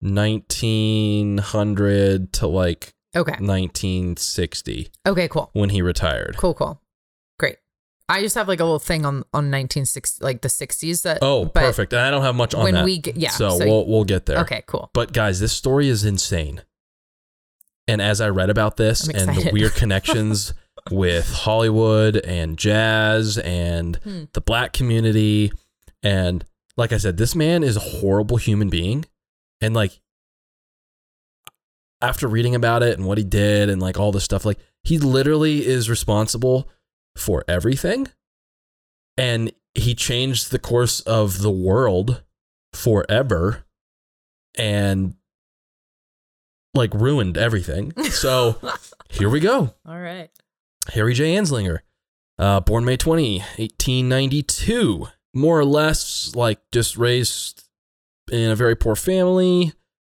1900 0.00 2.32
to 2.34 2.46
like 2.46 2.94
Okay. 3.16 3.32
1960 3.40 4.90
Okay, 5.06 5.28
cool. 5.28 5.50
when 5.52 5.70
he 5.70 5.80
retired. 5.82 6.36
Cool, 6.36 6.54
cool. 6.54 6.80
I 8.08 8.20
just 8.20 8.34
have 8.34 8.48
like 8.48 8.60
a 8.60 8.64
little 8.64 8.78
thing 8.78 9.06
on 9.06 9.16
on 9.32 9.50
1960 9.50 10.22
like 10.24 10.42
the 10.42 10.48
60s 10.48 11.02
that 11.02 11.18
Oh, 11.22 11.46
perfect. 11.46 11.92
And 11.92 12.02
I 12.02 12.10
don't 12.10 12.22
have 12.22 12.34
much 12.34 12.54
on 12.54 12.64
when 12.64 12.74
that. 12.74 12.84
we 12.84 12.98
get 12.98 13.16
yeah. 13.16 13.30
so, 13.30 13.56
we'll 13.58 13.86
we'll 13.86 14.04
get 14.04 14.26
there. 14.26 14.38
Okay, 14.40 14.62
cool. 14.66 14.90
But 14.92 15.12
guys, 15.12 15.40
this 15.40 15.52
story 15.52 15.88
is 15.88 16.04
insane. 16.04 16.62
And 17.88 18.00
as 18.02 18.20
I 18.20 18.28
read 18.28 18.50
about 18.50 18.76
this 18.76 19.08
I'm 19.08 19.14
and 19.16 19.28
the 19.28 19.32
excited. 19.32 19.52
weird 19.52 19.74
connections 19.76 20.52
with 20.90 21.32
Hollywood 21.32 22.16
and 22.16 22.58
jazz 22.58 23.38
and 23.38 23.96
Hmm. 24.04 24.24
the 24.34 24.40
black 24.42 24.72
community 24.74 25.50
and 26.02 26.44
like 26.76 26.92
I 26.92 26.98
said, 26.98 27.16
this 27.16 27.34
man 27.34 27.62
is 27.62 27.76
a 27.76 27.80
horrible 27.80 28.36
human 28.36 28.68
being. 28.68 29.06
And 29.62 29.74
like 29.74 30.00
after 32.02 32.28
reading 32.28 32.54
about 32.54 32.82
it 32.82 32.98
and 32.98 33.06
what 33.06 33.16
he 33.18 33.24
did 33.24 33.70
and 33.70 33.80
like 33.80 33.98
all 33.98 34.12
this 34.12 34.24
stuff, 34.24 34.44
like 34.44 34.58
he 34.82 34.98
literally 34.98 35.64
is 35.66 35.88
responsible 35.88 36.68
for 37.16 37.44
everything. 37.48 38.08
And 39.16 39.52
he 39.74 39.94
changed 39.94 40.50
the 40.50 40.58
course 40.58 41.00
of 41.00 41.40
the 41.40 41.50
world 41.50 42.22
forever 42.72 43.64
and 44.56 45.14
like 46.74 46.92
ruined 46.94 47.36
everything. 47.38 47.92
So 48.10 48.56
here 49.10 49.28
we 49.28 49.40
go. 49.40 49.74
All 49.86 49.98
right. 49.98 50.30
Harry 50.92 51.14
J. 51.14 51.34
Anslinger, 51.36 51.80
uh, 52.38 52.60
born 52.60 52.84
May 52.84 52.96
20, 52.96 53.38
1892. 53.38 55.08
More 55.34 55.58
or 55.58 55.64
less 55.64 56.34
like 56.34 56.60
just 56.72 56.96
raised 56.96 57.64
in 58.30 58.50
a 58.50 58.56
very 58.56 58.76
poor 58.76 58.96
family. 58.96 59.72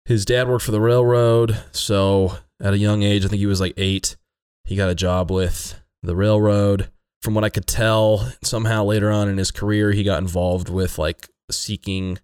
His 0.04 0.24
dad 0.24 0.48
worked 0.48 0.64
for 0.64 0.72
the 0.72 0.80
railroad. 0.80 1.58
So 1.72 2.38
at 2.60 2.74
a 2.74 2.78
young 2.78 3.02
age, 3.02 3.24
I 3.24 3.28
think 3.28 3.40
he 3.40 3.46
was 3.46 3.60
like 3.60 3.74
eight, 3.76 4.16
he 4.64 4.76
got 4.76 4.90
a 4.90 4.94
job 4.94 5.30
with 5.30 5.80
the 6.06 6.16
railroad. 6.16 6.90
From 7.22 7.34
what 7.34 7.44
I 7.44 7.48
could 7.48 7.66
tell, 7.66 8.30
somehow 8.42 8.84
later 8.84 9.10
on 9.10 9.28
in 9.28 9.36
his 9.38 9.50
career, 9.50 9.90
he 9.92 10.04
got 10.04 10.20
involved 10.22 10.68
with 10.68 10.98
like 10.98 11.28
seeking 11.50 12.18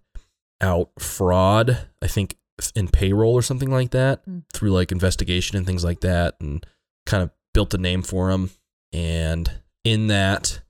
out 0.61 0.91
fraud, 0.99 1.77
I 2.01 2.07
think 2.07 2.37
in 2.75 2.87
payroll 2.87 3.33
or 3.33 3.41
something 3.41 3.71
like 3.71 3.91
that, 3.91 4.21
Hmm. 4.25 4.39
through 4.53 4.71
like 4.71 4.91
investigation 4.91 5.57
and 5.57 5.65
things 5.65 5.83
like 5.83 5.99
that, 6.01 6.35
and 6.39 6.65
kind 7.05 7.23
of 7.23 7.31
built 7.53 7.73
a 7.73 7.77
name 7.77 8.01
for 8.03 8.29
him. 8.31 8.51
And 8.93 9.51
in 9.83 10.07
that, 10.07 10.61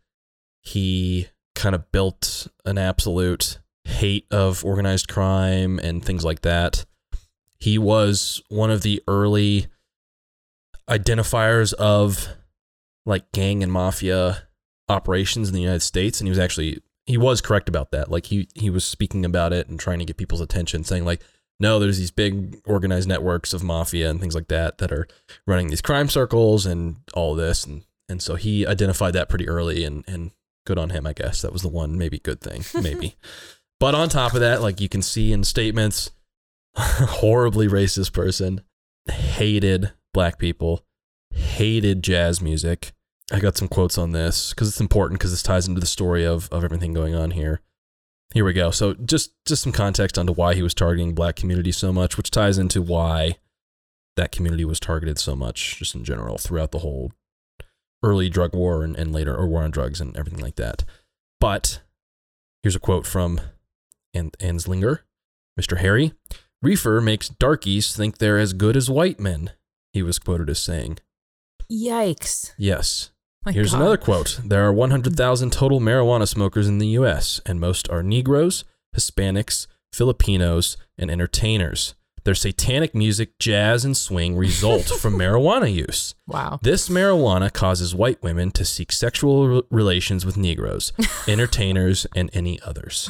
he 0.62 1.28
kind 1.56 1.76
of 1.76 1.92
built 1.92 2.48
an 2.66 2.78
absolute 2.78 3.60
hate 3.84 4.26
of 4.32 4.64
organized 4.66 5.10
crime 5.10 5.78
and 5.80 6.04
things 6.04 6.24
like 6.26 6.42
that. 6.42 6.86
He 7.60 7.78
was 7.78 8.42
one 8.50 8.72
of 8.72 8.82
the 8.82 9.04
early 9.08 9.68
identifiers 10.90 11.74
of 11.74 12.30
like 13.06 13.32
gang 13.32 13.64
and 13.64 13.72
mafia 13.72 14.44
operations 14.90 15.50
in 15.50 15.56
the 15.56 15.62
United 15.62 15.82
States 15.82 16.20
and 16.20 16.28
he 16.28 16.30
was 16.30 16.40
actually 16.40 16.82
he 17.06 17.18
was 17.18 17.42
correct 17.42 17.68
about 17.68 17.92
that. 17.92 18.10
Like 18.10 18.28
he 18.28 18.48
he 18.56 18.70
was 18.70 18.86
speaking 18.86 19.26
about 19.26 19.54
it 19.54 19.68
and 19.68 19.80
trying 19.80 20.00
to 20.00 20.06
get 20.06 20.18
people's 20.18 20.42
attention 20.42 20.84
saying 20.84 21.06
like 21.06 21.22
no, 21.60 21.80
there's 21.80 22.00
these 22.00 22.12
big 22.12 22.60
organized 22.66 23.08
networks 23.08 23.54
of 23.54 23.64
mafia 23.64 24.10
and 24.10 24.20
things 24.20 24.36
like 24.36 24.48
that 24.48 24.80
that 24.80 24.92
are 24.92 25.08
running 25.46 25.68
these 25.70 25.82
crime 25.82 26.10
circles 26.10 26.66
and 26.66 26.98
all 27.14 27.36
this 27.36 27.66
and 27.66 27.84
and 28.10 28.22
so 28.22 28.36
he 28.36 28.66
identified 28.68 29.14
that 29.14 29.30
pretty 29.30 29.48
early 29.48 29.84
and 29.84 30.04
and 30.08 30.32
good 30.66 30.78
on 30.78 30.90
him, 30.90 31.06
I 31.06 31.14
guess. 31.14 31.42
That 31.42 31.54
was 31.54 31.62
the 31.62 31.70
one 31.70 31.98
maybe 31.98 32.20
good 32.20 32.42
thing, 32.42 32.64
maybe. 32.82 33.16
but 33.80 33.96
on 33.96 34.10
top 34.10 34.34
of 34.34 34.40
that, 34.42 34.62
like 34.62 34.80
you 34.82 34.90
can 34.90 35.02
see 35.02 35.32
in 35.32 35.44
statements, 35.44 36.12
horribly 36.76 37.68
racist 37.68 38.14
person, 38.14 38.62
hated 39.10 39.92
black 40.14 40.38
people, 40.38 40.86
hated 41.34 42.04
jazz 42.04 42.42
music. 42.42 42.94
I 43.32 43.40
got 43.40 43.58
some 43.58 43.68
quotes 43.68 43.98
on 43.98 44.12
this 44.12 44.52
because 44.52 44.70
it's 44.70 44.82
important 44.82 45.20
because 45.20 45.32
this 45.32 45.44
ties 45.44 45.68
into 45.68 45.80
the 45.80 45.86
story 45.86 46.26
of 46.26 46.50
of 46.52 46.64
everything 46.64 46.94
going 46.94 47.16
on 47.16 47.32
here. 47.32 47.62
Here 48.34 48.46
we 48.46 48.54
go. 48.54 48.72
So 48.72 48.94
just 48.94 49.34
just 49.46 49.64
some 49.64 49.72
context 49.72 50.18
onto 50.18 50.34
why 50.34 50.56
he 50.56 50.64
was 50.64 50.74
targeting 50.74 51.14
black 51.14 51.36
community 51.36 51.72
so 51.72 51.94
much, 51.94 52.18
which 52.18 52.32
ties 52.32 52.58
into 52.58 52.82
why 52.82 53.38
that 54.16 54.32
community 54.32 54.66
was 54.66 54.80
targeted 54.80 55.18
so 55.18 55.36
much, 55.36 55.78
just 55.78 55.96
in 55.96 56.04
general, 56.04 56.38
throughout 56.38 56.72
the 56.72 56.80
whole 56.80 57.12
early 58.04 58.30
drug 58.30 58.54
war 58.54 58.84
and, 58.84 58.96
and 58.96 59.14
later 59.14 59.36
or 59.36 59.48
war 59.48 59.64
on 59.64 59.72
drugs 59.72 60.02
and 60.02 60.16
everything 60.18 60.42
like 60.42 60.56
that. 60.56 60.84
But 61.40 61.82
here's 62.62 62.76
a 62.76 62.80
quote 62.80 63.06
from 63.08 63.40
An- 64.14 64.32
Anslinger, 64.40 65.00
Mr. 65.60 65.78
Harry. 65.78 66.14
Reefer 66.62 67.02
makes 67.02 67.30
darkies 67.30 67.96
think 67.96 68.18
they're 68.18 68.40
as 68.40 68.54
good 68.54 68.78
as 68.78 68.90
white 68.90 69.20
men, 69.20 69.52
he 69.92 70.02
was 70.02 70.20
quoted 70.20 70.50
as 70.50 70.60
saying. 70.60 71.00
Yikes. 71.72 72.54
Yes. 72.58 73.12
My 73.46 73.52
Here's 73.52 73.72
God. 73.72 73.82
another 73.82 73.98
quote. 73.98 74.40
There 74.44 74.66
are 74.66 74.72
100,000 74.72 75.52
total 75.52 75.80
marijuana 75.80 76.28
smokers 76.28 76.68
in 76.68 76.78
the 76.78 76.88
US, 76.90 77.42
and 77.46 77.60
most 77.60 77.90
are 77.90 78.02
Negroes, 78.02 78.64
Hispanics, 78.96 79.68
Filipinos, 79.92 80.78
and 80.98 81.12
entertainers. 81.12 81.94
Their 82.24 82.36
satanic 82.36 82.96
music, 82.96 83.38
jazz, 83.38 83.84
and 83.84 83.98
swing 83.98 84.38
result 84.38 84.86
from 85.00 85.16
marijuana 85.18 85.74
use. 85.74 86.16
Wow. 86.26 86.60
This 86.62 86.88
marijuana 86.88 87.52
causes 87.52 87.94
white 87.94 88.24
women 88.24 88.52
to 88.52 88.64
seek 88.64 88.94
sexual 88.94 89.48
re- 89.50 89.62
relations 89.70 90.26
with 90.26 90.38
Negroes, 90.38 90.94
entertainers, 91.28 92.08
and 92.16 92.30
any 92.34 92.62
others. 92.62 93.10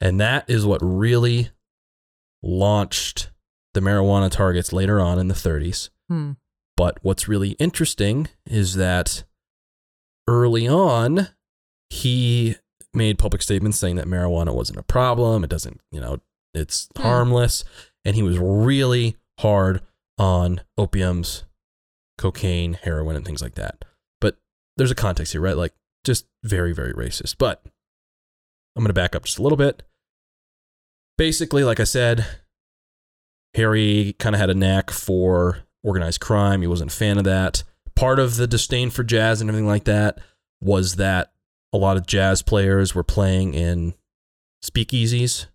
And 0.00 0.20
that 0.20 0.48
is 0.48 0.64
what 0.64 0.78
really 0.80 1.50
launched 2.42 3.30
the 3.74 3.80
marijuana 3.80 4.30
targets 4.30 4.72
later 4.72 5.00
on 5.00 5.18
in 5.18 5.26
the 5.28 5.34
30s. 5.34 5.90
Hmm. 6.08 6.32
But 6.76 6.98
what's 7.02 7.26
really 7.28 7.50
interesting 7.52 8.28
is 8.44 8.74
that 8.74 9.24
early 10.28 10.68
on, 10.68 11.28
he 11.90 12.56
made 12.92 13.18
public 13.18 13.42
statements 13.42 13.78
saying 13.78 13.96
that 13.96 14.06
marijuana 14.06 14.54
wasn't 14.54 14.78
a 14.78 14.82
problem. 14.82 15.44
It 15.44 15.50
doesn't, 15.50 15.80
you 15.90 16.00
know, 16.00 16.20
it's 16.54 16.88
Hmm. 16.96 17.02
harmless. 17.02 17.64
And 18.04 18.14
he 18.14 18.22
was 18.22 18.38
really 18.38 19.16
hard 19.40 19.82
on 20.18 20.60
opiums, 20.78 21.44
cocaine, 22.18 22.74
heroin, 22.74 23.16
and 23.16 23.24
things 23.24 23.42
like 23.42 23.54
that. 23.54 23.84
But 24.20 24.38
there's 24.76 24.90
a 24.90 24.94
context 24.94 25.32
here, 25.32 25.40
right? 25.40 25.56
Like, 25.56 25.74
just 26.04 26.26
very, 26.44 26.72
very 26.72 26.92
racist. 26.94 27.36
But 27.38 27.62
I'm 28.74 28.82
going 28.82 28.88
to 28.88 28.92
back 28.94 29.14
up 29.16 29.24
just 29.24 29.38
a 29.38 29.42
little 29.42 29.56
bit. 29.58 29.82
Basically, 31.18 31.64
like 31.64 31.80
I 31.80 31.84
said, 31.84 32.26
Harry 33.54 34.14
kind 34.18 34.34
of 34.34 34.40
had 34.40 34.50
a 34.50 34.54
knack 34.54 34.90
for 34.90 35.65
organized 35.86 36.20
crime. 36.20 36.60
He 36.60 36.66
wasn't 36.66 36.92
a 36.92 36.94
fan 36.94 37.16
of 37.16 37.24
that. 37.24 37.62
Part 37.94 38.18
of 38.18 38.36
the 38.36 38.46
disdain 38.46 38.90
for 38.90 39.04
jazz 39.04 39.40
and 39.40 39.48
everything 39.48 39.68
like 39.68 39.84
that 39.84 40.18
was 40.60 40.96
that 40.96 41.32
a 41.72 41.78
lot 41.78 41.96
of 41.96 42.06
jazz 42.06 42.42
players 42.42 42.94
were 42.94 43.04
playing 43.04 43.54
in 43.54 43.94
speakeasies. 44.64 45.46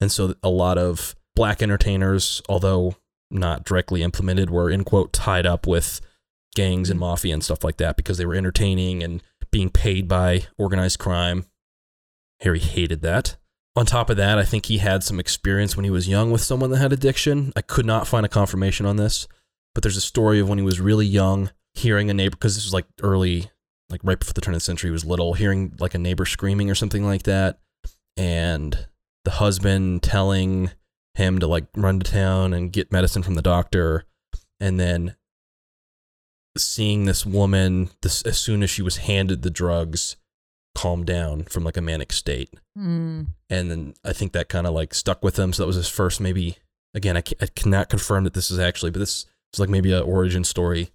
And 0.00 0.10
so 0.10 0.34
a 0.42 0.48
lot 0.48 0.78
of 0.78 1.14
black 1.34 1.62
entertainers, 1.62 2.40
although 2.48 2.94
not 3.30 3.64
directly 3.64 4.02
implemented, 4.02 4.50
were 4.50 4.70
in 4.70 4.84
quote 4.84 5.12
tied 5.12 5.46
up 5.46 5.66
with 5.66 6.00
gangs 6.54 6.88
and 6.88 7.00
mafia 7.00 7.34
and 7.34 7.42
stuff 7.42 7.64
like 7.64 7.78
that 7.78 7.96
because 7.96 8.16
they 8.16 8.26
were 8.26 8.34
entertaining 8.34 9.02
and 9.02 9.22
being 9.50 9.70
paid 9.70 10.08
by 10.08 10.42
organized 10.56 10.98
crime. 10.98 11.44
Harry 12.40 12.60
hated 12.60 13.02
that. 13.02 13.36
On 13.76 13.84
top 13.84 14.08
of 14.08 14.16
that, 14.16 14.38
I 14.38 14.44
think 14.44 14.66
he 14.66 14.78
had 14.78 15.02
some 15.02 15.18
experience 15.18 15.76
when 15.76 15.84
he 15.84 15.90
was 15.90 16.08
young 16.08 16.30
with 16.30 16.42
someone 16.42 16.70
that 16.70 16.78
had 16.78 16.92
addiction. 16.92 17.52
I 17.56 17.62
could 17.62 17.86
not 17.86 18.06
find 18.06 18.24
a 18.24 18.28
confirmation 18.28 18.86
on 18.86 18.96
this, 18.96 19.26
but 19.74 19.82
there's 19.82 19.96
a 19.96 20.00
story 20.02 20.40
of 20.40 20.48
when 20.48 20.58
he 20.58 20.64
was 20.64 20.80
really 20.80 21.06
young, 21.06 21.50
hearing 21.74 22.10
a 22.10 22.14
neighbor, 22.14 22.36
because 22.36 22.54
this 22.54 22.64
was 22.64 22.74
like 22.74 22.86
early, 23.02 23.50
like 23.90 24.00
right 24.04 24.18
before 24.18 24.32
the 24.32 24.40
turn 24.40 24.54
of 24.54 24.60
the 24.60 24.64
century, 24.64 24.88
he 24.88 24.92
was 24.92 25.04
little, 25.04 25.34
hearing 25.34 25.74
like 25.78 25.94
a 25.94 25.98
neighbor 25.98 26.24
screaming 26.26 26.70
or 26.70 26.74
something 26.74 27.04
like 27.04 27.24
that. 27.24 27.58
And 28.16 28.86
the 29.24 29.32
husband 29.32 30.02
telling 30.02 30.70
him 31.14 31.38
to 31.38 31.46
like 31.46 31.66
run 31.76 32.00
to 32.00 32.10
town 32.10 32.52
and 32.52 32.72
get 32.72 32.92
medicine 32.92 33.22
from 33.22 33.34
the 33.34 33.42
doctor. 33.42 34.04
And 34.60 34.78
then 34.78 35.16
seeing 36.56 37.04
this 37.04 37.26
woman, 37.26 37.90
this, 38.02 38.22
as 38.22 38.38
soon 38.38 38.62
as 38.62 38.70
she 38.70 38.82
was 38.82 38.98
handed 38.98 39.42
the 39.42 39.50
drugs, 39.50 40.16
calm 40.74 41.04
down 41.04 41.44
from 41.44 41.62
like 41.64 41.76
a 41.76 41.80
manic 41.80 42.12
state 42.12 42.52
Hmm. 42.76 43.22
and 43.48 43.70
then 43.70 43.94
I 44.04 44.12
think 44.12 44.32
that 44.32 44.48
kind 44.48 44.66
of 44.66 44.74
like 44.74 44.92
stuck 44.92 45.22
with 45.22 45.38
him. 45.38 45.52
So 45.52 45.62
that 45.62 45.68
was 45.68 45.76
his 45.76 45.88
first, 45.88 46.20
maybe. 46.20 46.56
Again, 46.94 47.16
I, 47.16 47.22
I 47.40 47.46
cannot 47.46 47.88
confirm 47.88 48.24
that 48.24 48.34
this 48.34 48.50
is 48.50 48.58
actually, 48.58 48.90
but 48.90 48.98
this 48.98 49.26
is 49.54 49.60
like 49.60 49.70
maybe 49.70 49.92
a 49.92 50.00
origin 50.00 50.44
story. 50.44 50.90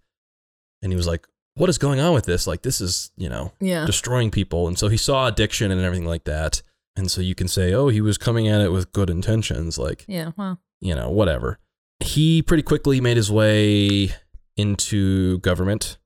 And 0.82 0.92
he 0.92 0.96
was 0.96 1.08
like, 1.08 1.28
"What 1.56 1.70
is 1.70 1.78
going 1.78 2.00
on 2.00 2.14
with 2.14 2.26
this? 2.26 2.48
Like, 2.48 2.62
this 2.62 2.80
is 2.80 3.12
you 3.18 3.28
know 3.30 3.52
Yeah. 3.60 3.86
destroying 3.86 4.32
people." 4.32 4.68
And 4.68 4.78
so 4.78 4.88
he 4.88 4.98
saw 4.98 5.28
addiction 5.28 5.72
and 5.72 5.82
everything 5.82 6.08
like 6.08 6.24
that. 6.26 6.62
And 6.96 7.10
so 7.12 7.22
you 7.22 7.36
can 7.36 7.48
say, 7.48 7.74
"Oh, 7.74 7.88
he 7.90 8.02
was 8.02 8.18
coming 8.18 8.48
at 8.48 8.62
it 8.62 8.72
with 8.72 8.92
good 8.92 9.10
intentions." 9.10 9.78
Like, 9.78 10.06
Yeah. 10.08 10.32
Well. 10.38 10.60
you 10.82 10.94
know, 10.96 11.10
whatever. 11.10 11.60
He 12.02 12.42
pretty 12.42 12.64
quickly 12.64 13.02
made 13.02 13.18
his 13.18 13.30
way 13.32 14.14
into 14.56 15.40
government 15.40 15.98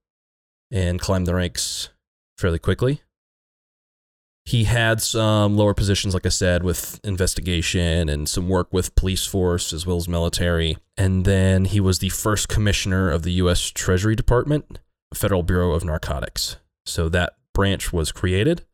and 0.71 0.99
climbed 0.99 1.27
the 1.27 1.35
ranks 1.35 1.89
fairly 2.37 2.59
quickly. 2.59 3.01
He 4.45 4.65
had 4.65 5.01
some 5.01 5.55
lower 5.55 5.73
positions, 5.73 6.13
like 6.13 6.25
I 6.25 6.29
said, 6.29 6.63
with 6.63 6.99
investigation 7.03 8.09
and 8.09 8.27
some 8.27 8.49
work 8.49 8.71
with 8.73 8.93
police 8.95 9.25
force 9.25 9.71
as 9.71 9.85
well 9.85 9.97
as 9.97 10.07
military. 10.07 10.77
And 10.97 11.23
then 11.23 11.65
he 11.65 11.79
was 11.79 11.99
the 11.99 12.09
first 12.09 12.49
commissioner 12.49 13.09
of 13.09 13.23
the 13.23 13.31
U.S. 13.33 13.69
Treasury 13.69 14.15
Department, 14.15 14.79
Federal 15.13 15.43
Bureau 15.43 15.71
of 15.71 15.85
Narcotics. 15.85 16.57
So 16.85 17.07
that 17.09 17.33
branch 17.53 17.93
was 17.93 18.11
created, 18.11 18.65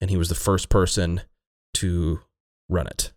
and 0.00 0.10
he 0.10 0.16
was 0.16 0.30
the 0.30 0.34
first 0.34 0.70
person 0.70 1.20
to 1.74 2.20
run 2.68 2.86
it. 2.86 3.12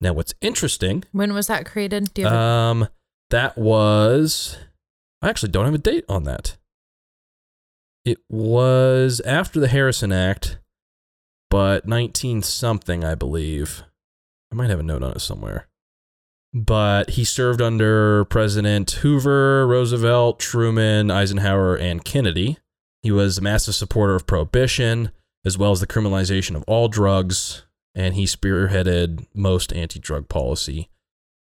Now, 0.00 0.12
what's 0.12 0.34
interesting, 0.40 1.04
When 1.12 1.32
was 1.32 1.48
that 1.48 1.66
created? 1.66 2.12
Do 2.14 2.22
you 2.22 2.28
have 2.28 2.36
um, 2.36 2.88
that 3.30 3.56
was 3.56 4.58
I 5.22 5.28
actually 5.28 5.50
don't 5.50 5.64
have 5.64 5.74
a 5.74 5.78
date 5.78 6.04
on 6.08 6.24
that. 6.24 6.56
It 8.04 8.18
was 8.28 9.20
after 9.20 9.60
the 9.60 9.68
Harrison 9.68 10.12
Act, 10.12 10.58
but 11.52 11.86
19 11.86 12.40
something, 12.40 13.04
I 13.04 13.14
believe. 13.14 13.82
I 14.50 14.54
might 14.54 14.70
have 14.70 14.80
a 14.80 14.82
note 14.82 15.02
on 15.02 15.12
it 15.12 15.20
somewhere. 15.20 15.68
But 16.54 17.10
he 17.10 17.24
served 17.24 17.60
under 17.60 18.24
President 18.24 18.90
Hoover, 18.90 19.66
Roosevelt, 19.66 20.40
Truman, 20.40 21.10
Eisenhower, 21.10 21.76
and 21.76 22.06
Kennedy. 22.06 22.56
He 23.02 23.10
was 23.10 23.36
a 23.36 23.42
massive 23.42 23.74
supporter 23.74 24.14
of 24.14 24.26
prohibition, 24.26 25.10
as 25.44 25.58
well 25.58 25.72
as 25.72 25.80
the 25.80 25.86
criminalization 25.86 26.56
of 26.56 26.64
all 26.66 26.88
drugs, 26.88 27.66
and 27.94 28.14
he 28.14 28.24
spearheaded 28.24 29.26
most 29.34 29.74
anti 29.74 30.00
drug 30.00 30.30
policy 30.30 30.88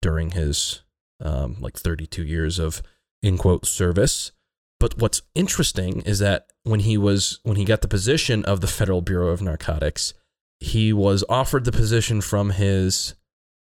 during 0.03 0.31
his 0.31 0.83
um, 1.21 1.57
like 1.59 1.77
32 1.77 2.25
years 2.25 2.61
of 2.61 2.81
in 3.25 3.37
quote 3.37 3.66
service. 3.66 4.31
But 4.79 4.99
what's 4.99 5.23
interesting 5.35 6.03
is 6.03 6.19
that 6.19 6.49
when 6.65 6.81
he 6.81 6.99
was 6.99 7.41
when 7.45 7.57
he 7.57 7.65
got 7.65 7.81
the 7.81 7.89
position 7.89 8.45
of 8.45 8.61
the 8.61 8.67
Federal 8.67 9.01
Bureau 9.01 9.29
of 9.29 9.41
Narcotics, 9.41 10.12
he 10.61 10.93
was 10.93 11.25
offered 11.29 11.65
the 11.65 11.73
position 11.73 12.21
from 12.21 12.51
his 12.51 13.15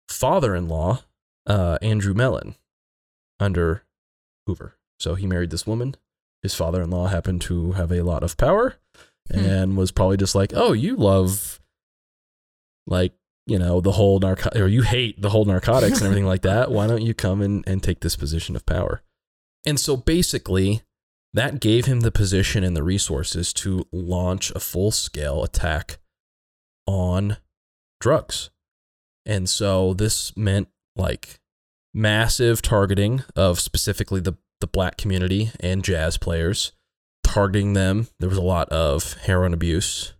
father-in-law, 0.08 1.00
uh, 1.46 1.78
Andrew 1.82 2.14
Mellon, 2.14 2.54
under 3.40 3.84
Hoover. 4.46 4.76
So 5.00 5.14
he 5.16 5.26
married 5.26 5.50
this 5.50 5.66
woman. 5.66 5.96
His 6.42 6.54
father-in-law 6.54 7.08
happened 7.08 7.40
to 7.42 7.72
have 7.72 7.90
a 7.92 8.02
lot 8.02 8.22
of 8.22 8.36
power, 8.36 8.76
Hmm. 9.30 9.38
and 9.38 9.76
was 9.76 9.90
probably 9.92 10.16
just 10.16 10.34
like, 10.34 10.52
"Oh, 10.54 10.72
you 10.72 10.96
love 10.96 11.60
like 12.86 13.12
you 13.46 13.58
know 13.58 13.80
the 13.80 13.92
whole 13.92 14.18
narco 14.20 14.50
or 14.60 14.66
you 14.68 14.82
hate 14.82 15.20
the 15.20 15.30
whole 15.30 15.44
narcotics 15.44 15.98
and 15.98 16.04
everything 16.06 16.26
like 16.26 16.42
that 16.42 16.70
why 16.72 16.86
don't 16.86 17.02
you 17.02 17.14
come 17.14 17.40
and, 17.40 17.62
and 17.66 17.82
take 17.82 18.00
this 18.00 18.16
position 18.16 18.54
of 18.56 18.66
power 18.66 19.02
and 19.64 19.78
so 19.78 19.96
basically 19.96 20.82
that 21.34 21.60
gave 21.60 21.86
him 21.86 22.00
the 22.00 22.12
position 22.12 22.62
and 22.62 22.76
the 22.76 22.82
resources 22.82 23.52
to 23.52 23.86
launch 23.92 24.50
a 24.52 24.60
full-scale 24.60 25.42
attack 25.42 25.98
on 26.86 27.36
drugs 28.00 28.50
and 29.24 29.48
so 29.48 29.94
this 29.94 30.36
meant 30.36 30.68
like 30.96 31.38
massive 31.94 32.60
targeting 32.60 33.22
of 33.36 33.60
specifically 33.60 34.20
the 34.20 34.34
the 34.60 34.66
black 34.66 34.96
community 34.96 35.50
and 35.60 35.84
jazz 35.84 36.16
players 36.16 36.72
targeting 37.24 37.72
them 37.72 38.08
there 38.20 38.28
was 38.28 38.38
a 38.38 38.42
lot 38.42 38.68
of 38.68 39.14
heroin 39.24 39.52
abuse 39.52 40.14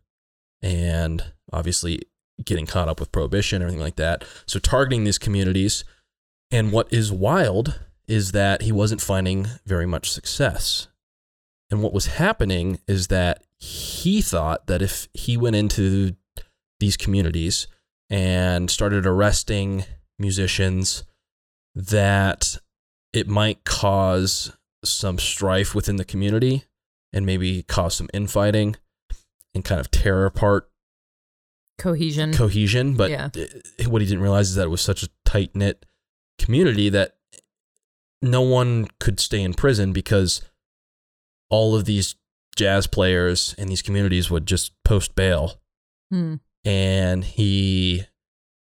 and 0.63 1.33
obviously 1.53 2.01
getting 2.45 2.67
caught 2.67 2.89
up 2.89 3.01
with 3.01 3.13
prohibition, 3.13 3.63
everything 3.63 3.81
like 3.81 3.97
that. 3.97 4.25
So 4.47 4.59
targeting 4.59 5.05
these 5.05 5.19
communities. 5.19 5.85
And 6.51 6.73
what 6.73 6.93
is 6.93 7.11
wild 7.11 7.81
is 8.07 8.33
that 8.33 8.63
he 8.63 8.73
wasn't 8.73 9.01
finding 9.01 9.47
very 9.65 9.87
much 9.87 10.11
success. 10.11 10.89
And 11.73 11.83
what 11.83 11.95
was 11.95 12.07
happening 12.07 12.79
is 12.87 13.07
that 13.09 13.43
he 13.59 14.21
thought 14.21 14.67
that 14.67 14.83
if 14.83 15.09
he 15.15 15.39
went 15.39 15.57
into 15.57 16.15
these 16.81 16.99
communities 16.99 17.67
and 18.11 18.71
started 18.71 19.07
arresting 19.07 19.87
musicians, 20.19 21.05
that 21.75 22.59
it 23.15 23.27
might 23.27 23.65
cause 23.65 24.53
some 24.85 25.19
strife 25.19 25.75
within 25.75 25.97
the 25.97 26.05
community 26.05 26.65
and 27.11 27.25
maybe 27.25 27.63
cause 27.63 27.95
some 27.95 28.11
infighting 28.13 28.77
and 29.55 29.65
kind 29.65 29.81
of 29.81 29.91
tear 29.91 30.27
apart 30.27 30.69
cohesion. 31.79 32.35
cohesion. 32.35 32.97
But 32.97 33.11
Yeah. 33.11 33.31
what 33.87 34.03
he 34.03 34.09
didn't 34.09 34.23
realize 34.23 34.51
is 34.51 34.57
that 34.57 34.67
it 34.67 34.71
was 34.71 34.83
such 34.83 35.03
a 35.03 35.09
tight 35.25 35.57
knit 35.57 35.87
community 36.39 36.91
that 36.91 37.17
no 38.21 38.43
one 38.43 38.89
could 39.01 39.19
stay 39.19 39.43
in 39.43 39.55
prison 39.55 39.95
because 39.95 40.43
all 41.53 41.77
of 41.77 41.85
these 41.85 42.17
jazz 42.57 42.87
players 42.89 43.55
in 43.59 43.69
these 43.69 43.83
communities 43.83 44.31
would 44.31 44.47
just 44.47 44.73
post 44.85 45.15
bail. 45.15 45.61
Hmm. 46.11 46.37
And 46.65 47.23
he 47.23 48.05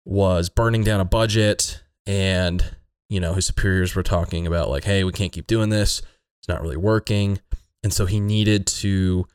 was 0.04 0.48
burning 0.48 0.84
down 0.84 1.00
a 1.00 1.04
budget, 1.04 1.82
and 2.06 2.64
you 3.08 3.20
know 3.20 3.34
his 3.34 3.46
superiors 3.46 3.94
were 3.94 4.02
talking 4.02 4.46
about 4.46 4.70
like, 4.70 4.84
"Hey, 4.84 5.04
we 5.04 5.12
can't 5.12 5.32
keep 5.32 5.46
doing 5.46 5.70
this. 5.70 6.00
It's 6.40 6.48
not 6.48 6.62
really 6.62 6.76
working." 6.76 7.40
And 7.82 7.92
so 7.92 8.06
he 8.06 8.20
needed 8.20 8.66
to 8.66 9.26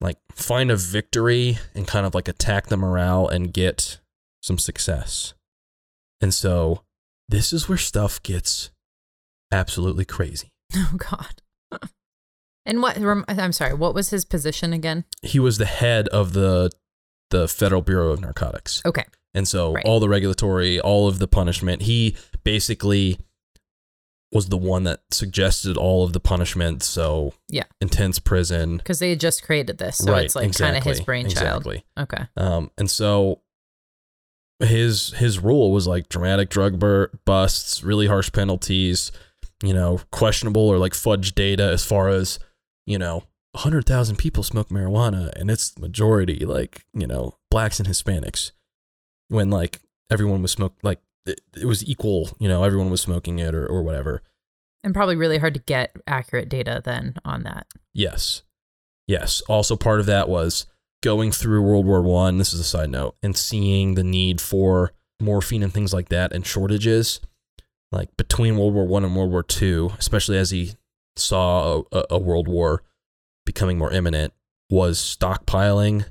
like 0.00 0.18
find 0.32 0.70
a 0.70 0.76
victory 0.76 1.58
and 1.74 1.86
kind 1.86 2.06
of 2.06 2.14
like 2.14 2.28
attack 2.28 2.66
the 2.66 2.76
morale 2.76 3.26
and 3.28 3.52
get 3.52 3.98
some 4.42 4.58
success. 4.58 5.34
And 6.20 6.32
so 6.32 6.82
this 7.28 7.52
is 7.52 7.68
where 7.68 7.78
stuff 7.78 8.22
gets 8.22 8.70
absolutely 9.52 10.04
crazy. 10.04 10.50
Oh 10.76 10.92
God. 10.96 11.40
And 12.68 12.80
what? 12.82 12.96
I'm 13.28 13.52
sorry. 13.52 13.74
What 13.74 13.94
was 13.94 14.10
his 14.10 14.24
position 14.24 14.72
again? 14.72 15.04
He 15.22 15.40
was 15.40 15.58
the 15.58 15.64
head 15.64 16.06
of 16.08 16.34
the 16.34 16.70
the 17.30 17.48
Federal 17.48 17.82
Bureau 17.82 18.12
of 18.12 18.20
Narcotics. 18.20 18.80
Okay. 18.86 19.04
And 19.34 19.46
so 19.48 19.72
Right. 19.74 19.84
all 19.84 20.00
the 20.00 20.08
regulatory, 20.08 20.80
all 20.80 21.08
of 21.08 21.18
the 21.18 21.28
punishment, 21.28 21.82
he 21.82 22.16
basically 22.44 23.18
was 24.32 24.48
the 24.48 24.56
one 24.56 24.84
that 24.84 25.00
suggested 25.10 25.76
all 25.76 26.04
of 26.04 26.12
the 26.12 26.20
punishment. 26.20 26.82
So 26.82 27.34
Yeah. 27.48 27.64
intense 27.80 28.18
prison. 28.18 28.76
Because 28.78 28.98
they 28.98 29.10
had 29.10 29.20
just 29.20 29.42
created 29.42 29.78
this, 29.78 29.98
so 29.98 30.12
right. 30.12 30.24
it's 30.24 30.34
like 30.34 30.54
kind 30.56 30.76
of 30.76 30.84
his 30.84 31.00
brainchild. 31.00 31.66
Exactly. 31.66 31.84
Okay. 31.98 32.26
Um, 32.36 32.70
and 32.78 32.90
so 32.90 33.40
his 34.60 35.12
his 35.14 35.38
rule 35.38 35.70
was 35.72 35.86
like 35.86 36.08
dramatic 36.08 36.48
drug 36.50 36.78
bur- 36.78 37.10
busts, 37.24 37.82
really 37.84 38.06
harsh 38.06 38.32
penalties, 38.32 39.12
you 39.62 39.72
know, 39.72 40.00
questionable 40.10 40.62
or 40.68 40.78
like 40.78 40.94
fudge 40.94 41.34
data 41.34 41.64
as 41.64 41.84
far 41.84 42.08
as 42.08 42.38
you 42.88 42.98
know, 42.98 43.24
hundred 43.54 43.84
thousand 43.86 44.16
people 44.16 44.42
smoke 44.42 44.68
marijuana 44.68 45.30
and 45.34 45.50
it's 45.50 45.70
the 45.70 45.80
majority 45.80 46.44
like 46.44 46.84
you 46.92 47.06
know 47.06 47.34
blacks 47.50 47.80
and 47.80 47.88
Hispanics, 47.88 48.52
when 49.28 49.50
like 49.50 49.80
everyone 50.10 50.42
was 50.42 50.52
smoke 50.52 50.74
like 50.82 51.00
it, 51.26 51.40
it 51.56 51.66
was 51.66 51.86
equal, 51.86 52.30
you 52.38 52.48
know, 52.48 52.64
everyone 52.64 52.90
was 52.90 53.00
smoking 53.00 53.38
it 53.38 53.54
or 53.54 53.66
or 53.66 53.82
whatever. 53.82 54.22
And 54.82 54.94
probably 54.94 55.16
really 55.16 55.38
hard 55.38 55.54
to 55.54 55.60
get 55.60 55.94
accurate 56.06 56.48
data 56.48 56.80
then 56.84 57.16
on 57.24 57.42
that. 57.42 57.66
Yes. 57.92 58.42
Yes. 59.06 59.42
Also 59.48 59.76
part 59.76 60.00
of 60.00 60.06
that 60.06 60.28
was 60.28 60.66
going 61.02 61.32
through 61.32 61.62
World 61.62 61.84
War 61.84 62.00
One, 62.02 62.38
this 62.38 62.52
is 62.52 62.60
a 62.60 62.64
side 62.64 62.90
note, 62.90 63.16
and 63.22 63.36
seeing 63.36 63.94
the 63.94 64.04
need 64.04 64.40
for 64.40 64.92
morphine 65.20 65.62
and 65.62 65.72
things 65.72 65.92
like 65.92 66.08
that 66.08 66.32
and 66.32 66.46
shortages. 66.46 67.20
Like 67.90 68.16
between 68.16 68.56
World 68.56 68.74
War 68.74 68.86
One 68.86 69.04
and 69.04 69.16
World 69.16 69.30
War 69.30 69.42
Two, 69.42 69.90
especially 69.98 70.38
as 70.38 70.50
he 70.50 70.74
saw 71.18 71.82
a, 71.92 72.04
a 72.10 72.18
world 72.18 72.48
war 72.48 72.82
becoming 73.46 73.78
more 73.78 73.92
imminent, 73.92 74.32
was 74.70 74.98
stockpiling 74.98 76.06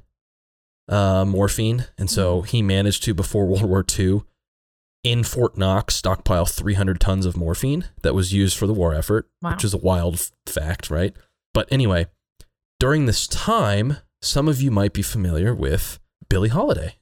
uh, 0.90 1.26
morphine. 1.26 1.86
And 1.98 2.10
so 2.10 2.42
he 2.42 2.62
managed 2.62 3.04
to, 3.04 3.14
before 3.14 3.46
World 3.48 3.64
War 3.66 3.86
II, 3.98 4.22
in 5.04 5.24
Fort 5.24 5.58
Knox, 5.58 5.96
stockpile 5.96 6.46
300 6.46 7.00
tons 7.00 7.26
of 7.26 7.38
morphine 7.38 7.86
that 8.02 8.14
was 8.16 8.34
used 8.34 8.58
for 8.58 8.68
the 8.68 8.74
war 8.74 8.94
effort, 8.94 9.30
Wow. 9.42 9.52
which 9.52 9.64
is 9.64 9.74
a 9.74 9.78
wild 9.78 10.16
f- 10.16 10.32
fact, 10.46 10.90
right? 10.90 11.16
But 11.54 11.68
anyway, 11.72 12.08
during 12.80 13.06
this 13.06 13.28
time, 13.28 13.98
some 14.22 14.48
of 14.48 14.62
you 14.62 14.72
might 14.72 14.94
be 14.94 15.02
familiar 15.04 15.54
with 15.54 16.00
Billie 16.30 16.50
Holiday. 16.50 16.96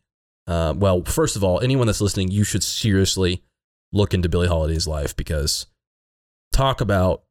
Uh, 0.45 0.73
well, 0.77 1.03
first 1.03 1.35
of 1.35 1.43
all, 1.43 1.59
anyone 1.61 1.87
that's 1.87 2.01
listening, 2.01 2.29
you 2.29 2.43
should 2.43 2.63
seriously 2.63 3.41
look 3.91 4.13
into 4.13 4.29
Billie 4.29 4.47
Holiday's 4.47 4.87
life 4.87 5.15
because 5.15 5.65
talk 6.53 6.81
about 6.81 7.23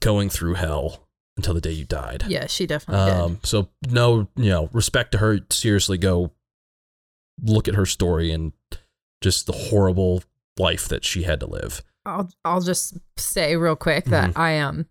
going 0.00 0.28
through 0.30 0.54
hell 0.54 1.06
until 1.36 1.54
the 1.54 1.60
day 1.60 1.72
you 1.72 1.84
died. 1.84 2.24
Yeah, 2.28 2.46
she 2.46 2.66
definitely 2.66 3.04
did. 3.12 3.20
Um, 3.20 3.40
so 3.42 3.68
no, 3.90 4.28
you 4.36 4.50
know, 4.50 4.68
respect 4.72 5.12
to 5.12 5.18
her. 5.18 5.40
Seriously, 5.50 5.98
go 5.98 6.32
look 7.42 7.68
at 7.68 7.74
her 7.74 7.86
story 7.86 8.30
and 8.32 8.52
just 9.22 9.46
the 9.46 9.52
horrible 9.52 10.22
life 10.58 10.88
that 10.88 11.04
she 11.04 11.24
had 11.24 11.40
to 11.40 11.46
live. 11.46 11.82
I'll 12.06 12.30
I'll 12.44 12.60
just 12.60 12.96
say 13.16 13.56
real 13.56 13.76
quick 13.76 14.04
that 14.06 14.30
Mm-hmm. 14.30 14.40
I 14.40 14.60
um 14.60 14.86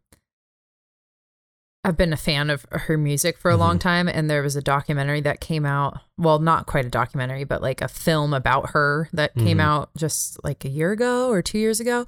I've 1.83 1.97
been 1.97 2.13
a 2.13 2.17
fan 2.17 2.49
of 2.49 2.65
her 2.71 2.97
music 2.97 3.37
for 3.37 3.51
a 3.51 3.57
long 3.57 3.77
Mhm. 3.77 3.81
time 3.81 4.07
and 4.07 4.27
there 4.29 4.41
was 4.41 4.55
a 4.55 4.61
documentary 4.61 5.21
that 5.21 5.39
came 5.39 5.65
out 5.67 5.99
well 6.17 6.39
not 6.39 6.65
quite 6.65 6.85
a 6.85 6.89
documentary 6.89 7.43
but 7.43 7.61
like 7.61 7.79
a 7.81 7.87
film 7.87 8.33
about 8.33 8.71
her 8.71 9.07
that 9.13 9.35
came 9.35 9.57
Mhm. 9.59 9.61
out 9.63 9.89
just 9.95 10.43
like 10.43 10.65
a 10.65 10.69
year 10.69 10.91
ago 10.91 11.29
or 11.29 11.43
2 11.43 11.59
years 11.59 11.79
ago 11.79 12.07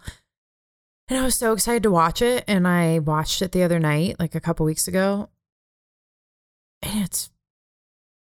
and 1.10 1.20
I 1.20 1.24
was 1.24 1.36
so 1.36 1.54
excited 1.54 1.84
to 1.84 1.92
watch 1.92 2.22
it 2.22 2.44
and 2.48 2.68
I 2.68 3.00
watched 3.00 3.42
it 3.42 3.52
the 3.52 3.64
other 3.64 3.80
night 3.80 4.18
like 4.20 4.36
a 4.36 4.40
couple 4.40 4.66
weeks 4.66 4.88
ago 4.88 5.30
and 6.82 7.04
it's 7.04 7.30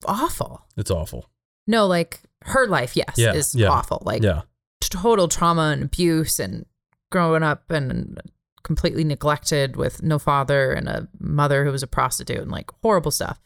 awful. 0.07 0.67
It's 0.77 0.91
awful. 0.91 1.31
No, 1.67 1.87
like 1.87 2.21
her 2.45 2.67
life, 2.67 2.97
yes, 2.97 3.15
Yeah, 3.17 3.35
is 3.35 3.55
yeah, 3.55 3.69
awful. 3.69 4.03
Like 4.05 4.23
Yeah. 4.23 4.43
total 4.81 5.29
trauma 5.29 5.71
and 5.73 5.85
abuse 5.85 6.41
and 6.41 6.67
growing 7.13 7.43
up 7.43 7.71
and 7.71 8.19
completely 8.63 9.05
neglected 9.05 9.77
with 9.77 10.03
no 10.03 10.19
father 10.19 10.73
and 10.73 10.89
a 10.89 11.09
mother 11.19 11.65
who 11.65 11.73
was 11.73 11.83
a 11.83 11.87
prostitute 11.87 12.39
and 12.41 12.51
like 12.51 12.71
horrible 12.83 13.11
stuff. 13.11 13.41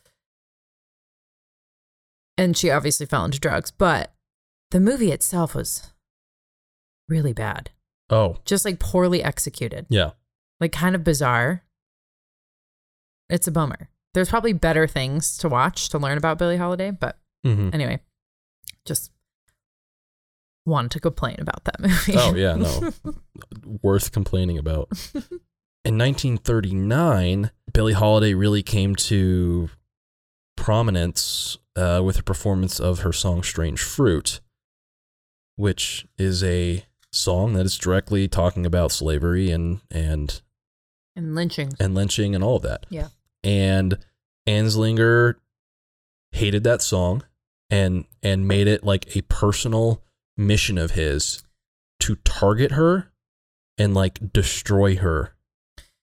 And 2.37 2.57
she 2.57 2.71
obviously 2.71 3.07
fell 3.07 3.25
into 3.25 3.39
drugs, 3.39 3.71
but 3.71 4.13
the 4.71 4.81
movie 4.81 5.13
itself 5.13 5.55
was 5.55 5.93
really 7.09 7.33
bad. 7.33 7.71
Oh, 8.15 8.37
Just 8.45 8.65
like 8.65 8.79
poorly 8.79 9.23
executed. 9.23 9.87
yeah. 9.89 10.11
Like 10.61 10.71
kind 10.73 10.95
of 10.95 11.03
bizarre. 11.03 11.65
It's 13.29 13.47
a 13.49 13.51
bummer. 13.51 13.89
There's 14.13 14.29
probably 14.29 14.53
better 14.53 14.87
things 14.87 15.37
to 15.39 15.49
watch 15.49 15.89
to 15.89 15.99
learn 15.99 16.17
about 16.19 16.39
Billie 16.39 16.57
Holiday, 16.59 16.91
but 16.93 17.19
hmm 17.43 17.71
anyway, 17.73 18.01
just 18.87 19.11
wanted 20.65 20.93
to 20.93 21.01
complain 21.01 21.37
about 21.41 21.65
that 21.65 21.81
movie. 21.81 22.15
Oh, 22.17 22.35
yeah, 22.35 22.55
no. 22.55 22.93
Worth 23.83 24.13
complaining 24.13 24.59
about. 24.59 24.89
In 25.85 25.99
1939, 25.99 27.51
Billie 27.73 27.93
Holiday 27.93 28.33
really 28.35 28.63
came 28.63 28.95
to 28.97 29.69
prominence 30.57 31.59
uh, 31.77 32.01
with 32.05 32.19
a 32.19 32.23
performance 32.23 32.79
of 32.81 33.01
her 33.01 33.13
song 33.13 33.43
Strange 33.43 33.83
Fruit, 33.83 34.41
which 35.57 36.07
is 36.17 36.43
a 36.45 36.85
song 37.15 37.55
that 37.55 37.65
is 37.67 37.79
directly 37.79 38.29
talking 38.29 38.67
about 38.67 38.93
slavery 38.93 39.51
and, 39.51 39.81
and, 39.91 40.41
and 41.17 41.35
lynching. 41.35 41.73
and 41.79 41.95
lynching 41.95 42.35
and 42.35 42.43
all 42.43 42.57
of 42.57 42.63
that. 42.63 42.87
Yeah. 42.91 43.09
And 43.43 43.99
Anslinger 44.47 45.35
hated 46.33 46.65
that 46.65 46.83
song 46.83 47.23
and 47.71 48.05
and 48.23 48.47
made 48.49 48.67
it 48.67 48.85
like 48.85 49.17
a 49.17 49.23
personal 49.23 50.03
mission 50.37 50.77
of 50.79 50.93
his 50.93 51.43
to 52.01 52.17
target 52.17 52.73
her 52.73 53.13
and 53.79 53.95
like 53.95 54.33
destroy 54.33 54.97
her. 54.97 55.35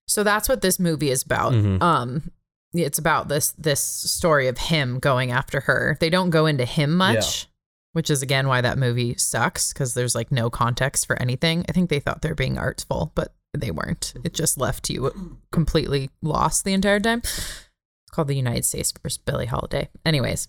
So 0.08 0.24
that's 0.24 0.50
what 0.50 0.62
this 0.62 0.80
movie 0.80 1.10
is 1.10 1.24
about. 1.24 1.54
Mhm. 1.54 1.82
Um, 1.82 2.32
it's 2.74 2.98
about 3.00 3.28
this 3.28 3.52
this 3.58 3.82
story 3.82 4.48
of 4.48 4.58
him 4.58 5.00
going 5.00 5.32
after 5.32 5.62
her. 5.62 5.98
They 6.00 6.10
don't 6.10 6.30
go 6.30 6.46
into 6.46 6.66
him 6.66 6.96
much, 6.96 7.48
which 7.94 8.10
is 8.10 8.22
again 8.22 8.48
why 8.48 8.62
that 8.62 8.78
movie 8.78 9.16
sucks 9.18 9.74
because 9.74 9.94
there's 9.94 10.16
like 10.16 10.32
no 10.32 10.50
context 10.50 11.06
for 11.08 11.20
anything. 11.22 11.66
I 11.68 11.72
think 11.72 11.90
they 11.90 12.00
thought 12.00 12.22
they're 12.22 12.36
being 12.36 12.58
artful, 12.58 13.12
but 13.16 13.34
they 13.54 13.72
weren't. 13.72 14.14
It 14.24 14.34
just 14.34 14.58
left 14.58 14.90
you 14.90 15.38
completely 15.52 16.10
lost 16.22 16.64
the 16.64 16.74
entire 16.74 17.00
time. 17.00 17.20
It's 17.20 17.70
called 18.12 18.28
The 18.30 18.36
United 18.36 18.66
States 18.66 18.94
versus 19.04 19.18
Billie 19.18 19.46
Holiday. 19.46 19.90
Anyways, 20.06 20.48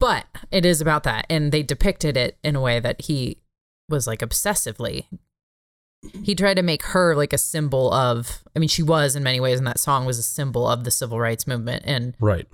but 0.00 0.26
it 0.50 0.64
is 0.64 0.80
about 0.80 1.04
that, 1.04 1.26
and 1.30 1.52
they 1.52 1.62
depicted 1.62 2.16
it 2.16 2.38
in 2.42 2.56
a 2.56 2.60
way 2.60 2.80
that 2.80 3.02
he 3.02 3.38
was 3.88 4.06
like 4.06 4.20
obsessively 4.20 5.06
he 6.22 6.34
tried 6.34 6.54
to 6.54 6.62
make 6.62 6.82
her 6.82 7.14
like 7.14 7.32
a 7.32 7.38
symbol 7.38 7.92
of 7.92 8.42
i 8.56 8.58
mean 8.58 8.68
she 8.68 8.82
was 8.82 9.14
in 9.14 9.22
many 9.22 9.38
ways 9.40 9.58
and 9.58 9.66
that 9.66 9.78
song 9.78 10.06
was 10.06 10.18
a 10.18 10.22
symbol 10.22 10.66
of 10.66 10.84
the 10.84 10.90
civil 10.90 11.20
rights 11.20 11.46
movement 11.46 11.82
and 11.86 12.14
Right. 12.20 12.46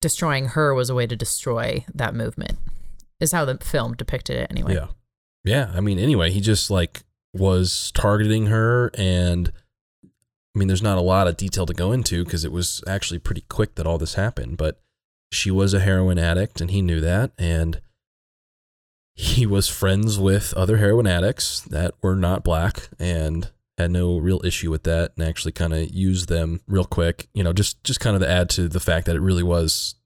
destroying 0.00 0.46
her 0.46 0.72
was 0.72 0.88
a 0.88 0.94
way 0.94 1.06
to 1.06 1.14
destroy 1.16 1.84
that 1.94 2.14
movement 2.14 2.56
is 3.20 3.32
how 3.32 3.44
the 3.44 3.56
film 3.58 3.94
depicted 3.94 4.36
it 4.36 4.50
anyway 4.50 4.74
Yeah. 4.74 4.86
Yeah. 5.44 5.70
I 5.74 5.80
mean, 5.80 5.98
anyway, 5.98 6.30
he 6.30 6.40
just 6.40 6.70
like 6.70 7.04
was 7.32 7.92
targeting 7.92 8.46
her. 8.46 8.90
And 8.96 9.52
I 10.04 10.58
mean, 10.58 10.68
there's 10.68 10.82
not 10.82 10.98
a 10.98 11.02
lot 11.02 11.28
of 11.28 11.36
detail 11.36 11.66
to 11.66 11.74
go 11.74 11.92
into 11.92 12.24
because 12.24 12.44
it 12.44 12.52
was 12.52 12.82
actually 12.86 13.20
pretty 13.20 13.42
quick 13.48 13.76
that 13.76 13.86
all 13.86 13.98
this 13.98 14.14
happened. 14.14 14.56
But 14.56 14.80
she 15.30 15.50
was 15.50 15.72
a 15.72 15.80
heroin 15.80 16.18
addict 16.18 16.60
and 16.60 16.70
he 16.70 16.82
knew 16.82 17.00
that. 17.00 17.32
And 17.38 17.80
he 19.14 19.46
was 19.46 19.68
friends 19.68 20.18
with 20.18 20.52
other 20.54 20.76
heroin 20.76 21.06
addicts 21.06 21.60
that 21.60 21.94
were 22.02 22.14
not 22.14 22.44
black 22.44 22.88
and 22.98 23.50
had 23.78 23.90
no 23.90 24.18
real 24.18 24.40
issue 24.44 24.70
with 24.70 24.84
that 24.84 25.12
and 25.16 25.26
actually 25.26 25.52
kind 25.52 25.72
of 25.72 25.90
used 25.90 26.28
them 26.28 26.60
real 26.66 26.84
quick 26.84 27.28
you 27.34 27.42
know 27.42 27.52
just 27.52 27.82
just 27.84 28.00
kind 28.00 28.14
of 28.16 28.22
to 28.22 28.28
add 28.28 28.48
to 28.48 28.68
the 28.68 28.80
fact 28.80 29.06
that 29.06 29.16
it 29.16 29.20
really 29.20 29.42
was 29.42 29.96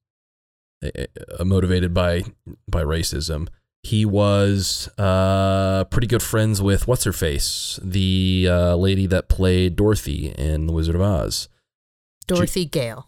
motivated 1.44 1.92
by 1.94 2.22
by 2.68 2.82
racism. 2.82 3.48
He 3.82 4.04
was 4.04 4.88
uh 4.98 5.84
pretty 5.84 6.06
good 6.06 6.22
friends 6.22 6.60
with 6.60 6.86
what's 6.86 7.04
her 7.04 7.12
face? 7.12 7.78
The 7.82 8.48
uh, 8.50 8.76
lady 8.76 9.06
that 9.06 9.28
played 9.28 9.76
dorothy 9.76 10.34
in 10.36 10.66
the 10.66 10.72
wizard 10.72 10.94
of 10.94 11.00
oz. 11.00 11.48
Dorothy 12.26 12.66
gale. 12.66 13.06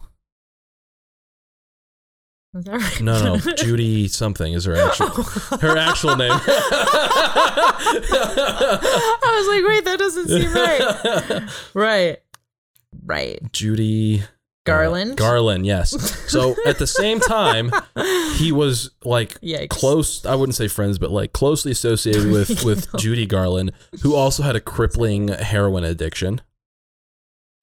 Is 2.55 2.65
that 2.65 2.79
right? 2.79 3.01
No 3.01 3.35
no 3.35 3.37
judy 3.57 4.07
something 4.07 4.53
is 4.53 4.65
her 4.65 4.75
actual 4.75 5.07
her 5.59 5.77
actual 5.77 6.15
name. 6.15 6.31
I 9.25 9.37
was 9.37 9.47
like 9.47 9.65
wait 9.67 9.85
that 9.85 9.97
doesn't 9.99 10.27
seem 10.27 10.53
right. 10.53 11.43
Right. 11.73 12.17
Right. 13.05 13.39
Judy 13.51 14.23
uh, 14.65 14.71
Garland? 14.71 15.17
Garland, 15.17 15.65
yes. 15.65 15.89
So 16.31 16.55
at 16.65 16.79
the 16.79 16.87
same 16.87 17.19
time, 17.19 17.71
he 18.35 18.51
was 18.51 18.91
like 19.03 19.39
Yikes. 19.41 19.69
close. 19.69 20.25
I 20.25 20.35
wouldn't 20.35 20.55
say 20.55 20.67
friends, 20.67 20.97
but 20.97 21.11
like 21.11 21.33
closely 21.33 21.71
associated 21.71 22.31
with 22.31 22.63
with 22.65 22.87
Judy 22.97 23.25
Garland, 23.25 23.71
who 24.01 24.15
also 24.15 24.43
had 24.43 24.55
a 24.55 24.61
crippling 24.61 25.27
heroin 25.29 25.83
addiction. 25.83 26.41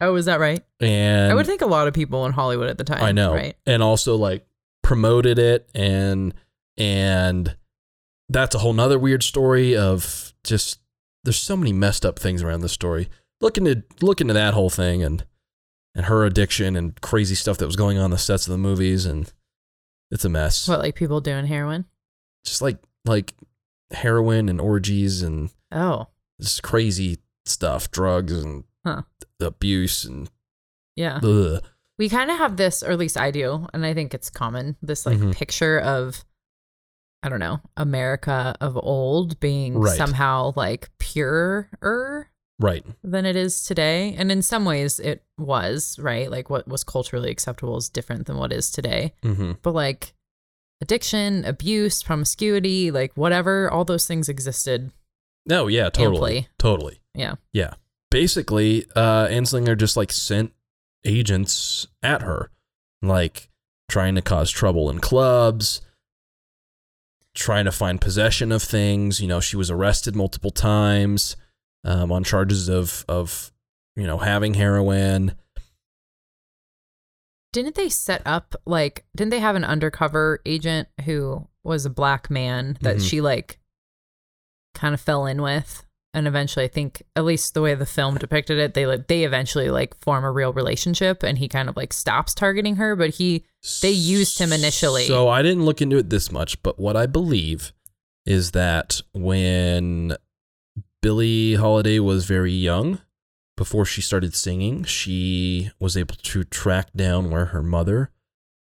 oh 0.01 0.15
is 0.17 0.25
that 0.25 0.41
right 0.41 0.63
And 0.81 1.31
i 1.31 1.35
would 1.35 1.45
think 1.47 1.61
a 1.61 1.67
lot 1.67 1.87
of 1.89 1.93
people 1.95 2.25
in 2.25 2.33
hollywood 2.33 2.69
at 2.71 2.79
the 2.79 2.85
time 2.85 3.03
I 3.03 3.13
know, 3.13 3.35
right 3.35 3.55
and 3.67 3.83
also 3.83 4.17
like 4.17 4.47
promoted 4.83 5.39
it, 5.39 5.69
and 5.75 6.33
and 6.79 7.57
that's 8.29 8.55
a 8.55 8.59
whole 8.59 8.73
nother 8.73 8.99
weird 8.99 9.23
story 9.23 9.77
of 9.77 10.33
just 10.45 10.81
there's 11.25 11.37
so 11.37 11.57
many 11.57 11.73
messed 11.73 12.07
up 12.07 12.19
things 12.19 12.43
around 12.43 12.61
this 12.63 12.73
story. 12.73 13.09
Look 13.43 13.59
into 13.59 13.83
look 14.01 14.21
into 14.21 14.35
that 14.35 14.55
whole 14.55 14.71
thing 14.71 15.03
and 15.03 15.25
and 15.95 16.07
her 16.07 16.25
addiction 16.25 16.77
and 16.77 17.01
crazy 17.01 17.35
stuff 17.35 17.59
that 17.59 17.67
was 17.67 17.77
going 17.77 17.99
on 17.99 18.11
the 18.11 18.19
sets 18.19 18.47
of 18.47 18.53
the 18.53 18.59
movies 18.59 19.07
and 19.07 19.33
it's 20.11 20.25
a 20.25 20.29
mess. 20.29 20.69
what 20.69 20.79
like 20.81 20.95
people 20.95 21.21
doing 21.21 21.47
heroin 21.47 21.85
Just 22.45 22.63
like 22.63 22.79
like 23.05 23.35
heroin 23.93 24.49
and 24.49 24.61
orgies 24.61 25.23
and 25.23 25.51
oh 25.73 26.07
just 26.41 26.63
crazy 26.63 27.19
stuff, 27.45 27.91
drugs 27.91 28.33
and 28.33 28.65
Huh. 28.87 29.03
abuse 29.41 30.05
and 30.05 30.31
yeah 30.97 31.21
ugh. 31.23 31.63
we 31.99 32.09
kind 32.09 32.31
of 32.31 32.39
have 32.39 32.57
this 32.57 32.83
or 32.83 32.91
at 32.93 32.99
least 32.99 33.17
i 33.19 33.31
do 33.31 33.67
and 33.75 33.85
i 33.85 33.93
think 33.93 34.15
it's 34.15 34.31
common 34.31 34.77
this 34.81 35.05
like 35.05 35.19
Mhm. 35.19 35.35
picture 35.35 35.79
of 35.79 36.25
i 37.23 37.29
don't 37.29 37.41
know 37.41 37.61
america 37.77 38.55
of 38.61 38.79
old 38.83 39.39
being 39.39 39.79
Right. 39.79 39.97
somehow 39.99 40.53
like 40.57 40.89
purer 40.99 41.69
right. 42.61 42.85
than 43.03 43.27
it 43.27 43.35
is 43.35 43.65
today 43.65 44.15
and 44.17 44.31
in 44.31 44.43
some 44.43 44.65
ways 44.65 45.01
it 45.01 45.25
was 45.39 45.99
right 45.99 46.31
like 46.31 46.49
what 46.49 46.69
was 46.69 46.85
culturally 46.85 47.31
acceptable 47.31 47.77
is 47.77 47.89
different 47.89 48.27
than 48.27 48.37
what 48.37 48.53
is 48.53 48.71
today 48.71 49.13
hmm 49.23 49.53
but 49.63 49.75
like 49.75 50.15
addiction 50.81 51.45
abuse 51.45 52.03
promiscuity 52.03 52.91
like 52.91 53.13
whatever 53.15 53.71
all 53.71 53.85
those 53.85 54.07
things 54.07 54.29
existed 54.29 54.93
No, 55.47 55.67
yeah, 55.67 55.91
totally. 55.91 56.37
Amply. 56.37 56.49
Totally. 56.59 57.01
yeah 57.15 57.35
Yeah. 57.53 57.75
Basically, 58.11 58.85
uh 58.95 59.27
Anslinger 59.29 59.77
just 59.77 59.97
like 59.97 60.13
sent 60.13 60.53
agents 61.05 61.87
at 62.03 62.23
her, 62.23 62.51
like 63.03 63.49
trying 63.89 64.15
to 64.17 64.23
cause 64.23 64.51
trouble 64.51 64.91
in 64.91 64.99
clubs, 65.01 65.81
trying 67.35 67.65
to 67.65 67.73
find 67.73 68.01
possession 68.01 68.53
of 68.53 68.63
things. 68.63 69.21
You 69.21 69.29
know, 69.29 69.41
she 69.41 69.57
was 69.57 69.71
arrested 69.71 70.15
multiple 70.17 70.51
times 70.51 71.37
um, 71.85 72.11
on 72.13 72.25
charges 72.25 72.69
of 72.69 73.05
of 73.09 73.53
you 73.97 74.07
know 74.07 74.19
having 74.19 74.55
heroin. 74.55 75.35
didn't 77.53 77.75
they 77.75 77.89
set 77.89 78.23
up 78.25 78.55
like 78.67 79.05
didn't 79.17 79.31
they 79.31 79.41
have 79.41 79.57
an 79.57 79.65
undercover 79.65 80.41
agent 80.47 80.89
who 81.05 81.47
was 81.65 81.85
a 81.85 81.91
black 81.91 82.31
man 82.31 82.79
that 82.81 82.97
Mhm. 82.99 83.09
she 83.09 83.21
like 83.21 83.59
kind 84.75 84.95
of 84.95 85.01
fell 85.01 85.27
in 85.27 85.43
with 85.43 85.85
and 86.15 86.29
eventually 86.29 86.65
i 86.65 86.69
think 86.69 87.03
at 87.17 87.25
least 87.25 87.55
the 87.55 87.61
way 87.61 87.75
the 87.75 87.85
film 87.87 88.17
depicted 88.17 88.57
it 88.59 88.75
they 88.75 88.87
like 88.87 89.09
they 89.09 89.25
eventually 89.25 89.69
like 89.69 89.99
form 90.01 90.25
a 90.25 90.31
real 90.31 90.53
relationship 90.53 91.23
and 91.25 91.39
he 91.39 91.49
kind 91.49 91.69
of 91.69 91.77
like 91.77 91.93
stops 91.93 92.35
targeting 92.35 92.77
her 92.77 92.95
but 92.95 93.11
he 93.11 93.45
They 93.83 93.91
used 93.91 94.39
him 94.39 94.53
initially. 94.53 95.05
So 95.07 95.29
I 95.29 95.43
didn't 95.43 95.65
look 95.67 95.83
into 95.83 95.99
it 95.99 96.09
this 96.09 96.31
much, 96.33 96.63
but 96.63 96.79
what 96.79 96.97
I 96.97 97.05
believe 97.07 97.73
is 98.25 98.53
that 98.53 99.03
when 99.13 100.17
Billie 101.03 101.55
Holiday 101.55 101.99
was 101.99 102.27
very 102.27 102.53
young, 102.53 103.01
before 103.57 103.85
she 103.85 104.01
started 104.01 104.35
singing, 104.35 104.85
she 104.85 105.71
was 105.79 105.97
able 105.97 106.15
to 106.15 106.45
track 106.45 106.89
down 106.97 107.31
where 107.31 107.47
her 107.47 107.63
mother 107.63 108.11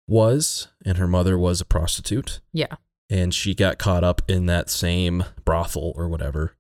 was, 0.07 0.68
and 0.85 0.99
her 0.99 1.09
mother 1.09 1.39
was 1.39 1.61
a 1.61 1.64
prostitute, 1.64 2.41
yeah 2.53 2.76
and 3.11 3.35
she 3.35 3.55
got 3.55 3.78
caught 3.78 4.03
up 4.03 4.22
in 4.28 4.47
that 4.47 4.70
same 4.70 5.24
brothel 5.45 5.93
or 5.95 6.09
whatever, 6.09 6.57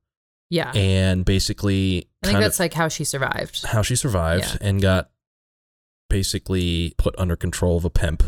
yeah 0.50 0.70
and 0.74 1.24
basically 1.24 2.06
i 2.22 2.26
think 2.26 2.38
that's 2.38 2.60
like 2.60 2.74
how 2.74 2.86
she 2.86 3.02
survived 3.02 3.64
how 3.64 3.80
she 3.80 3.96
survived 3.96 4.58
Yeah. 4.60 4.68
and 4.68 4.82
got 4.82 5.10
basically 6.10 6.94
put 6.98 7.14
under 7.18 7.34
control 7.34 7.76
of 7.76 7.84
a 7.84 7.90
pimp 7.90 8.22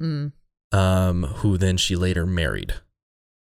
mm. 0.00 0.32
um, 0.72 1.22
who 1.24 1.58
then 1.58 1.76
she 1.76 1.96
later 1.96 2.24
married. 2.26 2.74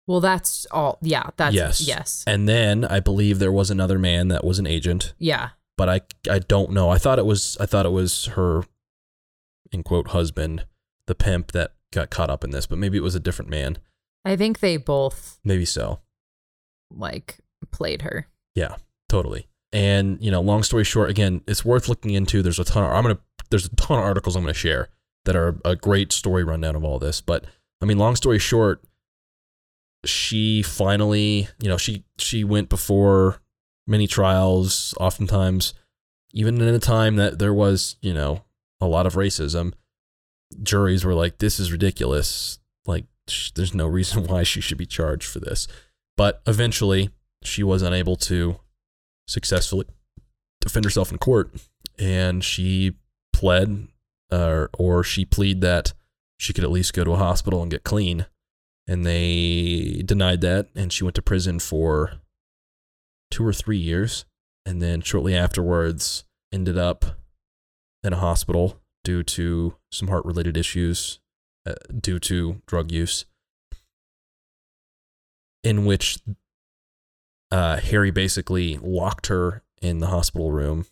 Well, 0.07 0.19
that's 0.19 0.65
all. 0.71 0.97
Yeah, 1.01 1.29
that's 1.37 1.55
Yes. 1.55 1.81
yes. 1.81 2.23
And 2.27 2.47
then 2.49 2.83
I 2.85 2.99
believe 2.99 3.39
there 3.39 3.51
was 3.51 3.69
another 3.71 3.97
man 3.99 4.27
that 4.29 4.43
was 4.43 4.59
an 4.59 4.67
agent, 4.67 5.13
Yeah. 5.19 5.49
but 5.77 5.87
I 5.89 6.01
I 6.29 6.39
don't 6.39 6.71
know. 6.71 6.89
I 6.89 6.97
thought 6.97 7.19
it 7.19 7.25
was 7.25 7.55
I 7.59 7.65
thought 7.65 7.85
it 7.85 7.91
was 7.91 8.25
her 8.25 8.63
in 9.71 9.83
quote 9.83 10.09
husband, 10.09 10.65
the 11.07 11.15
pimp 11.15 11.51
that 11.53 11.73
got 11.93 12.09
caught 12.09 12.29
up 12.29 12.43
in 12.43 12.49
this, 12.51 12.65
but 12.65 12.77
maybe 12.77 12.97
it 12.97 13.03
was 13.03 13.15
a 13.15 13.19
different 13.19 13.49
man. 13.51 13.77
I 14.25 14.35
think 14.35 14.59
they 14.59 14.77
both 14.77 15.39
Maybe 15.43 15.65
so. 15.65 15.99
like 16.89 17.39
played 17.71 18.01
her. 18.01 18.27
Yeah, 18.55 18.75
totally. 19.09 19.47
And 19.71 20.17
you 20.21 20.31
know, 20.31 20.41
long 20.41 20.63
story 20.63 20.83
short, 20.83 21.09
again, 21.09 21.41
it's 21.47 21.63
worth 21.63 21.87
looking 21.87 22.11
into. 22.11 22.41
There's 22.41 22.59
a 22.59 22.63
ton. 22.65 22.83
Of, 22.83 22.91
I'm 22.91 23.03
gonna. 23.03 23.19
There's 23.49 23.65
a 23.65 23.75
ton 23.75 23.99
of 23.99 24.03
articles 24.03 24.35
I'm 24.35 24.43
gonna 24.43 24.53
share 24.53 24.89
that 25.25 25.35
are 25.35 25.57
a 25.63 25.75
great 25.75 26.11
story 26.11 26.43
rundown 26.43 26.75
of 26.75 26.83
all 26.83 26.99
this. 26.99 27.21
But 27.21 27.45
I 27.81 27.85
mean, 27.85 27.97
long 27.97 28.15
story 28.15 28.39
short, 28.39 28.81
she 30.05 30.63
finally, 30.63 31.47
you 31.61 31.69
know, 31.69 31.77
she 31.77 32.03
she 32.17 32.43
went 32.43 32.69
before 32.69 33.41
many 33.87 34.07
trials. 34.07 34.93
Oftentimes, 34.99 35.73
even 36.33 36.59
in 36.59 36.73
a 36.73 36.79
time 36.79 37.15
that 37.17 37.39
there 37.39 37.53
was, 37.53 37.97
you 38.01 38.13
know, 38.13 38.43
a 38.79 38.87
lot 38.87 39.05
of 39.05 39.13
racism, 39.13 39.73
juries 40.63 41.05
were 41.05 41.13
like, 41.13 41.37
"This 41.37 41.59
is 41.59 41.71
ridiculous. 41.71 42.59
Like, 42.85 43.05
sh- 43.27 43.51
there's 43.51 43.75
no 43.75 43.87
reason 43.87 44.23
why 44.27 44.43
she 44.43 44.61
should 44.61 44.77
be 44.77 44.85
charged 44.85 45.27
for 45.27 45.39
this." 45.39 45.67
But 46.17 46.41
eventually, 46.47 47.09
she 47.43 47.63
was 47.63 47.81
unable 47.81 48.15
to 48.17 48.59
successfully 49.27 49.85
defend 50.59 50.85
herself 50.85 51.11
in 51.11 51.17
court, 51.17 51.51
and 51.97 52.43
she 52.43 52.95
pled, 53.33 53.87
uh, 54.31 54.67
or 54.77 55.03
she 55.03 55.25
plead 55.25 55.61
that 55.61 55.93
she 56.37 56.53
could 56.53 56.63
at 56.63 56.71
least 56.71 56.93
go 56.93 57.03
to 57.03 57.11
a 57.11 57.17
hospital 57.17 57.61
and 57.61 57.71
get 57.71 57.83
clean, 57.83 58.25
and 58.87 59.05
they 59.05 60.01
denied 60.05 60.41
that, 60.41 60.69
and 60.75 60.91
she 60.91 61.03
went 61.03 61.15
to 61.15 61.21
prison 61.21 61.59
for 61.59 62.13
two 63.29 63.45
or 63.45 63.53
three 63.53 63.77
years, 63.77 64.25
and 64.65 64.81
then 64.81 65.01
shortly 65.01 65.35
afterwards 65.35 66.25
ended 66.51 66.77
up 66.77 67.05
in 68.03 68.13
a 68.13 68.17
hospital 68.17 68.79
due 69.03 69.23
to 69.23 69.75
some 69.91 70.09
heart-related 70.09 70.57
issues, 70.57 71.19
uh, 71.65 71.73
due 71.99 72.19
to 72.19 72.61
drug 72.65 72.91
use, 72.91 73.25
in 75.63 75.85
which 75.85 76.19
uh, 77.51 77.77
Harry 77.77 78.11
basically 78.11 78.77
locked 78.77 79.27
her 79.27 79.63
in 79.81 79.99
the 79.99 80.07
hospital 80.07 80.51
room 80.51 80.85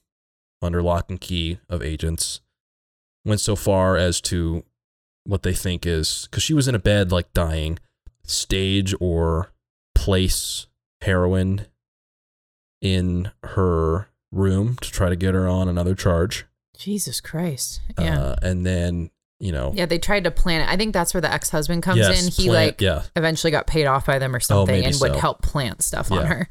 under 0.62 0.82
lock 0.82 1.10
and 1.10 1.22
key 1.22 1.60
of 1.70 1.82
agents. 1.82 2.42
Went 3.26 3.42
so 3.42 3.56
far 3.56 3.98
as 3.98 4.22
to 4.22 4.64
what 5.26 5.44
they 5.44 5.54
think 5.54 5.86
is 5.86 6.28
because 6.30 6.44
she 6.44 6.54
was 6.54 6.68
in 6.68 6.76
a 6.76 6.80
bed, 6.80 7.12
like 7.12 7.34
dying, 7.34 7.80
stage 8.24 8.94
or 9.00 9.52
place 9.96 10.68
heroin 11.02 11.66
in 12.82 13.32
her 13.44 14.10
room 14.32 14.78
to 14.82 14.92
try 14.92 15.10
to 15.10 15.16
get 15.16 15.34
her 15.34 15.48
on 15.48 15.68
another 15.68 15.96
charge. 15.96 16.46
Jesus 16.78 17.20
Christ. 17.20 17.82
Yeah. 18.00 18.20
Uh, 18.20 18.36
and 18.42 18.66
then, 18.66 19.12
you 19.40 19.52
know, 19.52 19.72
yeah, 19.76 19.86
they 19.86 20.00
tried 20.00 20.24
to 20.24 20.32
plan 20.32 20.62
it. 20.62 20.70
I 20.70 20.78
think 20.78 20.94
that's 20.94 21.14
where 21.14 21.22
the 21.22 21.32
ex-husband 21.32 21.84
comes 21.84 22.00
yes, 22.00 22.26
in. 22.26 22.32
He 22.32 22.50
plant- 22.50 22.68
like 22.72 22.82
yeah. 22.82 23.04
eventually 23.16 23.52
got 23.52 23.68
paid 23.68 23.86
off 23.86 24.06
by 24.06 24.20
them 24.20 24.36
or 24.36 24.40
something 24.40 24.76
maybe 24.76 24.88
and 24.88 24.96
would 25.02 25.16
help 25.16 25.42
plant 25.42 25.82
stuff 25.82 26.12
on 26.12 26.26
her. 26.26 26.50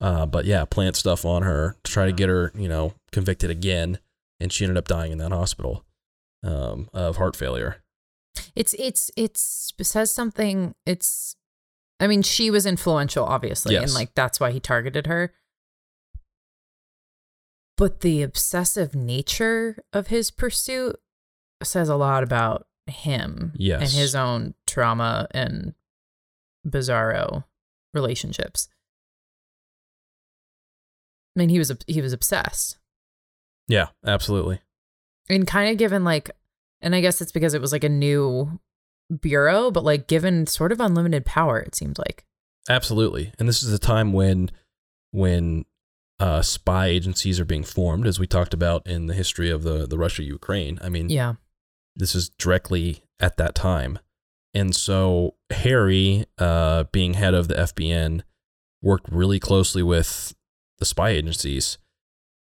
Uh, 0.00 0.26
but 0.26 0.44
yeah, 0.44 0.64
plant 0.64 0.96
stuff 0.96 1.24
on 1.24 1.42
her 1.42 1.76
to 1.82 1.92
try 1.92 2.06
to 2.06 2.12
get 2.12 2.28
her, 2.28 2.52
you 2.56 2.68
know, 2.68 2.94
convicted 3.10 3.50
again, 3.50 3.98
and 4.38 4.52
she 4.52 4.64
ended 4.64 4.76
up 4.76 4.86
dying 4.86 5.10
in 5.10 5.18
that 5.18 5.32
hospital 5.32 5.84
um, 6.42 6.88
of 6.92 7.16
heart 7.16 7.36
failure. 7.36 7.82
It's 8.54 8.74
it's 8.78 9.10
it's 9.16 9.72
it 9.78 9.84
says 9.84 10.12
something. 10.12 10.74
It's 10.86 11.36
I 12.00 12.06
mean, 12.06 12.22
she 12.22 12.50
was 12.50 12.66
influential, 12.66 13.24
obviously, 13.24 13.76
and 13.76 13.92
like 13.94 14.14
that's 14.14 14.38
why 14.40 14.50
he 14.52 14.60
targeted 14.60 15.06
her. 15.06 15.34
But 17.76 18.00
the 18.00 18.22
obsessive 18.22 18.94
nature 18.94 19.78
of 19.92 20.08
his 20.08 20.30
pursuit 20.30 20.96
says 21.62 21.88
a 21.88 21.96
lot 21.96 22.22
about 22.24 22.66
him 22.86 23.52
Yes. 23.56 23.80
and 23.82 23.90
his 23.90 24.14
own 24.14 24.54
trauma 24.66 25.28
and 25.32 25.74
bizarro 26.66 27.44
relationships. 27.94 28.68
I 31.36 31.40
mean, 31.40 31.48
he 31.50 31.58
was 31.58 31.72
he 31.86 32.00
was 32.02 32.12
obsessed. 32.12 32.78
Yeah, 33.68 33.88
absolutely. 34.04 34.60
And 35.28 35.46
kind 35.46 35.70
of 35.70 35.78
given 35.78 36.04
like 36.04 36.30
and 36.80 36.94
i 36.94 37.00
guess 37.00 37.20
it's 37.20 37.32
because 37.32 37.54
it 37.54 37.60
was 37.60 37.72
like 37.72 37.84
a 37.84 37.88
new 37.88 38.58
bureau 39.20 39.70
but 39.70 39.84
like 39.84 40.06
given 40.06 40.46
sort 40.46 40.72
of 40.72 40.80
unlimited 40.80 41.24
power 41.24 41.58
it 41.58 41.74
seemed 41.74 41.98
like 41.98 42.24
Absolutely. 42.68 43.32
And 43.38 43.48
this 43.48 43.62
is 43.62 43.70
the 43.70 43.78
time 43.78 44.12
when 44.12 44.50
when 45.10 45.64
uh, 46.20 46.42
spy 46.42 46.88
agencies 46.88 47.40
are 47.40 47.44
being 47.44 47.62
formed, 47.62 48.06
as 48.06 48.18
we 48.18 48.26
talked 48.26 48.52
about 48.52 48.86
in 48.86 49.06
the 49.06 49.14
history 49.14 49.50
of 49.50 49.62
the, 49.62 49.86
the 49.86 49.96
Russia 49.96 50.22
Ukraine. 50.22 50.78
I 50.82 50.88
mean, 50.88 51.08
yeah 51.08 51.34
this 51.96 52.14
is 52.14 52.28
directly 52.28 53.02
at 53.18 53.36
that 53.38 53.56
time. 53.56 53.98
And 54.54 54.74
so 54.74 55.34
Harry, 55.50 56.26
uh, 56.38 56.84
being 56.92 57.14
head 57.14 57.34
of 57.34 57.48
the 57.48 57.54
FBN, 57.54 58.22
worked 58.80 59.08
really 59.10 59.40
closely 59.40 59.82
with 59.82 60.34
the 60.78 60.84
spy 60.84 61.10
agencies. 61.10 61.78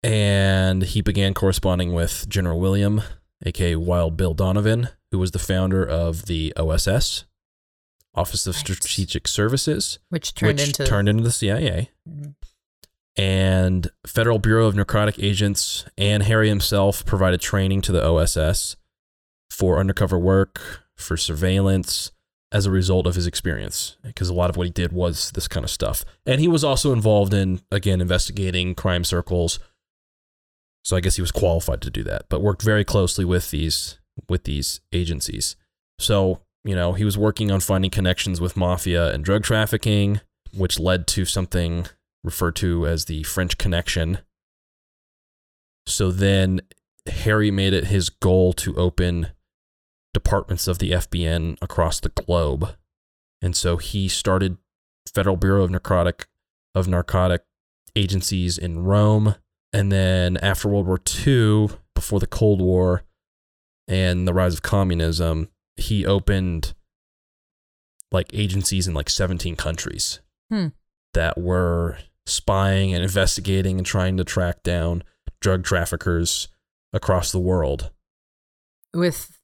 And 0.03 0.83
he 0.83 1.01
began 1.01 1.33
corresponding 1.33 1.93
with 1.93 2.27
General 2.27 2.59
William, 2.59 3.01
aka 3.45 3.75
Wild 3.75 4.17
Bill 4.17 4.33
Donovan, 4.33 4.89
who 5.11 5.19
was 5.19 5.31
the 5.31 5.39
founder 5.39 5.83
of 5.85 6.25
the 6.25 6.53
OSS, 6.57 7.25
Office 8.15 8.47
of 8.47 8.55
Right. 8.55 8.59
Strategic 8.61 9.27
Services, 9.27 9.99
which 10.09 10.33
turned 10.33 10.59
which 10.59 10.67
into 10.69 10.85
turned 10.85 11.07
into 11.07 11.23
the 11.23 11.31
CIA 11.31 11.91
Mhm. 12.09 12.33
and 13.15 13.91
Federal 14.07 14.39
Bureau 14.39 14.67
of 14.67 14.75
Narcotic 14.75 15.19
Agents 15.19 15.85
and 15.97 16.23
Harry 16.23 16.49
himself 16.49 17.05
provided 17.05 17.39
training 17.41 17.81
to 17.81 17.91
the 17.91 18.03
OSS 18.03 18.75
for 19.49 19.79
undercover 19.79 20.17
work, 20.17 20.83
for 20.95 21.15
surveillance 21.17 22.11
as 22.51 22.65
a 22.65 22.71
result 22.71 23.07
of 23.07 23.15
his 23.15 23.25
experience 23.27 23.95
because 24.03 24.27
a 24.29 24.33
lot 24.33 24.49
of 24.49 24.57
what 24.57 24.67
he 24.67 24.71
did 24.71 24.91
was 24.91 25.31
this 25.31 25.47
kind 25.47 25.63
of 25.63 25.69
stuff. 25.69 26.03
And 26.25 26.41
he 26.41 26.47
was 26.49 26.63
also 26.65 26.91
involved 26.91 27.33
in 27.33 27.61
again 27.71 28.01
investigating 28.01 28.75
crime 28.75 29.03
circles. 29.05 29.59
So 30.83 30.97
I 30.97 30.99
guess 30.99 31.15
he 31.15 31.21
was 31.21 31.31
qualified 31.31 31.81
to 31.81 31.89
do 31.89 32.03
that, 32.03 32.23
but 32.29 32.41
worked 32.41 32.61
very 32.61 32.83
closely 32.83 33.25
with 33.25 33.51
these 33.51 33.99
with 34.29 34.43
these 34.43 34.81
agencies. 34.91 35.55
So, 35.99 36.41
you 36.63 36.75
know, 36.75 36.93
he 36.93 37.05
was 37.05 37.17
working 37.17 37.51
on 37.51 37.59
finding 37.59 37.91
connections 37.91 38.41
with 38.41 38.57
mafia 38.57 39.13
and 39.13 39.23
drug 39.23 39.43
trafficking, 39.43 40.21
which 40.53 40.79
led 40.79 41.07
to 41.07 41.25
something 41.25 41.87
referred 42.23 42.55
to 42.57 42.85
as 42.87 43.05
the 43.05 43.23
French 43.23 43.57
Connection. 43.57 44.19
So 45.87 46.11
then 46.11 46.61
Harry 47.07 47.51
made 47.51 47.73
it 47.73 47.85
his 47.85 48.09
goal 48.09 48.53
to 48.53 48.75
open 48.75 49.27
departments 50.13 50.67
of 50.67 50.79
the 50.79 50.91
FBN 50.91 51.57
across 51.61 51.99
the 51.99 52.09
globe. 52.09 52.75
And 53.41 53.55
so 53.55 53.77
he 53.77 54.07
started 54.07 54.57
Federal 55.13 55.37
Bureau 55.37 55.63
of 55.63 55.71
Narcotic 55.71 56.27
of 56.75 56.87
Narcotic 56.87 57.43
agencies 57.95 58.57
in 58.57 58.79
Rome. 58.79 59.35
And 59.73 59.91
then 59.91 60.37
after 60.37 60.67
World 60.67 60.87
War 60.87 60.99
II, 61.25 61.69
before 61.95 62.19
the 62.19 62.27
Cold 62.27 62.61
War 62.61 63.03
and 63.87 64.27
the 64.27 64.33
rise 64.33 64.53
of 64.53 64.61
communism, 64.61 65.49
he 65.77 66.05
opened 66.05 66.73
like 68.11 68.29
agencies 68.33 68.87
in 68.87 68.93
like 68.93 69.09
17 69.09 69.55
countries 69.55 70.19
Hmm. 70.49 70.67
that 71.13 71.37
were 71.37 71.97
spying 72.25 72.93
and 72.93 73.03
investigating 73.03 73.77
and 73.77 73.85
trying 73.85 74.17
to 74.17 74.23
track 74.25 74.63
down 74.63 75.03
drug 75.39 75.63
traffickers 75.63 76.49
across 76.93 77.31
the 77.31 77.39
world. 77.39 77.91
with 78.93 79.37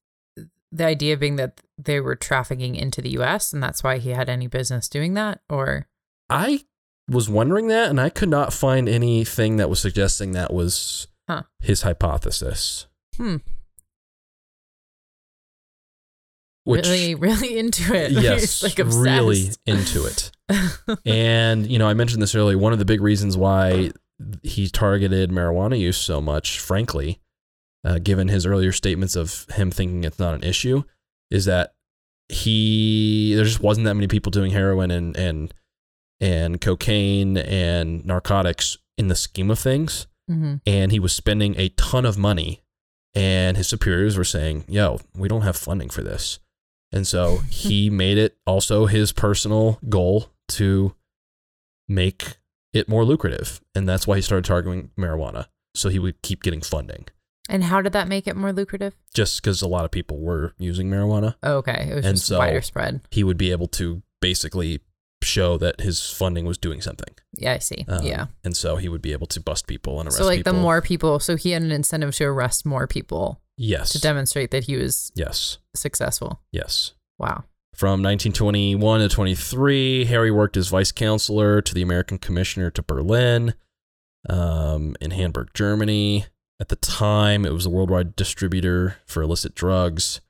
the 0.74 0.84
idea 0.86 1.16
being 1.16 1.38
that 1.38 1.62
they 1.78 2.02
were 2.02 2.16
trafficking 2.18 2.76
into 2.76 3.02
the 3.02 3.12
US 3.12 3.54
and 3.54 3.64
that's 3.64 3.82
why 3.82 3.98
he 4.00 4.10
had 4.10 4.28
any 4.28 4.48
business 4.48 4.90
doing 4.90 5.14
that 5.14 5.40
or 5.50 5.88
I 6.30 6.66
was 7.10 7.30
wondering 7.30 7.68
that, 7.68 7.90
and 7.90 8.00
I 8.02 8.10
could 8.10 8.30
not 8.30 8.52
find 8.54 8.90
anything 8.90 9.58
that 9.58 9.70
was 9.70 9.80
suggesting 9.80 10.32
that 10.34 10.54
was 10.54 11.08
Huh. 11.28 11.44
his 11.60 11.82
hypothesis. 11.82 12.88
hmm 13.18 13.38
Which, 16.64 16.86
really 16.86 17.16
really 17.16 17.58
into 17.58 17.94
it 17.94 18.12
yes, 18.14 18.62
like 18.62 18.78
really 18.78 19.52
into 19.66 20.06
it. 20.06 20.32
and 21.06 21.66
you 21.66 21.80
know, 21.80 21.88
I 21.88 21.94
mentioned 21.94 22.22
this 22.22 22.36
earlier. 22.36 22.58
One 22.58 22.74
of 22.74 22.80
the 22.80 22.86
big 22.86 23.02
reasons 23.02 23.38
why 23.38 23.92
he 24.44 24.68
targeted 24.68 25.30
marijuana 25.30 25.80
use 25.80 25.98
so 25.98 26.20
much, 26.20 26.60
frankly, 26.60 27.22
uh, 27.86 28.00
given 28.00 28.28
his 28.28 28.46
earlier 28.46 28.74
statements 28.74 29.16
of 29.16 29.46
him 29.54 29.72
thinking 29.72 30.04
it's 30.04 30.20
not 30.20 30.34
an 30.34 30.44
issue, 30.44 30.84
is 31.32 31.46
that 31.46 31.74
he 32.28 33.34
there 33.36 33.46
just 33.46 33.62
wasn't 33.62 33.86
that 33.86 33.94
many 33.94 34.08
people 34.08 34.30
doing 34.32 34.52
heroin 34.52 34.92
and 34.92 35.16
and 35.16 35.54
and 36.20 36.60
cocaine 36.62 37.38
and 37.38 38.06
narcotics 38.06 38.78
in 38.98 39.08
the 39.08 39.16
scheme 39.16 39.52
of 39.52 39.60
things, 39.60 40.08
Mhm. 40.30 40.62
and 40.66 40.92
he 40.92 41.00
was 41.00 41.14
spending 41.14 41.56
a 41.58 41.70
ton 41.70 42.06
of 42.06 42.18
money, 42.18 42.62
and 43.14 43.58
his 43.58 43.68
superiors 43.68 44.18
were 44.18 44.24
saying, 44.24 44.66
"Yo, 44.68 45.00
we 45.16 45.28
don't 45.28 45.44
have 45.44 45.56
funding 45.56 45.90
for 45.90 46.02
this." 46.04 46.40
And 46.92 47.06
so 47.06 47.38
he 47.50 47.90
made 47.90 48.18
it 48.18 48.38
also 48.46 48.86
his 48.86 49.12
personal 49.12 49.80
goal 49.90 50.32
to 50.50 50.96
make 51.88 52.38
it 52.74 52.90
more 52.90 53.06
lucrative. 53.06 53.62
And 53.76 53.88
that's 53.88 54.06
why 54.08 54.16
he 54.18 54.22
started 54.22 54.46
targeting 54.46 54.92
marijuana. 54.98 55.48
So 55.76 55.90
he 55.90 56.00
would 56.00 56.22
keep 56.22 56.42
getting 56.44 56.62
funding 56.62 57.06
And 57.50 57.64
how 57.66 57.82
did 57.82 57.94
that 57.94 58.08
make 58.08 58.28
it 58.28 58.36
more 58.36 58.52
lucrative? 58.52 58.94
just 59.14 59.42
because 59.42 59.62
a 59.62 59.68
lot 59.68 59.86
of 59.86 59.92
people 59.92 60.20
were 60.20 60.54
using 60.58 60.90
marijuana. 60.90 61.36
Oh, 61.44 61.58
okay. 61.58 61.88
It 61.92 61.96
was 61.96 62.06
And 62.06 62.18
just 62.18 62.28
so- 62.28 62.40
wider 62.40 62.62
spread. 62.62 63.02
He 63.12 63.24
would 63.24 63.38
be 63.38 63.52
able 63.52 63.68
to 63.70 64.02
basically 64.22 64.82
show 65.24 65.58
that 65.58 65.82
his 65.82 66.10
funding 66.10 66.46
was 66.46 66.58
doing 66.58 66.82
something. 66.82 67.14
Yeah, 67.34 67.54
I 67.54 67.58
see. 67.60 67.86
Um, 67.88 68.04
yeah. 68.04 68.28
And 68.44 68.56
so 68.56 68.76
he 68.78 68.90
would 68.90 69.02
be 69.02 69.12
able 69.12 69.28
to 69.28 69.42
bust 69.42 69.68
people 69.68 70.00
and 70.00 70.08
arrest 70.08 70.18
people. 70.18 70.26
So 70.26 70.30
like 70.30 70.40
people. 70.40 70.54
the 70.54 70.60
more 70.60 70.82
people, 70.82 71.20
so 71.20 71.36
he 71.36 71.52
had 71.52 71.62
an 71.62 71.72
incentive 71.72 72.16
to 72.16 72.26
arrest 72.26 72.66
more 72.66 72.88
people 72.88 73.42
Yes. 73.58 73.90
to 73.92 74.00
demonstrate 74.00 74.52
that 74.52 74.66
he 74.66 74.76
was 74.76 75.12
yes. 75.16 75.58
successful. 75.76 76.42
Yes. 76.52 76.94
Wow. 77.18 77.44
From 77.76 78.02
1921 78.02 79.00
to 79.02 79.10
23, 79.10 80.06
Harry 80.06 80.32
worked 80.32 80.58
as 80.58 80.68
vice 80.68 80.92
counselor 80.92 81.62
to 81.62 81.74
the 81.74 81.82
American 81.82 82.18
Commissioner 82.18 82.72
to 82.72 82.82
Berlin 82.82 83.54
um, 84.30 84.96
in 85.02 85.12
Hamburg, 85.12 85.50
Germany. 85.54 86.26
At 86.60 86.70
the 86.70 86.76
time, 86.76 87.46
it 87.46 87.54
was 87.54 87.66
a 87.68 87.70
worldwide 87.70 88.16
distributor 88.16 88.98
for 89.06 89.22
illicit 89.22 89.54
drugs. 89.54 90.22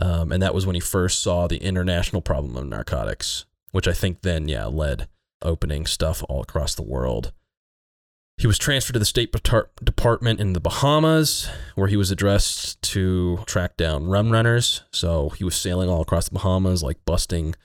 Um, 0.00 0.30
and 0.32 0.42
that 0.42 0.54
was 0.54 0.66
when 0.66 0.74
he 0.74 0.80
first 0.80 1.20
saw 1.20 1.46
the 1.46 1.58
international 1.58 2.22
problem 2.22 2.56
of 2.56 2.66
narcotics, 2.66 3.44
which 3.74 3.88
I 3.88 3.92
think 3.92 4.22
then, 4.22 4.46
yeah, 4.46 4.66
led 4.66 5.08
opening 5.42 5.84
stuff 5.84 6.22
all 6.28 6.42
across 6.42 6.76
the 6.76 6.84
world. 6.84 7.32
He 8.36 8.46
was 8.46 8.56
transferred 8.56 8.92
to 8.92 9.00
the 9.00 9.04
State 9.04 9.34
Department 9.82 10.38
in 10.38 10.52
the 10.52 10.60
Bahamas, 10.60 11.50
where 11.74 11.88
he 11.88 11.96
was 11.96 12.12
addressed 12.12 12.80
to 12.82 13.38
track 13.46 13.76
down 13.76 14.06
rum 14.06 14.30
runners. 14.30 14.84
So 14.92 15.30
he 15.30 15.42
was 15.42 15.56
sailing 15.56 15.88
all 15.88 16.02
across 16.02 16.28
the 16.28 16.34
Bahamas, 16.34 16.84
like 16.84 17.04
busting 17.04 17.56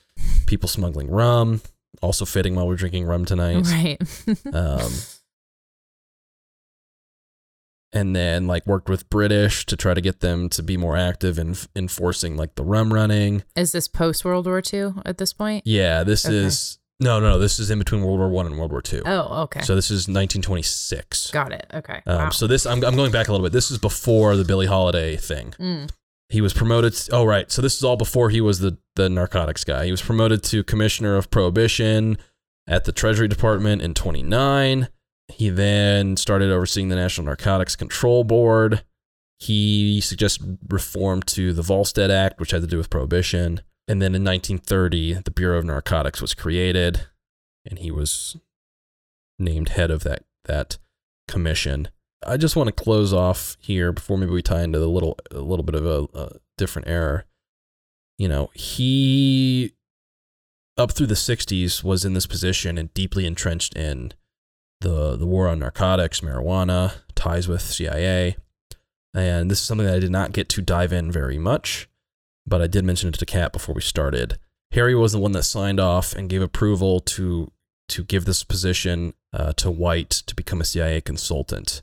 people 0.48 0.68
smuggling 0.68 1.12
rum. 1.12 1.62
Also 2.02 2.26
fitting 2.26 2.56
while 2.56 2.68
we're 2.68 2.76
drinking 2.76 3.06
rum 3.06 3.26
tonight. 3.26 3.68
Right. 3.68 4.02
Um, 4.54 4.92
and 7.94 8.16
then 8.16 8.46
like 8.48 8.66
worked 8.68 8.90
with 8.90 9.10
British 9.10 9.66
to 9.66 9.76
try 9.76 9.94
to 9.94 10.02
get 10.02 10.20
them 10.20 10.50
to 10.50 10.62
be 10.64 10.78
more 10.78 10.96
active 10.98 11.40
in 11.40 11.56
enforcing 11.76 12.38
like 12.38 12.56
the 12.56 12.64
rum 12.64 12.94
running. 12.94 13.44
Is 13.56 13.72
this 13.72 13.88
post 13.88 14.24
World 14.24 14.46
War 14.46 14.62
II 14.74 14.94
at 15.06 15.18
this 15.18 15.34
point? 15.34 15.64
Yeah, 15.66 16.04
this 16.04 16.26
Okay. 16.26 16.36
is 16.36 16.78
no, 17.02 17.18
no, 17.20 17.30
no. 17.30 17.40
This 17.40 17.60
is 17.60 17.72
in 17.72 17.80
between 17.80 18.04
World 18.04 18.20
War 18.20 18.28
One 18.30 18.46
and 18.46 18.58
World 18.58 18.72
War 18.72 18.82
Two. 18.82 19.02
Oh, 19.06 19.44
okay. 19.44 19.62
So 19.62 19.74
this 19.74 19.90
is 19.90 20.10
1926. 20.10 21.32
Got 21.32 21.54
it. 21.54 21.66
Okay. 21.74 22.02
Um, 22.06 22.18
wow. 22.18 22.30
So 22.30 22.46
this, 22.46 22.66
I'm, 22.66 22.84
I'm 22.84 22.96
going 22.96 23.12
back 23.12 23.28
a 23.28 23.32
little 23.32 23.46
bit. 23.46 23.54
This 23.54 23.72
is 23.72 23.78
before 23.78 24.36
the 24.36 24.44
Billie 24.44 24.66
Holiday 24.68 25.16
thing. 25.16 25.54
Mm. 25.60 25.90
He 26.30 26.42
was 26.42 26.54
promoted. 26.54 26.96
oh, 27.12 27.24
right. 27.26 27.50
So 27.52 27.62
this 27.62 27.78
is 27.78 27.84
all 27.84 27.96
before 27.96 28.30
he 28.30 28.42
was 28.42 28.60
the, 28.60 28.78
the 28.96 29.10
narcotics 29.10 29.64
guy. 29.64 29.86
He 29.86 29.92
was 29.92 30.02
promoted 30.02 30.44
to 30.44 30.64
commissioner 30.64 31.16
of 31.16 31.32
prohibition 31.32 32.18
at 32.68 32.84
the 32.86 32.92
Treasury 32.92 33.28
Department 33.28 33.82
in 33.82 33.94
29. 33.94 34.90
He 35.30 35.50
then 35.50 36.18
started 36.18 36.52
overseeing 36.52 36.90
the 36.90 36.96
National 36.96 37.26
Narcotics 37.26 37.76
Control 37.76 38.24
Board. 38.24 38.84
He 39.40 40.02
suggested 40.02 40.58
reform 40.68 41.22
to 41.24 41.54
the 41.54 41.62
Volstead 41.62 42.12
Act, 42.12 42.40
which 42.40 42.52
had 42.52 42.62
to 42.62 42.68
do 42.68 42.78
with 42.78 42.90
prohibition. 42.90 43.62
And 43.88 44.02
then 44.02 44.14
in 44.14 44.24
1930, 44.24 45.22
the 45.24 45.32
Bureau 45.32 45.58
of 45.58 45.66
Narcotics 45.66 46.22
was 46.22 46.34
created, 46.34 47.08
and 47.66 47.80
he 47.80 47.90
was 47.90 48.38
named 49.40 49.70
head 49.70 49.92
of 49.92 50.04
that 50.04 50.26
that 50.46 50.78
commission. 51.28 51.88
I 52.26 52.38
just 52.38 52.56
want 52.56 52.68
to 52.68 52.84
close 52.84 53.14
off 53.14 53.56
here 53.60 53.94
before 53.94 54.18
maybe 54.18 54.32
we 54.32 54.42
tie 54.42 54.64
into 54.64 54.80
the 54.80 54.90
little 54.90 55.18
a 55.32 55.40
little 55.40 55.64
bit 55.64 55.76
of 55.76 55.86
a, 55.86 56.08
a 56.14 56.32
different 56.58 56.88
era. 56.88 57.24
You 58.18 58.28
know, 58.28 58.52
he 58.54 59.74
up 60.78 60.92
through 60.92 61.08
the 61.08 61.14
60s 61.14 61.84
was 61.84 62.06
in 62.06 62.14
this 62.14 62.26
position 62.26 62.78
and 62.78 62.94
deeply 62.94 63.26
entrenched 63.26 63.76
in 63.76 64.14
the 64.82 65.16
the 65.18 65.26
war 65.26 65.48
on 65.48 65.60
narcotics, 65.60 66.22
marijuana, 66.22 66.96
ties 67.16 67.48
with 67.48 67.62
CIA. 67.62 68.38
And 69.14 69.50
this 69.50 69.60
is 69.60 69.66
something 69.66 69.88
that 69.88 69.96
I 69.96 70.00
did 70.00 70.12
not 70.12 70.34
get 70.34 70.50
to 70.50 70.62
dive 70.62 70.94
in 70.94 71.12
very 71.12 71.40
much, 71.40 71.90
but 72.46 72.62
I 72.62 72.68
did 72.68 72.86
mention 72.86 73.10
it 73.10 73.16
to 73.16 73.26
Kat 73.26 73.52
before 73.52 73.74
we 73.74 73.82
started. 73.82 74.38
Harry 74.72 74.94
was 74.94 75.14
the 75.14 75.20
one 75.20 75.32
that 75.32 75.44
signed 75.44 75.80
off 75.80 76.14
and 76.14 76.30
gave 76.30 76.42
approval 76.42 77.00
to 77.02 77.52
to 77.90 78.04
give 78.04 78.26
this 78.26 78.44
position 78.44 79.14
uh, 79.34 79.52
to 79.54 79.72
White 79.72 80.12
to 80.12 80.36
become 80.36 80.62
a 80.62 80.66
CIA 80.66 81.02
consultant. 81.02 81.82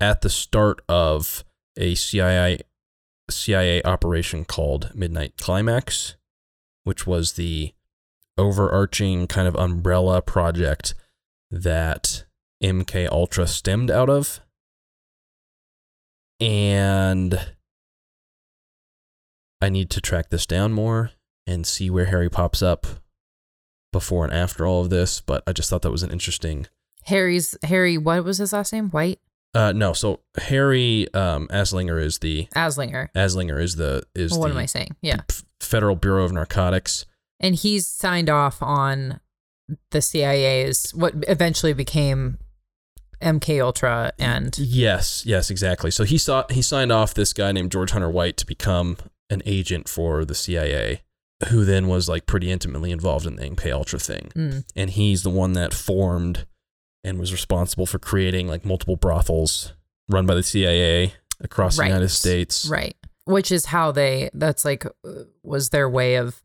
At 0.00 0.20
the 0.20 0.30
start 0.30 0.82
of 0.88 1.44
a 1.76 1.94
CIA 1.94 2.60
CIA 3.30 3.82
operation 3.82 4.44
called 4.44 4.94
Midnight 4.94 5.34
Climax, 5.38 6.16
which 6.84 7.06
was 7.06 7.32
the 7.32 7.72
overarching 8.38 9.26
kind 9.26 9.46
of 9.46 9.56
umbrella 9.56 10.22
project 10.22 10.94
that 11.52 12.24
MK 12.62 13.08
Ultra 13.12 13.46
stemmed 13.46 13.90
out 13.90 14.08
of. 14.10 14.40
And 16.40 17.38
I 19.60 19.68
need 19.68 19.90
to 19.90 20.00
track 20.00 20.30
this 20.30 20.46
down 20.46 20.72
more 20.72 21.10
and 21.46 21.66
see 21.66 21.88
where 21.90 22.06
Harry 22.06 22.28
pops 22.28 22.62
up 22.62 22.86
before 23.92 24.24
and 24.24 24.32
after 24.32 24.66
all 24.66 24.80
of 24.82 24.90
this, 24.90 25.20
but 25.20 25.42
I 25.46 25.52
just 25.52 25.70
thought 25.70 25.82
that 25.82 25.90
was 25.90 26.02
an 26.02 26.10
interesting 26.10 26.66
Harry's 27.04 27.56
Harry. 27.64 27.98
What 27.98 28.24
was 28.24 28.38
his 28.38 28.52
last 28.52 28.72
name? 28.72 28.90
White 28.90 29.20
uh 29.54 29.70
no, 29.72 29.92
so 29.92 30.20
Harry 30.38 31.12
um 31.14 31.46
Anslinger 31.48 32.02
is 32.02 32.18
the 32.18 32.46
Anslinger. 32.56 33.08
Anslinger 33.14 33.60
is 33.60 33.76
the 33.76 34.02
is 34.14 34.30
Well, 34.32 34.40
what 34.40 34.48
the 34.48 34.54
am 34.54 34.58
I 34.62 34.66
saying? 34.66 34.96
Yeah, 35.02 35.20
Federal 35.60 35.94
Bureau 35.96 36.24
of 36.24 36.32
Narcotics. 36.32 37.04
and 37.38 37.54
he's 37.54 37.86
signed 37.86 38.30
off 38.30 38.62
on 38.62 39.20
the 39.90 40.00
CIA's 40.02 40.92
what 40.94 41.14
eventually 41.28 41.72
became 41.72 42.38
MK 43.20 43.62
Ultra 43.62 44.12
and 44.18 44.56
Yes, 44.58 45.24
yes, 45.26 45.50
exactly. 45.50 45.90
So 45.90 46.04
he 46.04 46.18
saw 46.18 46.44
he 46.50 46.60
signed 46.62 46.90
off 46.92 47.14
this 47.14 47.32
guy 47.32 47.52
named 47.52 47.70
George 47.72 47.92
Hunter 47.92 48.10
White 48.10 48.36
to 48.38 48.46
become 48.46 48.96
an 49.30 49.42
agent 49.46 49.88
for 49.88 50.24
the 50.24 50.34
CIA, 50.34 51.02
who 51.48 51.64
then 51.64 51.86
was 51.88 52.08
like 52.08 52.26
pretty 52.26 52.50
intimately 52.50 52.90
involved 52.90 53.26
in 53.26 53.36
the 53.36 53.42
MK 53.44 53.72
Ultra 53.72 53.98
thing. 53.98 54.30
Mm, 54.34 54.64
And 54.74 54.90
he's 54.90 55.22
the 55.22 55.30
one 55.30 55.52
that 55.54 55.72
formed 55.72 56.46
and 57.04 57.18
was 57.18 57.32
responsible 57.32 57.86
for 57.86 57.98
creating 57.98 58.48
like 58.48 58.64
multiple 58.64 58.96
brothels 58.96 59.72
run 60.08 60.26
by 60.26 60.34
the 60.34 60.42
CIA 60.42 61.14
across 61.40 61.78
Right. 61.78 61.86
the 61.86 61.90
United 61.94 62.08
States. 62.10 62.66
right, 62.68 62.96
which 63.24 63.50
is 63.52 63.66
how 63.66 63.92
they. 63.92 64.30
That's 64.34 64.64
like 64.64 64.84
uh, 64.84 64.90
was 65.44 65.70
their 65.70 65.88
way 65.88 66.16
of 66.16 66.42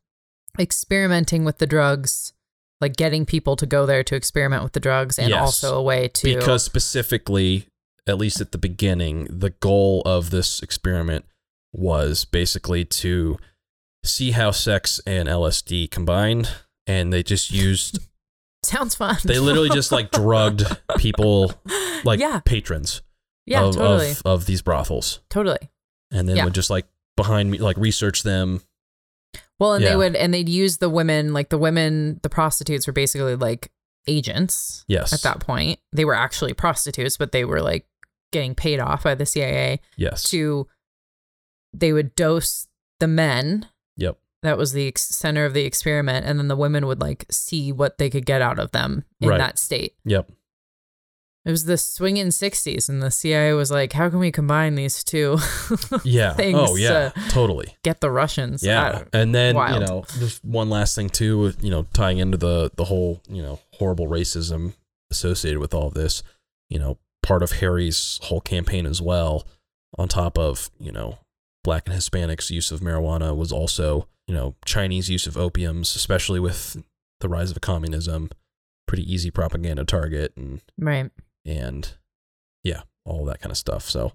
experimenting 0.60 1.44
with 1.44 1.58
the 1.60 1.68
drugs, 1.68 2.34
like 2.82 2.96
getting 2.96 3.26
people 3.26 3.56
to 3.56 3.66
go 3.66 3.86
there 3.86 4.04
to 4.04 4.16
experiment 4.16 4.64
with 4.64 4.74
the 4.74 4.80
drugs, 4.80 5.18
and 5.18 5.30
Yes. 5.30 5.40
also 5.42 5.78
a 5.78 5.82
way 5.82 6.08
to 6.10 6.36
Because 6.36 6.64
specifically, 6.64 7.68
at 8.06 8.18
least 8.18 8.40
at 8.42 8.52
the 8.52 8.58
beginning, 8.58 9.26
the 9.30 9.50
goal 9.50 10.02
of 10.06 10.30
this 10.30 10.62
experiment 10.62 11.26
was 11.74 12.24
basically 12.26 12.86
to 12.86 13.38
see 14.04 14.32
how 14.32 14.52
sex 14.52 15.02
and 15.06 15.28
LSD 15.28 15.90
combined. 15.92 16.50
And 16.86 17.12
they 17.12 17.22
just 17.24 17.52
used, 17.52 18.00
sounds 18.64 18.96
fun. 18.96 19.18
they 19.26 19.40
literally 19.40 19.70
just 19.70 19.92
like 19.92 20.12
drugged 20.12 20.64
people, 20.98 21.54
like 22.06 22.20
yeah, 22.20 22.40
patrons 22.46 23.02
yeah, 23.46 23.64
of, 23.64 23.76
totally, 23.76 24.12
of, 24.12 24.22
of 24.26 24.46
these 24.46 24.62
brothels. 24.62 25.20
totally. 25.30 25.58
And 26.12 26.30
then 26.30 26.38
Yeah. 26.38 26.46
would 26.46 26.54
just 26.54 26.70
like 26.70 26.86
behind 27.18 27.52
me, 27.52 27.58
like 27.58 27.76
research 27.78 28.24
them. 28.24 28.62
Well, 29.60 29.74
and 29.74 29.84
Yeah. 29.84 29.90
they 29.92 29.96
would, 29.96 30.16
and 30.16 30.34
they'd 30.34 30.50
use 30.50 30.78
the 30.78 30.90
women, 30.90 31.34
like 31.34 31.50
the 31.50 31.58
women, 31.58 32.20
the 32.24 32.30
prostitutes 32.30 32.86
were 32.88 32.94
basically 32.94 33.36
like 33.36 33.72
agents 34.08 34.86
Yes. 34.88 35.12
at 35.14 35.22
that 35.24 35.40
point. 35.40 35.80
They 35.92 36.06
were 36.06 36.14
actually 36.16 36.54
prostitutes, 36.54 37.18
but 37.18 37.32
they 37.32 37.44
were 37.46 37.62
like 37.62 37.88
getting 38.32 38.56
paid 38.56 38.80
off 38.80 39.04
by 39.04 39.16
the 39.16 39.26
CIA 39.26 39.82
Yes. 39.96 40.24
to, 40.30 40.68
they 41.74 41.92
would 41.94 42.16
dose 42.16 42.68
the 43.00 43.08
men. 43.08 43.68
Yep. 43.98 44.18
That 44.44 44.58
was 44.58 44.74
the 44.74 44.88
ex- 44.88 45.02
center 45.08 45.46
of 45.46 45.54
the 45.54 45.66
experiment. 45.66 46.26
And 46.26 46.38
then 46.40 46.48
the 46.48 46.56
women 46.56 46.86
would 46.86 47.02
like 47.02 47.26
see 47.32 47.72
what 47.72 47.98
they 47.98 48.10
could 48.10 48.26
get 48.26 48.42
out 48.42 48.60
of 48.60 48.72
them 48.72 49.06
in 49.20 49.30
Right. 49.30 49.38
that 49.40 49.58
state. 49.60 49.96
Yep. 50.06 50.32
It 51.48 51.52
was 51.52 51.64
the 51.64 51.78
swinging 51.78 52.28
60s, 52.28 52.90
and 52.90 53.02
the 53.02 53.10
CIA 53.10 53.54
was 53.54 53.72
like, 53.72 53.94
how 53.94 54.10
can 54.10 54.20
we 54.20 54.34
combine 54.34 54.76
these 54.76 55.02
two? 55.02 55.38
Yeah. 56.04 56.34
Things 56.34 56.60
oh, 56.60 56.76
yeah. 56.76 57.10
to 57.10 57.30
totally. 57.30 57.78
Get 57.84 58.02
the 58.02 58.12
Russians. 58.12 58.64
Yeah, 58.64 59.04
and 59.14 59.34
then 59.34 59.56
wild. 59.56 59.82
you 59.82 59.88
know, 59.88 60.06
just 60.20 60.44
one 60.44 60.70
last 60.70 60.96
thing 60.96 61.10
too, 61.10 61.40
with 61.40 61.64
you 61.64 61.70
know, 61.70 61.88
tying 61.94 62.18
into 62.18 62.38
the 62.38 62.72
the 62.76 62.86
whole 62.86 63.22
you 63.30 63.42
know 63.42 63.60
horrible 63.74 64.08
racism 64.08 64.74
associated 65.10 65.60
with 65.60 65.74
all 65.74 65.88
of 65.88 65.94
this. 65.94 66.24
You 66.70 66.80
know, 66.80 66.98
part 67.24 67.44
of 67.44 67.54
Harry's 67.54 68.20
whole 68.24 68.42
campaign 68.42 68.86
as 68.86 69.02
well, 69.02 69.48
on 69.98 70.08
top 70.08 70.38
of 70.38 70.70
you 70.80 70.92
know 70.92 71.20
black 71.64 71.88
and 71.88 71.98
Hispanics' 71.98 72.50
use 72.50 72.72
of 72.72 72.82
marijuana, 72.82 73.36
was 73.36 73.52
also 73.52 74.08
you 74.28 74.36
know 74.36 74.56
Chinese 74.66 75.10
use 75.10 75.28
of 75.28 75.36
opiums, 75.36 75.96
especially 75.96 76.40
with 76.40 76.84
the 77.22 77.30
rise 77.30 77.52
of 77.52 77.62
communism. 77.62 78.30
Pretty 78.88 79.12
easy 79.12 79.32
propaganda 79.32 79.86
target, 79.86 80.34
and 80.36 80.62
Right. 80.78 81.12
And 81.48 81.94
yeah, 82.64 82.82
all 83.06 83.26
that 83.26 83.40
kind 83.42 83.52
of 83.52 83.58
stuff. 83.58 83.84
So 83.90 84.08
a 84.08 84.14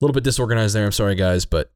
little 0.00 0.14
bit 0.14 0.24
disorganized 0.24 0.74
there. 0.74 0.84
I'm 0.84 0.92
sorry, 0.92 1.14
guys, 1.14 1.44
but 1.46 1.72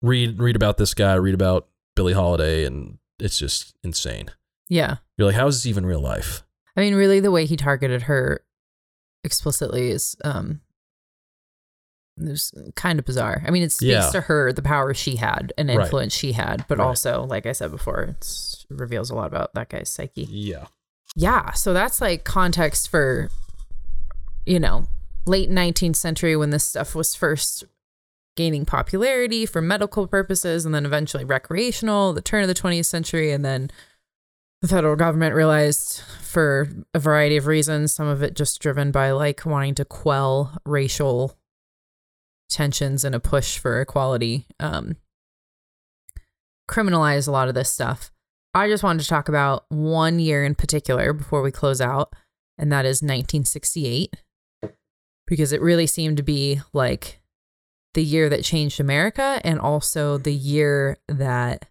read 0.00 0.40
read 0.40 0.56
about 0.56 0.78
this 0.78 0.94
guy, 0.94 1.14
read 1.14 1.34
about 1.34 1.68
Billie 1.94 2.14
Holiday, 2.14 2.64
and 2.64 2.98
it's 3.20 3.38
just 3.38 3.74
insane. 3.84 4.30
Yeah. 4.68 4.96
You're 5.18 5.26
like, 5.26 5.36
how 5.36 5.46
is 5.46 5.56
this 5.58 5.66
even 5.66 5.84
real 5.84 6.00
life? 6.00 6.42
I 6.76 6.80
mean, 6.80 6.94
really, 6.94 7.20
the 7.20 7.30
way 7.30 7.44
he 7.44 7.56
targeted 7.56 8.02
her 8.02 8.42
explicitly 9.22 9.90
is 9.90 10.16
um, 10.24 10.62
it 12.18 12.28
was 12.28 12.52
kind 12.74 12.98
of 12.98 13.04
bizarre. 13.04 13.42
I 13.46 13.50
mean, 13.50 13.62
it 13.62 13.72
speaks 13.72 13.90
Yeah. 13.90 14.10
to 14.10 14.20
her 14.22 14.52
the 14.52 14.62
power 14.62 14.94
she 14.94 15.16
had 15.16 15.52
and 15.58 15.68
Right. 15.68 15.80
influence 15.84 16.14
she 16.14 16.32
had, 16.32 16.64
but 16.68 16.78
Right. 16.78 16.84
also, 16.86 17.24
like 17.24 17.46
I 17.46 17.52
said 17.52 17.70
before, 17.70 18.02
it's, 18.02 18.64
it 18.70 18.76
reveals 18.78 19.10
a 19.10 19.14
lot 19.14 19.26
about 19.26 19.52
that 19.54 19.68
guy's 19.68 19.90
psyche. 19.90 20.24
Yeah. 20.24 20.66
Yeah, 21.14 21.50
so 21.52 21.72
that's 21.74 22.00
like 22.00 22.24
context 22.24 22.88
for, 22.88 23.30
you 24.46 24.60
know, 24.60 24.86
late 25.26 25.50
19th 25.50 25.96
century 25.96 26.36
when 26.36 26.50
this 26.50 26.64
stuff 26.64 26.94
was 26.94 27.14
first 27.14 27.64
gaining 28.36 28.64
popularity 28.64 29.44
for 29.46 29.60
medical 29.60 30.06
purposes 30.06 30.64
and 30.64 30.74
then 30.74 30.86
eventually 30.86 31.24
recreational, 31.24 32.12
the 32.12 32.22
turn 32.22 32.42
of 32.42 32.48
the 32.48 32.54
20th 32.54 32.86
century, 32.86 33.30
and 33.30 33.44
then 33.44 33.70
the 34.62 34.68
federal 34.68 34.96
government 34.96 35.34
realized 35.34 36.00
for 36.22 36.68
a 36.94 36.98
variety 36.98 37.36
of 37.36 37.46
reasons, 37.46 37.92
some 37.92 38.06
of 38.06 38.22
it 38.22 38.34
just 38.34 38.60
driven 38.60 38.90
by 38.90 39.10
like 39.10 39.44
wanting 39.44 39.74
to 39.74 39.84
quell 39.84 40.56
racial 40.64 41.36
tensions 42.48 43.04
and 43.04 43.14
a 43.14 43.20
push 43.20 43.58
for 43.58 43.80
equality, 43.80 44.46
um, 44.60 44.96
criminalize 46.70 47.26
a 47.26 47.32
lot 47.32 47.48
of 47.48 47.54
this 47.54 47.70
stuff. 47.70 48.10
I 48.54 48.68
just 48.68 48.82
wanted 48.82 49.02
to 49.02 49.08
talk 49.08 49.28
about 49.28 49.64
one 49.68 50.18
year 50.18 50.44
in 50.44 50.54
particular 50.54 51.12
before 51.12 51.42
we 51.42 51.50
close 51.50 51.80
out, 51.80 52.14
and 52.56 52.70
that 52.70 52.84
is 52.84 53.02
1968, 53.02 54.14
because 55.26 55.52
it 55.52 55.60
really 55.60 55.86
seemed 55.86 56.16
to 56.16 56.22
be 56.22 56.60
like 56.72 57.20
the 57.94 58.02
year 58.02 58.28
that 58.28 58.44
changed 58.44 58.80
America 58.80 59.40
and 59.44 59.58
also 59.58 60.18
the 60.18 60.32
year 60.32 60.98
that 61.08 61.66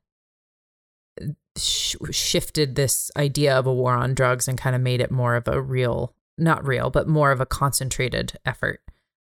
sh- 1.58 1.96
shifted 2.12 2.76
this 2.76 3.12
idea 3.18 3.58
of 3.58 3.66
a 3.66 3.74
war 3.74 3.94
on 3.94 4.14
drugs 4.14 4.48
and 4.48 4.58
kind 4.58 4.76
of 4.76 4.82
made 4.82 5.02
it 5.02 5.12
more 5.12 5.36
of 5.36 5.48
a 5.48 5.62
real, 5.62 6.14
not 6.38 6.66
real, 6.66 6.90
but 6.90 7.08
more 7.08 7.32
of 7.32 7.42
a 7.42 7.46
concentrated 7.46 8.34
effort. 8.46 8.82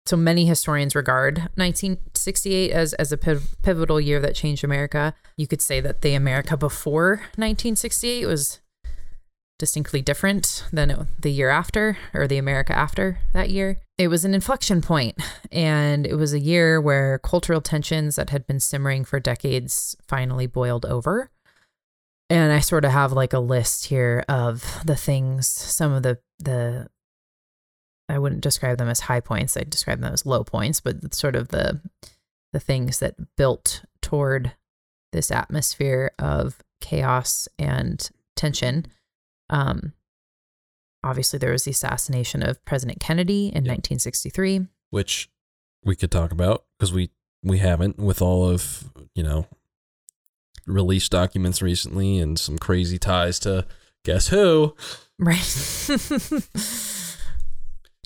So 0.06 0.18
many 0.18 0.46
historians 0.46 0.96
regard 0.96 1.38
1968 1.56 2.72
as, 2.72 2.94
as 2.94 3.12
a 3.12 3.18
piv- 3.18 3.54
pivotal 3.62 4.02
year 4.02 4.20
that 4.20 4.34
changed 4.34 4.64
America. 4.64 5.14
You 5.38 5.46
could 5.46 5.62
say 5.62 5.82
that 5.82 6.02
the 6.02 6.16
America 6.16 6.58
before 6.58 7.18
1968 7.36 8.26
was 8.26 8.60
distinctly 9.60 10.02
different 10.02 10.66
than 10.74 11.08
the 11.20 11.32
year 11.32 11.50
after 11.50 11.98
or 12.14 12.28
the 12.28 12.40
America 12.40 12.76
after 12.76 13.20
that 13.34 13.52
year. 13.52 13.78
It 14.00 14.08
was 14.08 14.26
an 14.26 14.34
inflection 14.34 14.82
point, 14.82 15.22
and 15.52 16.08
it 16.08 16.16
was 16.16 16.34
a 16.34 16.40
year 16.40 16.82
where 16.82 17.20
cultural 17.20 17.62
tensions 17.62 18.16
that 18.16 18.32
had 18.32 18.48
been 18.48 18.60
simmering 18.60 19.06
for 19.06 19.20
decades 19.20 19.96
finally 20.08 20.48
boiled 20.48 20.86
over. 20.86 21.30
And 22.32 22.52
I 22.52 22.60
sort 22.60 22.86
of 22.86 22.92
have 22.92 23.12
like 23.12 23.34
a 23.34 23.40
list 23.40 23.86
here 23.86 24.24
of 24.28 24.82
the 24.86 24.96
things, 24.96 25.48
some 25.48 25.92
of 25.92 26.02
the 26.02 26.20
the 26.40 26.88
I 28.08 28.18
wouldn't 28.18 28.42
describe 28.42 28.80
them 28.80 28.90
as 28.90 29.02
high 29.02 29.20
points. 29.20 29.56
I'd 29.56 29.70
describe 29.70 30.00
them 30.00 30.14
as 30.14 30.26
low 30.26 30.44
points, 30.44 30.80
but 30.80 31.14
sort 31.14 31.36
of 31.36 31.50
the 31.50 31.82
the 32.54 32.60
things 32.60 33.00
that 33.00 33.36
built 33.36 33.84
toward 34.02 34.54
this 35.12 35.32
atmosphere 35.32 36.12
of 36.18 36.60
chaos 36.82 37.48
and 37.60 38.10
tension. 38.36 38.88
Um, 39.50 39.94
obviously, 41.04 41.40
there 41.40 41.52
was 41.52 41.64
the 41.64 41.72
assassination 41.72 42.44
of 42.44 42.64
President 42.66 43.00
Kennedy 43.00 43.48
in 43.48 43.66
Yep. 43.66 43.78
1963. 43.78 44.68
Which 44.92 45.30
we 45.84 45.96
could 45.96 46.12
talk 46.12 46.32
about 46.32 46.66
because 46.78 46.92
we 46.94 47.10
we 47.44 47.60
haven't 47.60 47.98
with 47.98 48.22
all 48.22 48.50
of 48.50 48.92
you 49.16 49.24
know 49.24 49.48
released 50.68 51.12
documents 51.12 51.62
recently 51.62 52.20
and 52.20 52.38
some 52.38 52.58
crazy 52.58 52.98
ties 53.00 53.40
to 53.40 53.66
guess 54.04 54.28
who. 54.28 54.76
Right. 55.18 55.40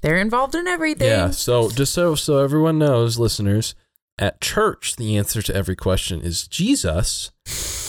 They're 0.01 0.17
involved 0.17 0.55
in 0.55 0.67
everything. 0.67 1.07
Yeah. 1.07 1.29
So 1.31 1.69
just 1.69 1.93
so 1.93 2.15
so 2.15 2.39
everyone 2.39 2.77
knows, 2.77 3.17
listeners, 3.17 3.73
at 4.19 4.41
church 4.41 4.97
the 4.97 5.17
answer 5.17 5.41
to 5.41 5.55
every 5.55 5.75
question 5.75 6.21
is 6.21 6.47
Jesus, 6.47 7.31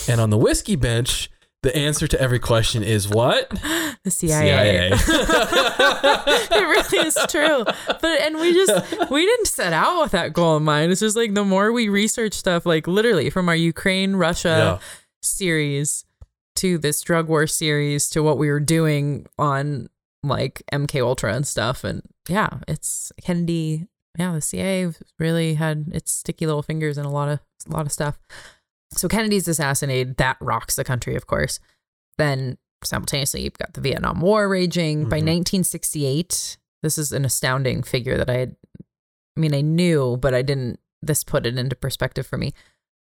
and 0.09 0.20
on 0.20 0.30
the 0.30 0.38
whiskey 0.38 0.76
bench 0.76 1.28
the 1.64 1.74
answer 1.74 2.06
to 2.06 2.20
every 2.20 2.38
question 2.38 2.82
is 2.84 3.08
what? 3.08 3.50
The 4.04 4.10
CIA. 4.10 4.90
it 4.92 6.50
really 6.52 7.06
is 7.08 7.18
true. 7.28 7.64
But 7.64 8.20
and 8.20 8.36
we 8.38 8.52
just 8.52 9.10
we 9.10 9.24
didn't 9.24 9.46
set 9.46 9.72
out 9.72 10.02
with 10.02 10.12
that 10.12 10.32
goal 10.32 10.56
in 10.58 10.62
mind. 10.64 10.92
It's 10.92 11.00
just 11.00 11.16
like 11.16 11.34
the 11.34 11.44
more 11.44 11.72
we 11.72 11.88
research 11.88 12.34
stuff, 12.34 12.66
like 12.66 12.86
literally 12.86 13.30
from 13.30 13.48
our 13.48 13.56
Ukraine 13.56 14.14
Russia 14.16 14.78
Yeah. 14.78 14.78
series 15.22 16.04
to 16.56 16.78
this 16.78 17.00
drug 17.00 17.28
war 17.28 17.46
series 17.46 18.08
to 18.10 18.22
what 18.22 18.38
we 18.38 18.48
were 18.48 18.60
doing 18.60 19.26
on 19.38 19.88
like 20.22 20.62
MK 20.72 21.02
Ultra 21.02 21.34
and 21.34 21.46
stuff. 21.46 21.82
And 21.82 22.02
yeah, 22.28 22.58
it's 22.68 23.10
Kennedy. 23.22 23.88
Yeah, 24.18 24.32
the 24.32 24.40
CIA 24.40 24.92
really 25.18 25.54
had 25.54 25.86
its 25.92 26.12
sticky 26.12 26.46
little 26.46 26.62
fingers 26.62 26.98
in 26.98 27.04
a 27.04 27.10
lot 27.10 27.28
of 27.28 27.40
a 27.68 27.72
lot 27.72 27.86
of 27.86 27.92
stuff. 27.92 28.18
So 28.97 29.09
Kennedy's 29.09 29.49
assassinated. 29.49 30.16
That 30.16 30.36
rocks 30.40 30.76
the 30.76 30.84
country, 30.84 31.16
of 31.16 31.26
course. 31.26 31.61
Then 32.18 32.59
simultaneously, 32.82 33.42
you've 33.42 33.59
got 33.59 33.74
the 33.74 33.80
Vietnam 33.80 34.20
War 34.20 34.49
raging. 34.49 35.09
By 35.09 35.20
Mhm. 35.20 35.24
1968, 35.24 36.57
this 36.82 36.99
is 36.99 37.12
an 37.12 37.24
astounding 37.24 37.82
figure 37.82 38.16
that 38.16 38.30
I 38.30 38.38
had. 38.38 38.57
I 39.36 39.40
mean, 39.40 39.55
I 39.55 39.61
knew, 39.62 40.16
but 40.16 40.32
I 40.34 40.42
didn't. 40.42 40.78
This 41.03 41.24
put 41.24 41.45
it 41.47 41.59
into 41.59 41.76
perspective 41.76 42.26
for 42.26 42.38
me. 42.38 42.53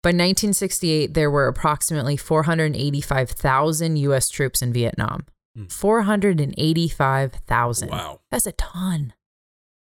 By 0.02 0.10
1968, 0.10 1.14
there 1.14 1.30
were 1.30 1.46
approximately 1.46 2.16
485,000 2.16 3.96
U.S. 3.96 4.28
troops 4.28 4.62
in 4.62 4.72
Vietnam. 4.72 5.26
Hmm. 5.56 5.66
485,000. 5.66 7.90
Wow. 7.90 8.20
That's 8.30 8.46
a 8.46 8.52
ton. 8.52 9.12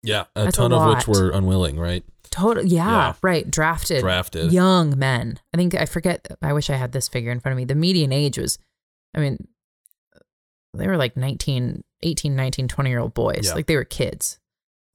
Yeah. 0.03 0.25
A 0.35 0.45
That's 0.45 0.59
a 0.59 0.61
ton 0.61 0.73
of 0.73 0.95
which 0.97 1.07
were 1.09 1.31
unwilling, 1.31 1.79
right? 1.79 2.05
Total. 2.31 2.65
Yeah, 2.65 2.87
Yeah. 2.87 3.15
right. 3.23 3.51
Drafted. 3.51 4.01
Drafted. 4.01 4.53
Young 4.53 4.99
men. 4.99 5.39
I 5.53 5.57
think 5.57 5.75
I 5.75 5.87
forget. 5.87 6.27
I 6.43 6.53
wish 6.53 6.71
I 6.71 6.77
had 6.77 6.93
this 6.93 7.09
figure 7.09 7.33
in 7.33 7.41
front 7.41 7.53
of 7.53 7.57
me. 7.57 7.65
The 7.65 7.75
median 7.75 8.13
age 8.13 8.39
was, 8.39 8.59
I 9.15 9.21
mean, 9.21 9.49
they 10.75 10.87
were 10.87 10.97
like 10.97 11.17
19, 11.17 11.83
18, 12.03 12.37
19, 12.37 12.69
20 12.69 12.91
year 12.91 12.99
old 13.01 13.15
boys. 13.15 13.47
Yeah. 13.47 13.55
Like 13.55 13.67
they 13.67 13.77
were 13.77 13.85
kids. 13.85 14.39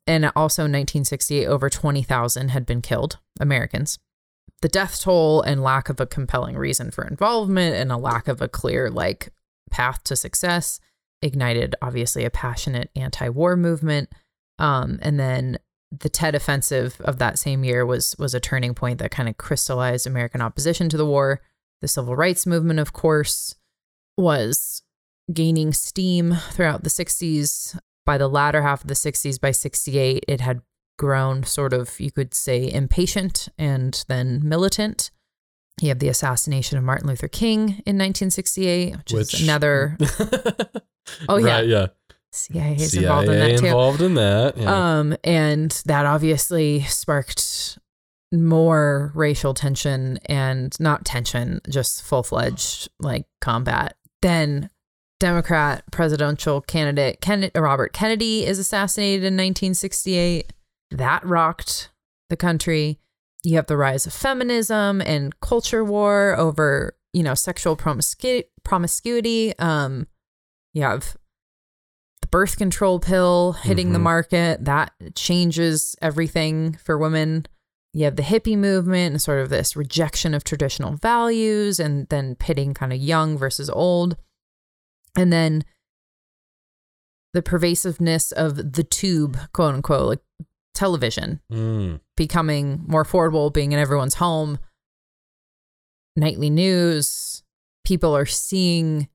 And 0.07 0.25
also 0.35 0.63
in 0.63 0.71
1968, 0.71 1.45
over 1.47 1.69
20,000 1.69 2.49
had 2.49 2.65
been 2.65 2.81
killed, 2.81 3.19
Americans. 3.39 3.99
The 4.61 4.67
death 4.67 5.01
toll 5.01 5.41
and 5.41 5.63
lack 5.63 5.89
of 5.89 5.99
a 5.99 6.05
compelling 6.05 6.55
reason 6.57 6.91
for 6.91 7.03
involvement 7.05 7.75
and 7.75 7.91
a 7.91 7.97
lack 7.97 8.27
of 8.27 8.41
a 8.41 8.47
clear, 8.47 8.89
like, 8.89 9.31
path 9.71 10.03
to 10.05 10.15
success 10.15 10.79
ignited, 11.21 11.75
obviously, 11.81 12.25
a 12.25 12.29
passionate 12.29 12.89
anti 12.95 13.29
war 13.29 13.55
movement. 13.55 14.09
Um, 14.59 14.99
and 15.01 15.19
then 15.19 15.57
the 15.91 16.09
Tet 16.09 16.35
Offensive 16.35 16.99
of 17.01 17.17
that 17.17 17.37
same 17.37 17.63
year 17.63 17.85
was 17.85 18.15
was 18.17 18.33
a 18.33 18.39
turning 18.39 18.73
point 18.73 18.99
that 18.99 19.11
kind 19.11 19.27
of 19.27 19.37
crystallized 19.37 20.07
American 20.07 20.41
opposition 20.41 20.89
to 20.89 20.97
the 20.97 21.05
war. 21.05 21.41
The 21.81 21.87
Civil 21.87 22.15
Rights 22.15 22.45
Movement, 22.45 22.79
of 22.79 22.93
course, 22.93 23.55
was 24.17 24.83
gaining 25.33 25.73
steam 25.73 26.35
throughout 26.51 26.83
the 26.83 26.89
60s. 26.89 27.77
By 28.05 28.17
the 28.17 28.27
latter 28.27 28.61
half 28.61 28.81
of 28.81 28.87
the 28.87 28.95
60s, 28.95 29.39
by 29.39 29.51
68, 29.51 30.25
it 30.27 30.41
had 30.41 30.61
grown 30.97 31.43
sort 31.43 31.71
of, 31.73 31.99
you 31.99 32.11
could 32.11 32.33
say, 32.33 32.71
impatient 32.71 33.47
and 33.57 34.03
then 34.07 34.41
militant. 34.43 35.11
You 35.79 35.89
have 35.89 35.99
the 35.99 36.09
assassination 36.09 36.77
of 36.77 36.83
Martin 36.83 37.07
Luther 37.07 37.27
King 37.27 37.59
in 37.59 37.97
1968, 37.97 38.97
which, 38.97 39.13
Which 39.13 39.33
is 39.35 39.43
another 39.43 39.97
Oh, 41.29 41.37
yeah. 41.37 41.55
Right, 41.55 41.67
yeah. 41.67 41.87
CIA 42.31 42.75
is 42.75 42.91
CIA 42.91 43.03
involved 43.03 43.29
in 43.29 43.39
that 43.39 43.57
too. 43.57 43.65
involved 43.65 44.01
in 44.01 44.13
that. 44.15 44.57
Yeah. 44.57 44.99
Um, 44.99 45.17
and 45.23 45.71
that 45.85 46.05
obviously 46.05 46.81
sparked 46.83 47.77
more 48.31 49.11
racial 49.13 49.53
tension 49.53 50.19
and 50.25 50.75
not 50.79 51.05
tension, 51.05 51.61
just 51.69 52.01
full 52.01 52.23
fledged 52.23 52.89
like 52.99 53.25
combat. 53.41 53.97
Then 54.21 54.69
Democrat 55.19 55.83
presidential 55.91 56.61
candidate 56.61 57.21
Ken- 57.21 57.51
Robert 57.53 57.93
Kennedy 57.93 58.45
is 58.45 58.57
assassinated 58.59 59.19
in 59.23 59.33
1968. 59.35 60.53
That 60.91 61.25
rocked 61.25 61.89
the 62.29 62.37
country. 62.37 62.99
You 63.43 63.55
have 63.57 63.67
the 63.67 63.77
rise 63.77 64.05
of 64.05 64.13
feminism 64.13 65.01
and 65.01 65.39
culture 65.39 65.83
war 65.83 66.35
over, 66.37 66.95
you 67.13 67.23
know, 67.23 67.33
sexual 67.33 67.75
promiscu- 67.75 68.45
promiscuity. 68.63 69.57
Um, 69.59 70.07
you 70.73 70.83
have 70.83 71.15
birth 72.31 72.57
control 72.57 72.99
pill 72.99 73.53
hitting 73.53 73.91
the 73.93 73.99
Mhm. 73.99 74.03
market. 74.03 74.65
That 74.65 74.93
changes 75.15 75.95
everything 76.01 76.73
for 76.83 76.97
women. 76.97 77.45
You 77.93 78.05
have 78.05 78.15
the 78.15 78.23
hippie 78.23 78.57
movement 78.57 79.11
and 79.13 79.21
sort 79.21 79.39
of 79.41 79.49
this 79.49 79.75
rejection 79.75 80.33
of 80.33 80.43
traditional 80.45 80.95
values 80.95 81.79
and 81.79 82.07
then 82.07 82.35
pitting 82.35 82.73
kind 82.73 82.93
of 82.93 82.99
young 82.99 83.37
versus 83.37 83.69
old. 83.69 84.15
And 85.17 85.31
then 85.33 85.65
the 87.33 87.41
pervasiveness 87.41 88.31
of 88.31 88.73
the 88.73 88.83
tube, 88.83 89.37
quote 89.53 89.75
unquote, 89.75 90.07
like 90.07 90.19
television 90.73 91.41
Mm. 91.51 91.99
becoming 92.15 92.83
more 92.87 93.03
affordable, 93.03 93.51
being 93.53 93.71
in 93.73 93.79
everyone's 93.79 94.15
home. 94.15 94.57
nightly 96.17 96.49
news. 96.49 97.41
People 97.85 98.13
are 98.15 98.25
seeing. 98.25 99.07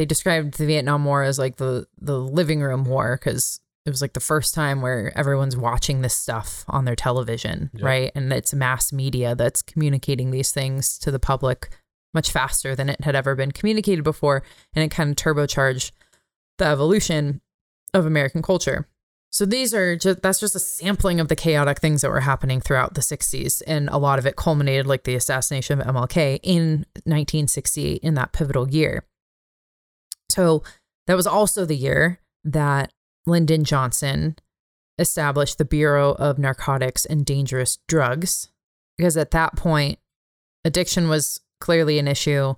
They 0.00 0.06
described 0.06 0.56
the 0.56 0.64
Vietnam 0.64 1.04
War 1.04 1.24
as 1.24 1.38
like 1.38 1.56
the 1.56 1.86
the 2.00 2.18
living 2.18 2.62
room 2.62 2.86
war 2.86 3.18
because 3.20 3.60
it 3.84 3.90
was 3.90 4.00
like 4.00 4.14
the 4.14 4.18
first 4.18 4.54
time 4.54 4.80
where 4.80 5.12
everyone's 5.14 5.58
watching 5.58 6.00
this 6.00 6.16
stuff 6.16 6.64
on 6.68 6.86
their 6.86 6.96
television, 6.96 7.68
right? 7.82 8.10
And 8.14 8.32
it's 8.32 8.54
mass 8.54 8.94
media 8.94 9.34
that's 9.34 9.60
communicating 9.60 10.30
these 10.30 10.52
things 10.52 10.98
to 11.00 11.10
the 11.10 11.18
public 11.18 11.68
much 12.14 12.30
faster 12.30 12.74
than 12.74 12.88
it 12.88 13.04
had 13.04 13.14
ever 13.14 13.34
been 13.34 13.52
communicated 13.52 14.02
before, 14.02 14.42
and 14.72 14.82
it 14.82 14.90
kind 14.90 15.10
of 15.10 15.16
turbocharged 15.16 15.92
the 16.56 16.64
evolution 16.64 17.42
of 17.92 18.06
American 18.06 18.40
culture. 18.40 18.88
So 19.28 19.44
these 19.44 19.74
are 19.74 19.96
just 19.96 20.22
that's 20.22 20.40
just 20.40 20.56
a 20.56 20.60
sampling 20.60 21.20
of 21.20 21.28
the 21.28 21.36
chaotic 21.36 21.78
things 21.78 22.00
that 22.00 22.10
were 22.10 22.20
happening 22.20 22.62
throughout 22.62 22.94
the 22.94 23.02
60s 23.02 23.62
and 23.66 23.90
a 23.90 23.98
lot 23.98 24.18
of 24.18 24.24
it 24.24 24.36
culminated 24.36 24.86
like 24.86 25.04
the 25.04 25.14
assassination 25.14 25.78
of 25.78 25.86
MLK 25.86 26.40
in 26.42 26.86
1968 27.04 28.02
in 28.02 28.14
that 28.14 28.32
pivotal 28.32 28.66
year. 28.70 29.04
So 30.30 30.62
that 31.06 31.14
was 31.14 31.26
also 31.26 31.64
the 31.64 31.76
year 31.76 32.20
that 32.44 32.92
Lyndon 33.26 33.64
Johnson 33.64 34.36
established 34.98 35.58
the 35.58 35.64
Bureau 35.64 36.12
of 36.12 36.38
Narcotics 36.38 37.04
and 37.04 37.24
Dangerous 37.24 37.78
Drugs 37.88 38.48
because 38.96 39.16
at 39.16 39.30
that 39.30 39.56
point 39.56 39.98
addiction 40.64 41.08
was 41.08 41.40
clearly 41.60 41.98
an 41.98 42.08
issue 42.08 42.54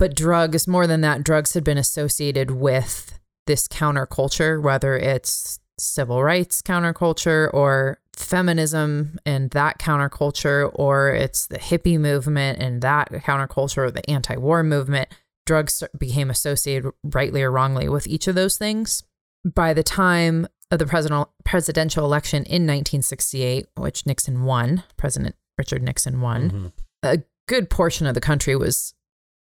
but 0.00 0.16
drugs 0.16 0.66
more 0.66 0.86
than 0.86 1.02
that 1.02 1.22
drugs 1.22 1.52
had 1.52 1.62
been 1.62 1.76
associated 1.76 2.50
with 2.50 3.20
this 3.46 3.68
counterculture, 3.68 4.60
whether 4.60 4.96
it's 4.96 5.60
civil 5.78 6.24
rights 6.24 6.62
counterculture 6.62 7.52
or 7.52 8.00
feminism 8.16 9.18
and 9.26 9.50
that 9.50 9.78
counterculture, 9.78 10.70
or 10.74 11.10
it's 11.10 11.46
the 11.48 11.58
hippie 11.58 12.00
movement 12.00 12.62
and 12.62 12.80
that 12.80 13.10
counterculture, 13.10 13.78
or 13.78 13.90
the 13.90 14.08
anti 14.08 14.36
war 14.36 14.62
movement. 14.62 15.08
Drugs 15.50 15.82
became 15.98 16.30
associated, 16.30 16.92
rightly 17.02 17.42
or 17.42 17.50
wrongly, 17.50 17.88
with 17.88 18.06
each 18.06 18.28
of 18.28 18.36
those 18.36 18.56
things. 18.56 19.02
By 19.44 19.74
the 19.74 19.82
time 19.82 20.46
of 20.70 20.78
the 20.78 20.86
president, 20.86 21.28
presidential 21.44 22.04
election 22.04 22.44
in 22.44 22.62
1968, 22.68 23.66
which 23.76 24.06
Nixon 24.06 24.44
won, 24.44 24.84
President 24.96 25.34
Richard 25.58 25.82
Nixon 25.82 26.20
won, 26.20 26.50
Mhm. 26.50 26.72
a 27.02 27.22
good 27.48 27.68
portion 27.68 28.06
of 28.06 28.14
the 28.14 28.20
country 28.20 28.54
was, 28.54 28.94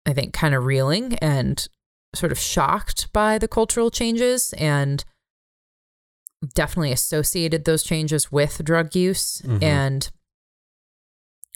I 0.06 0.14
think, 0.14 0.34
kind 0.34 0.56
of 0.56 0.64
reeling 0.64 1.16
and 1.16 1.68
sort 2.16 2.32
of 2.32 2.39
shocked 2.39 3.12
by 3.12 3.38
the 3.38 3.50
cultural 3.50 3.92
changes 3.92 4.54
and 4.54 5.04
definitely 6.56 6.94
associated 6.94 7.66
those 7.66 7.84
changes 7.84 8.32
with 8.32 8.64
drug 8.64 8.96
use 8.96 9.42
Mhm. 9.42 9.62
and 9.62 10.10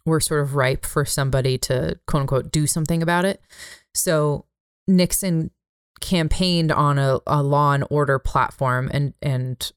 were 0.05 0.19
sort 0.19 0.41
of 0.41 0.55
ripe 0.55 0.85
for 0.85 1.05
somebody 1.05 1.57
to 1.57 1.99
quote 2.07 2.21
unquote 2.21 2.51
do 2.51 2.67
something 2.67 3.01
about 3.01 3.25
it. 3.25 3.41
So 3.93 4.45
Nixon 4.87 5.51
campaigned 6.01 6.71
on 6.71 6.99
a, 6.99 7.19
a 7.25 7.41
law 7.41 7.73
and 7.73 7.85
order 7.89 8.19
platform 8.19 8.89
and 8.93 9.13
and 9.21 9.71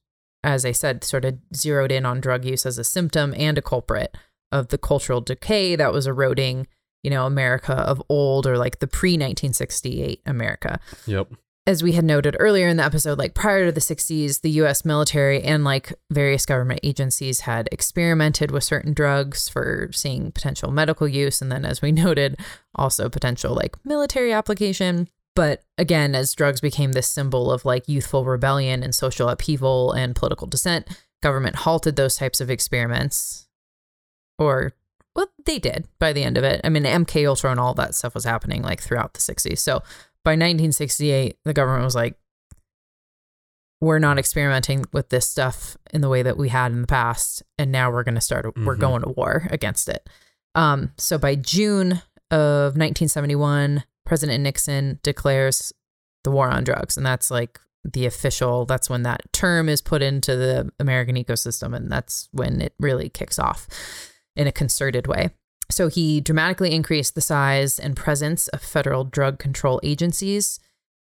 as 0.44 0.64
I 0.64 0.72
said, 0.72 1.04
sort 1.04 1.24
of 1.24 1.38
zeroed 1.54 1.90
in 1.90 2.06
on 2.06 2.20
drug 2.20 2.44
use 2.44 2.64
as 2.64 2.78
a 2.78 2.84
symptom 2.84 3.34
and 3.36 3.58
a 3.58 3.62
culprit 3.62 4.16
of 4.52 4.68
the 4.68 4.78
cultural 4.78 5.20
decay 5.20 5.76
that 5.76 5.92
was 5.92 6.06
eroding, 6.06 6.66
you 7.02 7.10
know, 7.10 7.26
America 7.26 7.74
of 7.74 8.02
old 8.08 8.46
or 8.46 8.56
like 8.56 8.78
the 8.78 8.86
pre 8.86 9.12
1968 9.12 10.22
America. 10.26 10.80
Yep. 11.06 11.32
As 11.68 11.82
we 11.82 11.92
had 11.92 12.04
noted 12.06 12.34
earlier 12.40 12.66
in 12.66 12.78
the 12.78 12.82
episode, 12.82 13.18
like 13.18 13.34
prior 13.34 13.66
to 13.66 13.72
the 13.72 13.78
60s, 13.78 14.40
the 14.40 14.52
US 14.62 14.86
military 14.86 15.42
and 15.42 15.64
like 15.64 15.92
various 16.10 16.46
government 16.46 16.80
agencies 16.82 17.40
had 17.40 17.68
experimented 17.70 18.50
with 18.50 18.64
certain 18.64 18.94
drugs 18.94 19.50
for 19.50 19.90
seeing 19.92 20.32
potential 20.32 20.70
medical 20.70 21.06
use. 21.06 21.42
And 21.42 21.52
then, 21.52 21.66
as 21.66 21.82
we 21.82 21.92
noted, 22.06 22.40
also 22.74 23.10
potential 23.10 23.54
like 23.54 23.76
military 23.84 24.32
application. 24.32 25.08
But 25.36 25.62
again, 25.76 26.14
as 26.14 26.32
drugs 26.32 26.62
became 26.62 26.92
this 26.92 27.06
symbol 27.06 27.52
of 27.52 27.66
like 27.66 27.86
youthful 27.86 28.24
rebellion 28.24 28.82
and 28.82 28.94
social 28.94 29.28
upheaval 29.28 29.92
and 29.92 30.16
political 30.16 30.46
dissent, 30.46 30.88
government 31.22 31.56
halted 31.56 31.96
those 31.96 32.16
types 32.16 32.40
of 32.40 32.48
experiments. 32.48 33.46
Or, 34.38 34.72
well, 35.14 35.26
they 35.44 35.58
did 35.58 35.86
by 35.98 36.14
the 36.14 36.22
end 36.22 36.38
of 36.38 36.44
it. 36.44 36.62
I 36.64 36.70
mean, 36.70 36.84
MK 36.84 37.28
Ultra 37.28 37.50
and 37.50 37.60
all 37.60 37.74
that 37.74 37.94
stuff 37.94 38.14
was 38.14 38.24
happening 38.24 38.62
like 38.62 38.80
throughout 38.80 39.12
the 39.12 39.20
60s. 39.20 39.58
So 39.58 39.82
by 40.24 40.32
1968, 40.32 41.36
the 41.44 41.54
government 41.54 41.84
was 41.84 41.94
like, 41.94 42.16
we're 43.80 43.98
not 44.00 44.18
experimenting 44.18 44.84
with 44.92 45.08
this 45.08 45.28
stuff 45.28 45.76
in 45.92 46.00
the 46.00 46.08
way 46.08 46.22
that 46.22 46.36
we 46.36 46.48
had 46.48 46.72
in 46.72 46.80
the 46.80 46.86
past. 46.88 47.42
And 47.58 47.70
now 47.70 47.90
we're 47.92 48.02
going 48.02 48.16
to 48.16 48.20
start, 48.20 48.44
we're 48.56 48.76
Mhm. 48.76 48.80
going 48.80 49.02
to 49.02 49.10
war 49.10 49.46
against 49.50 49.88
it. 49.88 50.08
Um, 50.54 50.92
so 50.96 51.16
by 51.16 51.36
June 51.36 52.02
of 52.30 52.76
1971, 52.76 53.84
President 54.04 54.42
Nixon 54.42 54.98
declares 55.02 55.72
the 56.24 56.30
war 56.32 56.48
on 56.50 56.64
drugs. 56.64 56.96
And 56.96 57.06
that's 57.06 57.30
like 57.30 57.60
the 57.84 58.04
official, 58.04 58.66
that's 58.66 58.90
when 58.90 59.04
that 59.04 59.32
term 59.32 59.68
is 59.68 59.80
put 59.80 60.02
into 60.02 60.34
the 60.34 60.70
American 60.80 61.14
ecosystem. 61.14 61.74
And 61.76 61.90
that's 61.90 62.28
when 62.32 62.60
it 62.60 62.74
really 62.80 63.08
kicks 63.08 63.38
off 63.38 63.68
in 64.34 64.48
a 64.48 64.52
concerted 64.52 65.06
way. 65.06 65.30
So 65.70 65.88
he 65.88 66.20
dramatically 66.20 66.74
increased 66.74 67.14
the 67.14 67.20
size 67.20 67.78
and 67.78 67.94
presence 67.96 68.48
of 68.48 68.62
federal 68.62 69.04
drug 69.04 69.38
control 69.38 69.80
agencies 69.82 70.58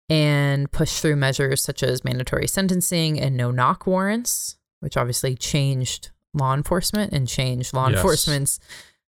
and 0.09 0.71
pushed 0.71 1.01
through 1.03 1.17
measures 1.17 1.63
such 1.63 1.83
as 1.83 2.05
mandatory 2.05 2.47
sentencing 2.47 3.19
and 3.19 3.37
no 3.37 3.51
knock 3.51 3.87
warrants, 3.87 4.57
which 4.81 4.97
obviously 4.97 5.35
changed 5.35 6.11
law 6.35 6.55
enforcement 6.55 7.13
and 7.13 7.27
changed 7.29 7.75
law 7.75 7.89
Yes. 7.89 7.97
enforcement's 7.97 8.61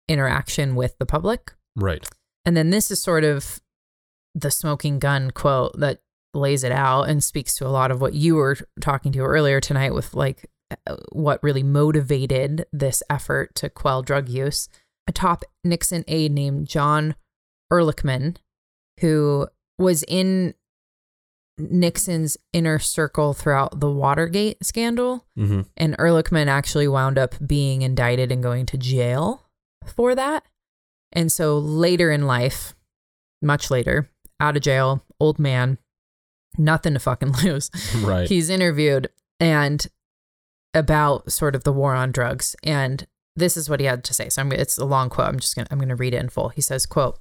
interaction 0.08 0.74
with 0.74 0.96
the 0.98 1.06
public. 1.06 1.52
Right. 1.76 2.06
And 2.44 2.56
then 2.56 2.70
this 2.70 2.90
is 2.90 3.02
sort 3.02 3.24
of 3.24 3.60
the 4.34 4.50
smoking 4.50 4.98
gun 4.98 5.30
quote 5.30 5.78
that 5.78 6.00
lays 6.32 6.62
it 6.62 6.72
out 6.72 7.08
and 7.08 7.22
speaks 7.24 7.56
to 7.56 7.66
a 7.66 7.68
lot 7.70 7.90
of 7.90 8.00
what 8.00 8.14
you 8.14 8.36
were 8.36 8.56
talking 8.80 9.10
to 9.12 9.20
earlier 9.20 9.60
tonight 9.60 9.92
with 9.94 10.14
like 10.14 10.48
uh, 10.86 10.96
what 11.10 11.42
really 11.42 11.64
motivated 11.64 12.66
this 12.72 13.02
effort 13.10 13.54
to 13.56 13.68
quell 13.68 14.02
drug 14.02 14.28
use. 14.28 14.68
A 15.10 15.12
top 15.12 15.42
Nixon 15.64 16.04
aide 16.06 16.30
named 16.30 16.68
John 16.68 17.16
Ehrlichman, 17.72 18.36
who 19.00 19.48
was 19.76 20.04
in 20.04 20.54
Nixon's 21.58 22.36
inner 22.52 22.78
circle 22.78 23.34
throughout 23.34 23.80
the 23.80 23.90
Watergate 23.90 24.64
scandal, 24.64 25.26
Mm-hmm. 25.36 25.62
and 25.76 25.98
Ehrlichman 25.98 26.46
actually 26.46 26.86
wound 26.86 27.18
up 27.18 27.34
being 27.44 27.82
indicted 27.82 28.30
and 28.30 28.40
going 28.40 28.66
to 28.66 28.78
jail 28.78 29.48
for 29.96 30.14
that. 30.14 30.44
And 31.12 31.32
so 31.32 31.58
later 31.58 32.12
in 32.12 32.28
life, 32.28 32.74
much 33.42 33.68
later, 33.68 34.08
out 34.38 34.54
of 34.56 34.62
jail, 34.62 35.04
old 35.18 35.40
man, 35.40 35.78
nothing 36.56 36.92
to 36.94 37.00
fucking 37.00 37.32
lose. 37.44 37.68
Right. 37.96 38.28
He's 38.28 38.48
interviewed 38.48 39.08
and 39.40 39.84
about 40.72 41.32
sort 41.32 41.56
of 41.56 41.64
the 41.64 41.72
war 41.72 41.94
on 41.96 42.12
drugs. 42.12 42.54
And 42.62 43.08
this 43.36 43.56
is 43.56 43.68
what 43.68 43.80
he 43.80 43.86
had 43.86 44.04
to 44.04 44.14
say. 44.14 44.28
So 44.28 44.42
I'm, 44.42 44.52
it's 44.52 44.78
a 44.78 44.84
long 44.84 45.08
quote. 45.08 45.28
I'm 45.28 45.38
just 45.38 45.54
to, 45.54 45.66
I'm 45.70 45.80
to 45.80 45.96
read 45.96 46.14
it 46.14 46.20
in 46.20 46.28
full. 46.28 46.50
He 46.50 46.60
says, 46.60 46.86
quote, 46.86 47.18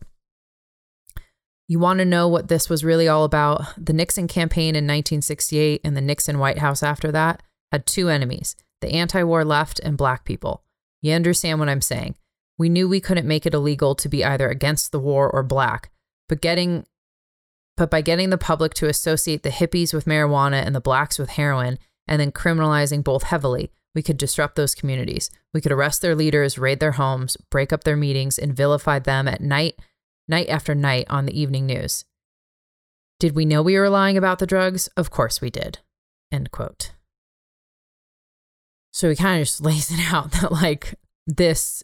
you 1.68 1.78
want 1.78 1.99
to 1.99 2.05
know 2.05 2.28
what 2.28 2.47
this 2.47 2.68
was 2.68 2.84
really 2.84 3.07
all 3.07 3.24
about? 3.24 3.62
The 3.78 3.93
Nixon 3.93 4.28
campaign 4.28 4.76
in 4.76 4.86
1968 4.86 5.82
and 5.84 5.95
the 5.95 6.01
Nixon 6.01 6.39
White 6.39 6.57
House 6.57 6.82
after 6.82 7.12
that 7.12 7.43
had 7.72 7.86
two 7.86 8.10
enemies 8.10 8.55
the 8.82 8.89
anti 8.89 9.22
war 9.24 9.43
left 9.43 9.80
and 9.80 9.97
black 9.97 10.24
people. 10.24 10.64
You 11.01 11.14
understand 11.14 11.60
what 11.60 11.70
I'm 11.70 11.82
saying? 11.82 12.16
We 12.57 12.70
knew 12.70 12.88
we 12.88 13.01
couldn't 13.01 13.28
make 13.28 13.45
it 13.45 13.53
illegal 13.53 13.93
to 13.95 14.10
be 14.10 14.24
either 14.24 14.49
against 14.49 14.91
the 14.91 14.99
war 14.99 15.30
or 15.30 15.43
black, 15.43 15.91
but 16.28 16.41
getting 16.41 16.86
but 17.78 17.89
by 17.89 18.01
getting 18.01 18.30
the 18.30 18.38
public 18.38 18.74
to 18.74 18.89
associate 18.89 19.43
the 19.43 19.49
hippies 19.49 19.93
with 19.93 20.05
marijuana 20.05 20.66
and 20.66 20.76
the 20.76 20.82
blacks 20.82 21.18
with 21.18 21.30
heroin 21.30 21.80
and 22.07 22.20
then 22.20 22.32
criminalizing 22.32 23.03
both 23.03 23.24
heavily, 23.24 23.72
we 23.95 24.01
could 24.03 24.17
disrupt 24.17 24.55
those 24.55 24.75
communities. 24.75 25.29
We 25.53 25.61
could 25.61 25.71
arrest 25.71 26.01
their 26.01 26.15
leaders, 26.15 26.57
raid 26.57 26.79
their 26.79 26.93
homes, 26.93 27.37
break 27.49 27.73
up 27.73 27.83
their 27.83 27.97
meetings, 27.97 28.37
and 28.37 28.55
vilify 28.55 28.99
them 28.99 29.27
at 29.27 29.41
night, 29.41 29.79
night 30.27 30.47
after 30.49 30.75
night 30.75 31.05
on 31.09 31.25
the 31.25 31.39
evening 31.39 31.65
news. 31.65 32.05
Did 33.19 33.35
we 33.35 33.45
know 33.45 33.61
we 33.61 33.77
were 33.77 33.89
lying 33.89 34.17
about 34.17 34.39
the 34.39 34.47
drugs? 34.47 34.87
Of 34.95 35.09
course 35.11 35.41
we 35.41 35.49
did. 35.49 35.79
End 36.31 36.51
quote. 36.51 36.91
So 38.91 39.09
he 39.09 39.15
kind 39.15 39.41
of 39.41 39.47
just 39.47 39.61
lays 39.63 39.91
it 39.91 40.13
out 40.13 40.31
that, 40.33 40.51
like, 40.51 40.95
this 41.27 41.83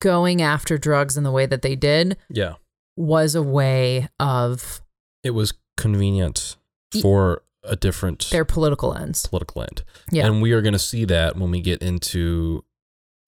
going 0.00 0.40
after 0.40 0.78
drugs 0.78 1.16
in 1.16 1.24
the 1.24 1.30
way 1.32 1.46
that 1.46 1.62
they 1.62 1.76
did 1.76 2.16
Yeah. 2.30 2.54
was 2.96 3.34
a 3.34 3.42
way 3.42 4.08
of 4.18 4.80
It 5.22 5.30
was 5.30 5.52
convenient 5.76 6.56
for 7.02 7.42
a 7.62 7.76
different 7.76 8.28
their 8.30 8.44
political 8.44 8.94
ends. 8.96 9.26
political 9.26 9.62
end. 9.62 9.82
Yeah. 10.10 10.26
And 10.26 10.40
we 10.40 10.52
are 10.52 10.62
going 10.62 10.72
to 10.72 10.78
see 10.78 11.04
that 11.06 11.36
when 11.36 11.50
we 11.50 11.60
get 11.60 11.82
into 11.82 12.64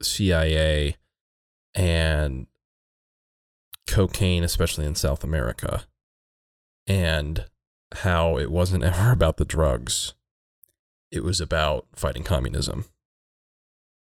CIA 0.02 0.96
and 1.74 2.46
cocaine, 3.86 4.44
especially 4.44 4.86
in 4.86 4.94
South 4.94 5.22
America, 5.24 5.84
and 6.86 7.44
how 7.96 8.38
it 8.38 8.50
wasn't 8.50 8.84
ever 8.84 9.12
about 9.12 9.36
the 9.36 9.44
drugs. 9.44 10.14
It 11.10 11.22
was 11.22 11.40
about 11.42 11.86
fighting 11.94 12.24
communism 12.24 12.86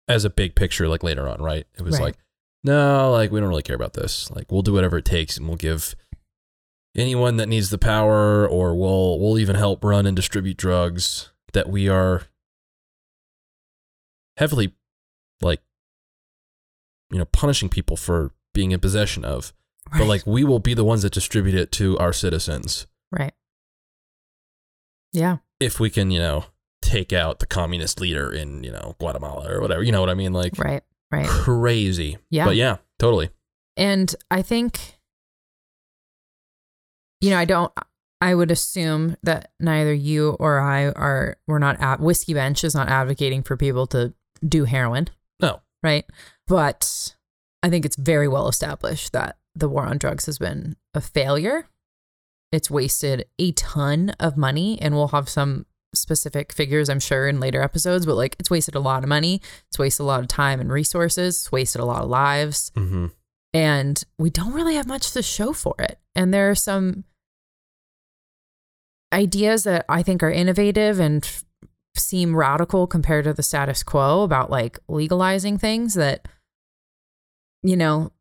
as 0.07 0.25
a 0.25 0.29
big 0.29 0.53
picture, 0.55 0.87
like 0.87 1.01
later 1.03 1.27
on, 1.27 1.41
right? 1.41 1.65
It 1.77 1.81
was 1.81 1.95
Right. 1.95 2.05
like 2.05 2.17
no, 2.63 3.11
like 3.11 3.31
we 3.31 3.39
don't 3.39 3.49
really 3.49 3.63
care 3.63 3.75
about 3.75 3.93
this. 3.93 4.29
Like 4.31 4.51
we'll 4.51 4.61
do 4.61 4.73
whatever 4.73 4.97
it 4.97 5.05
takes 5.05 5.37
and 5.37 5.47
we'll 5.47 5.55
give 5.57 5.95
anyone 6.95 7.37
that 7.37 7.47
needs 7.47 7.69
the 7.69 7.77
power 7.77 8.47
or 8.47 8.75
we'll 8.75 9.19
we'll 9.19 9.37
even 9.37 9.55
help 9.55 9.83
run 9.83 10.05
and 10.05 10.15
distribute 10.15 10.57
drugs 10.57 11.31
that 11.53 11.69
we 11.69 11.87
are 11.87 12.23
heavily 14.37 14.73
like 15.41 15.61
you 17.11 17.17
know 17.17 17.25
punishing 17.25 17.69
people 17.69 17.97
for 17.97 18.31
being 18.53 18.71
in 18.71 18.79
possession 18.79 19.23
of. 19.25 19.53
But 19.97 20.05
like 20.07 20.25
we 20.27 20.43
will 20.43 20.59
be 20.59 20.73
the 20.75 20.83
ones 20.83 21.01
that 21.01 21.13
distribute 21.13 21.55
it 21.55 21.71
to 21.73 21.97
our 21.97 22.13
citizens 22.13 22.85
right. 23.11 23.33
Yeah. 25.11 25.37
if 25.59 25.79
we 25.79 25.89
can, 25.89 26.11
you 26.11 26.19
know, 26.19 26.45
take 26.81 27.11
out 27.11 27.39
the 27.39 27.47
communist 27.47 27.99
leader 27.99 28.31
in, 28.31 28.63
you 28.63 28.71
know, 28.71 28.95
Guatemala 28.99 29.51
or 29.51 29.61
whatever. 29.61 29.81
You 29.81 29.91
know 29.91 30.01
what 30.01 30.09
I 30.09 30.13
mean? 30.13 30.33
Like 30.33 30.57
Right. 30.59 30.83
Right. 31.11 31.27
crazy. 31.27 32.17
Yeah. 32.29 32.45
But 32.45 32.55
yeah, 32.55 32.77
totally. 32.99 33.31
And 33.75 34.15
I 34.29 34.43
think, 34.43 34.98
you 37.21 37.29
know, 37.29 37.37
I 37.37 37.45
don't, 37.45 37.71
I 38.21 38.35
would 38.35 38.51
assume 38.51 39.15
that 39.23 39.51
neither 39.59 39.93
you 39.93 40.31
or 40.39 40.59
I 40.59 40.87
are, 40.87 41.37
we're 41.47 41.59
not 41.59 41.79
at, 41.79 41.99
Whiskey 41.99 42.33
Bench 42.33 42.63
is 42.63 42.75
not 42.75 42.89
advocating 42.89 43.43
for 43.43 43.55
people 43.55 43.87
to 43.87 44.13
do 44.47 44.65
heroin. 44.65 45.07
No. 45.41 45.61
Right. 45.81 46.05
But 46.47 47.15
I 47.63 47.69
think 47.69 47.85
it's 47.85 47.95
very 47.95 48.27
well 48.27 48.47
established 48.47 49.13
that 49.13 49.37
the 49.55 49.69
war 49.69 49.85
on 49.85 49.97
drugs 49.97 50.25
has 50.25 50.37
been 50.37 50.75
a 50.93 51.01
failure. 51.01 51.67
It's 52.51 52.69
wasted 52.71 53.25
a 53.37 53.51
ton 53.51 54.15
of 54.19 54.35
money, 54.35 54.81
and 54.81 54.95
we'll 54.95 55.09
have 55.09 55.29
some 55.29 55.65
specific 55.93 56.51
figures, 56.51 56.89
I'm 56.89 56.99
sure, 56.99 57.27
in 57.27 57.39
later 57.39 57.61
episodes, 57.61 58.05
but 58.05 58.15
like 58.15 58.35
it's 58.39 58.49
wasted 58.49 58.75
a 58.75 58.79
lot 58.79 59.03
of 59.03 59.09
money. 59.09 59.41
It's 59.67 59.79
wasted 59.79 60.03
a 60.03 60.07
lot 60.07 60.19
of 60.21 60.27
time 60.27 60.59
and 60.59 60.71
resources. 60.71 61.35
It's 61.37 61.51
wasted 61.51 61.81
a 61.81 61.85
lot 61.85 62.03
of 62.03 62.09
lives 62.09 62.71
Mm-hmm. 62.75 63.07
And 63.53 64.03
we 64.17 64.29
don't 64.29 64.53
really 64.53 64.75
have 64.75 64.87
much 64.87 65.11
to 65.11 65.21
show 65.21 65.53
for 65.53 65.75
it. 65.79 65.99
And 66.15 66.33
there 66.33 66.49
are 66.49 66.55
some 66.55 67.03
ideas 69.13 69.63
that 69.63 69.85
I 69.89 70.03
think 70.03 70.21
are 70.21 70.29
innovative 70.29 70.99
and 70.99 71.23
f- 71.23 71.43
seem 71.95 72.35
radical 72.35 72.87
compared 72.87 73.25
to 73.25 73.33
the 73.33 73.43
status 73.43 73.83
quo 73.83 74.21
about 74.21 74.51
like 74.51 74.79
legalizing 74.87 75.57
things 75.57 75.95
that, 75.95 76.27
you 77.63 77.75
know, 77.75 78.11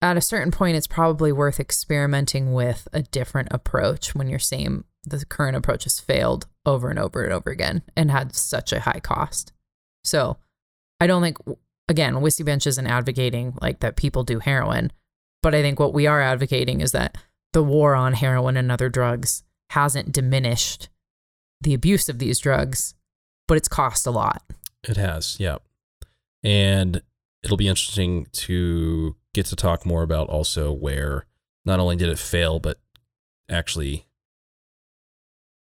at 0.00 0.16
a 0.16 0.22
certain 0.22 0.50
point, 0.50 0.76
it's 0.76 0.86
probably 0.86 1.32
worth 1.32 1.60
experimenting 1.60 2.52
with 2.52 2.88
a 2.92 3.02
different 3.02 3.48
approach 3.50 4.14
when 4.14 4.28
you're 4.28 4.38
saying 4.38 4.84
the 5.04 5.24
current 5.24 5.56
approach 5.56 5.84
has 5.84 6.00
failed 6.00 6.46
over 6.66 6.90
and 6.90 6.98
over 6.98 7.24
and 7.24 7.32
over 7.32 7.50
again 7.50 7.82
and 7.96 8.10
had 8.10 8.34
such 8.34 8.72
a 8.72 8.80
high 8.80 9.00
cost. 9.00 9.52
So 10.02 10.38
I 11.00 11.06
don't 11.06 11.22
think, 11.22 11.38
again, 11.88 12.20
Whiskey 12.20 12.42
Bench 12.42 12.66
isn't 12.66 12.86
advocating 12.86 13.54
like 13.60 13.80
that 13.80 13.96
people 13.96 14.24
do 14.24 14.38
heroin, 14.38 14.92
but 15.42 15.54
I 15.54 15.62
think 15.62 15.78
what 15.78 15.94
we 15.94 16.06
are 16.06 16.20
advocating 16.20 16.80
is 16.80 16.92
that 16.92 17.16
the 17.52 17.62
war 17.62 17.94
on 17.94 18.14
heroin 18.14 18.56
and 18.56 18.70
other 18.70 18.88
drugs 18.88 19.42
hasn't 19.70 20.12
diminished 20.12 20.88
the 21.60 21.74
abuse 21.74 22.08
of 22.08 22.18
these 22.18 22.38
drugs, 22.38 22.94
but 23.48 23.56
it's 23.56 23.68
cost 23.68 24.06
a 24.06 24.10
lot. 24.10 24.42
It 24.82 24.96
has, 24.96 25.36
yeah. 25.38 25.58
And 26.42 27.00
it'll 27.42 27.56
be 27.56 27.68
interesting 27.68 28.26
to 28.32 29.16
get 29.32 29.46
to 29.46 29.56
talk 29.56 29.86
more 29.86 30.02
about 30.02 30.28
also 30.28 30.72
where 30.72 31.26
not 31.64 31.80
only 31.80 31.96
did 31.96 32.08
it 32.08 32.18
fail, 32.18 32.58
but 32.60 32.78
actually 33.48 34.06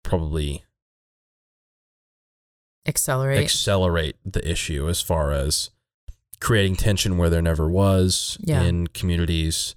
probably 0.02 0.64
Accelerate. 2.86 3.38
accelerate 3.38 4.16
the 4.24 4.48
issue 4.48 4.88
as 4.88 5.00
far 5.00 5.32
as 5.32 5.70
creating 6.40 6.76
tension 6.76 7.18
where 7.18 7.30
there 7.30 7.42
never 7.42 7.68
was 7.68 8.38
Yeah. 8.40 8.62
in 8.62 8.86
communities 8.88 9.74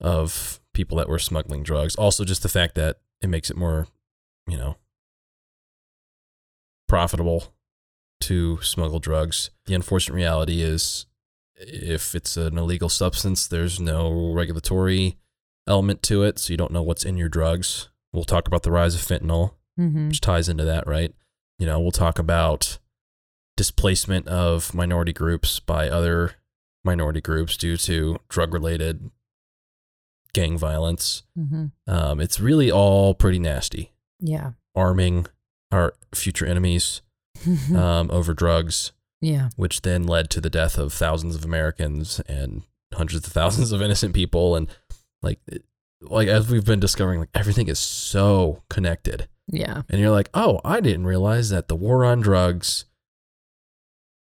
of 0.00 0.60
people 0.72 0.98
that 0.98 1.08
were 1.08 1.18
smuggling 1.18 1.62
drugs. 1.62 1.94
Also, 1.96 2.24
just 2.24 2.42
the 2.42 2.48
fact 2.48 2.74
that 2.74 2.98
it 3.20 3.28
makes 3.28 3.50
it 3.50 3.56
more, 3.56 3.86
you 4.46 4.56
know, 4.56 4.76
profitable 6.88 7.54
to 8.20 8.60
smuggle 8.62 9.00
drugs. 9.00 9.50
The 9.66 9.74
unfortunate 9.74 10.14
reality 10.14 10.60
is 10.60 11.06
if 11.56 12.14
it's 12.14 12.36
an 12.36 12.58
illegal 12.58 12.88
substance, 12.88 13.46
there's 13.46 13.80
no 13.80 14.32
regulatory 14.32 15.16
element 15.66 16.02
to 16.04 16.22
it, 16.22 16.38
so 16.38 16.52
you 16.52 16.56
don't 16.56 16.72
know 16.72 16.82
what's 16.82 17.04
in 17.04 17.16
your 17.16 17.28
drugs. 17.28 17.88
We'll 18.12 18.24
talk 18.24 18.46
about 18.46 18.62
the 18.62 18.70
rise 18.70 18.94
of 18.94 19.00
fentanyl 19.00 19.54
mm-hmm. 19.78 20.08
which 20.08 20.20
ties 20.20 20.48
into 20.48 20.64
that, 20.64 20.86
right? 20.86 21.14
You 21.58 21.66
know, 21.66 21.80
we'll 21.80 21.92
talk 21.92 22.18
about 22.18 22.78
displacement 23.56 24.26
of 24.28 24.74
minority 24.74 25.12
groups 25.12 25.60
by 25.60 25.88
other 25.88 26.32
minority 26.84 27.20
groups 27.20 27.56
due 27.56 27.76
to 27.76 28.18
drug 28.28 28.52
related 28.52 29.10
gang 30.32 30.58
violence. 30.58 31.22
Mm-hmm. 31.38 31.66
Um, 31.90 32.20
it's 32.20 32.40
really 32.40 32.70
all 32.70 33.14
pretty 33.14 33.38
nasty. 33.38 33.92
Yeah. 34.20 34.52
Arming 34.74 35.26
our 35.70 35.94
future 36.14 36.46
enemies 36.46 37.02
um, 37.74 38.10
over 38.10 38.34
drugs, 38.34 38.92
yeah. 39.20 39.50
which 39.56 39.82
then 39.82 40.04
led 40.04 40.30
to 40.30 40.40
the 40.40 40.50
death 40.50 40.76
of 40.78 40.92
thousands 40.92 41.34
of 41.36 41.44
Americans 41.44 42.20
and 42.26 42.62
hundreds 42.92 43.26
of 43.26 43.32
thousands 43.32 43.72
of 43.72 43.80
innocent 43.82 44.14
people. 44.14 44.56
And 44.56 44.68
like, 45.22 45.38
it- 45.46 45.64
like 46.00 46.28
as 46.28 46.50
we've 46.50 46.66
been 46.66 46.80
discovering, 46.80 47.18
like 47.20 47.30
everything 47.34 47.68
is 47.68 47.78
so 47.78 48.62
connected. 48.68 49.26
Yeah. 49.48 49.82
and 49.88 50.00
you're 50.00 50.10
like, 50.10 50.28
oh, 50.34 50.60
I 50.62 50.80
didn't 50.80 51.06
realize 51.06 51.48
that 51.48 51.68
the 51.68 51.76
war 51.76 52.04
on 52.04 52.20
drugs 52.20 52.84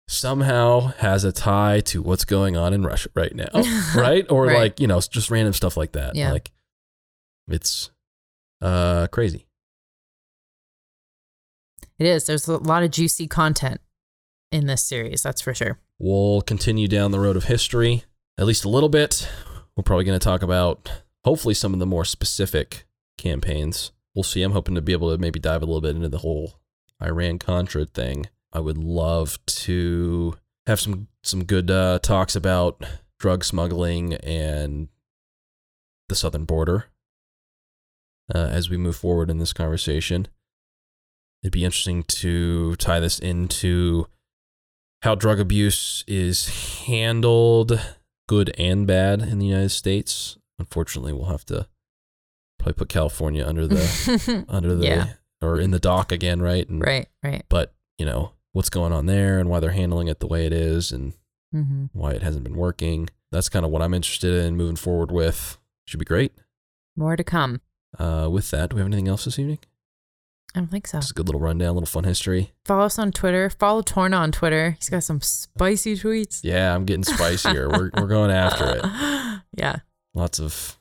somehow 0.07 0.79
has 0.97 1.23
a 1.23 1.31
tie 1.31 1.79
to 1.81 2.01
what's 2.01 2.25
going 2.25 2.57
on 2.57 2.73
in 2.73 2.83
Russia 2.83 3.09
right 3.15 3.33
now, 3.33 3.49
right? 3.95 4.25
Or 4.29 4.45
Right. 4.47 4.57
like, 4.57 4.79
you 4.79 4.87
know, 4.87 4.99
just 4.99 5.31
random 5.31 5.53
stuff 5.53 5.77
like 5.77 5.93
that. 5.93 6.15
Yeah. 6.15 6.31
Like, 6.31 6.51
it's 7.47 7.89
uh 8.61 9.07
crazy. 9.07 9.47
It 11.99 12.05
is. 12.07 12.25
There's 12.25 12.47
a 12.47 12.57
lot 12.57 12.83
of 12.83 12.91
juicy 12.91 13.27
content 13.27 13.79
in 14.51 14.65
this 14.67 14.83
series, 14.83 15.23
that's 15.23 15.41
for 15.41 15.53
sure. 15.53 15.79
We'll 15.99 16.41
continue 16.41 16.87
down 16.87 17.11
the 17.11 17.19
road 17.19 17.37
of 17.37 17.45
history 17.45 18.03
at 18.37 18.45
least 18.45 18.65
a 18.65 18.69
little 18.69 18.89
bit. 18.89 19.29
We're 19.75 19.83
probably 19.83 20.05
going 20.05 20.19
to 20.19 20.23
talk 20.23 20.41
about 20.41 20.91
hopefully 21.23 21.53
some 21.53 21.73
of 21.73 21.79
the 21.79 21.85
more 21.85 22.03
specific 22.05 22.85
campaigns. 23.17 23.91
We'll 24.15 24.23
see. 24.23 24.41
I'm 24.41 24.51
hoping 24.53 24.75
to 24.75 24.81
be 24.81 24.91
able 24.91 25.11
to 25.11 25.17
maybe 25.19 25.39
dive 25.39 25.61
a 25.61 25.65
little 25.65 25.81
bit 25.81 25.95
into 25.95 26.09
the 26.09 26.19
whole 26.19 26.59
Iran 27.01 27.37
Contra 27.39 27.85
thing. 27.85 28.27
I 28.53 28.59
would 28.59 28.77
love 28.77 29.43
to 29.47 30.35
have 30.67 30.79
some 30.79 31.07
some 31.23 31.43
good 31.43 31.69
uh, 31.71 31.99
talks 31.99 32.35
about 32.35 32.83
drug 33.19 33.43
smuggling 33.43 34.13
and 34.15 34.87
the 36.09 36.15
southern 36.15 36.45
border 36.45 36.85
uh, 38.33 38.37
as 38.51 38.69
we 38.69 38.77
move 38.77 38.95
forward 38.95 39.29
in 39.29 39.37
this 39.39 39.53
conversation. 39.53 40.27
It'd 41.41 41.51
be 41.53 41.65
interesting 41.65 42.03
to 42.03 42.75
tie 42.77 42.99
this 42.99 43.19
into 43.19 44.07
how 45.01 45.15
drug 45.15 45.39
abuse 45.39 46.03
is 46.07 46.83
handled, 46.85 47.79
good 48.29 48.53
and 48.57 48.87
bad, 48.87 49.21
in 49.21 49.39
the 49.39 49.45
United 49.47 49.69
States. 49.69 50.37
Unfortunately, 50.59 51.11
we'll 51.11 51.25
have 51.25 51.45
to 51.47 51.67
probably 52.59 52.73
put 52.73 52.87
California 52.89 53.45
under 53.45 53.67
the 53.67 54.45
under 54.49 54.75
the 54.75 54.85
Yeah. 54.85 55.07
or 55.41 55.59
in 55.59 55.71
the 55.71 55.79
dock 55.79 56.11
again, 56.13 56.41
right? 56.41 56.67
And, 56.69 56.81
right, 56.85 57.07
right. 57.23 57.43
But 57.49 57.73
you 57.97 58.05
know 58.05 58.31
what's 58.53 58.69
going 58.69 58.93
on 58.93 59.05
there 59.05 59.39
and 59.39 59.49
why 59.49 59.59
they're 59.59 59.71
handling 59.71 60.07
it 60.07 60.19
the 60.19 60.27
way 60.27 60.45
it 60.45 60.53
is 60.53 60.91
and 60.91 61.13
Mm-hmm. 61.53 61.85
why 61.93 62.13
it 62.13 62.23
hasn't 62.23 62.43
been 62.43 62.55
working. 62.55 63.09
That's 63.31 63.47
kind 63.47 63.63
of 63.63 63.69
what 63.69 63.83
I'm 63.83 63.93
interested 63.93 64.33
in 64.43 64.57
moving 64.57 64.75
forward 64.75 65.11
with. 65.11 65.59
Should 65.85 65.99
be 65.99 66.05
great. 66.05 66.33
More 66.95 67.15
to 67.15 67.23
come. 67.23 67.61
Uh, 67.99 68.27
with 68.31 68.49
that, 68.49 68.71
do 68.71 68.75
we 68.75 68.79
have 68.79 68.87
anything 68.87 69.07
else 69.07 69.25
this 69.25 69.37
evening? 69.37 69.59
I 70.55 70.59
don't 70.61 70.71
think 70.71 70.87
so. 70.87 70.97
Just 70.97 71.11
a 71.11 71.13
good 71.13 71.27
little 71.27 71.41
rundown, 71.41 71.69
a 71.69 71.73
little 71.73 71.85
fun 71.85 72.05
history. 72.05 72.53
Follow 72.65 72.85
us 72.85 72.97
on 72.97 73.11
Twitter. 73.11 73.51
Follow 73.51 73.83
Torna 73.83 74.17
on 74.17 74.31
Twitter. 74.31 74.71
He's 74.79 74.89
got 74.89 75.03
some 75.03 75.21
spicy 75.21 75.95
tweets. 75.95 76.39
Yeah, 76.43 76.73
I'm 76.73 76.85
getting 76.85 77.03
spicier. 77.03 77.69
we're 77.69 77.91
we're 77.95 78.07
going 78.07 78.31
after 78.31 78.77
it. 78.77 78.83
yeah. 79.55 79.75
Lots 80.15 80.39
of 80.39 80.79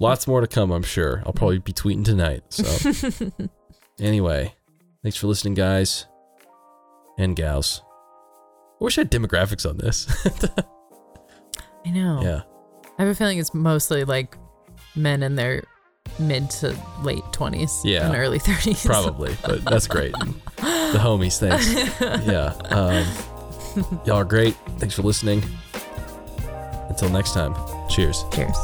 lots 0.00 0.26
more 0.26 0.40
to 0.40 0.46
come, 0.46 0.70
I'm 0.70 0.82
sure. 0.82 1.22
I'll 1.26 1.34
probably 1.34 1.58
be 1.58 1.72
tweeting 1.74 2.04
tonight. 2.06 2.44
So 2.48 2.92
anyway, 4.00 4.54
thanks 5.02 5.18
for 5.18 5.26
listening, 5.26 5.52
guys 5.52 6.06
and 7.22 7.36
gals. 7.36 7.82
I 8.80 8.84
wish 8.84 8.98
I 8.98 9.02
had 9.02 9.10
demographics 9.10 9.68
on 9.68 9.78
this. 9.78 10.06
I 11.86 11.90
know. 11.90 12.20
yeah. 12.22 12.42
I 12.98 13.02
have 13.02 13.08
a 13.10 13.14
feeling 13.14 13.38
it's 13.38 13.54
mostly 13.54 14.04
like 14.04 14.36
men 14.94 15.22
in 15.22 15.34
their 15.36 15.62
mid 16.18 16.50
to 16.50 16.76
late 17.02 17.22
20s 17.32 17.80
Yeah. 17.84 18.06
and 18.06 18.14
early 18.16 18.38
30s. 18.38 18.84
Probably, 18.84 19.34
but 19.44 19.64
that's 19.64 19.86
great. 19.86 20.12
The 20.56 20.98
homies, 20.98 21.38
thanks. 21.38 21.72
Yeah. 22.26 22.52
Um, 22.70 24.02
y'all 24.04 24.16
are 24.16 24.24
great. 24.24 24.54
Thanks 24.78 24.94
for 24.94 25.02
listening. 25.02 25.42
Until 26.88 27.08
next 27.08 27.32
time, 27.32 27.54
cheers. 27.88 28.24
Cheers. 28.32 28.56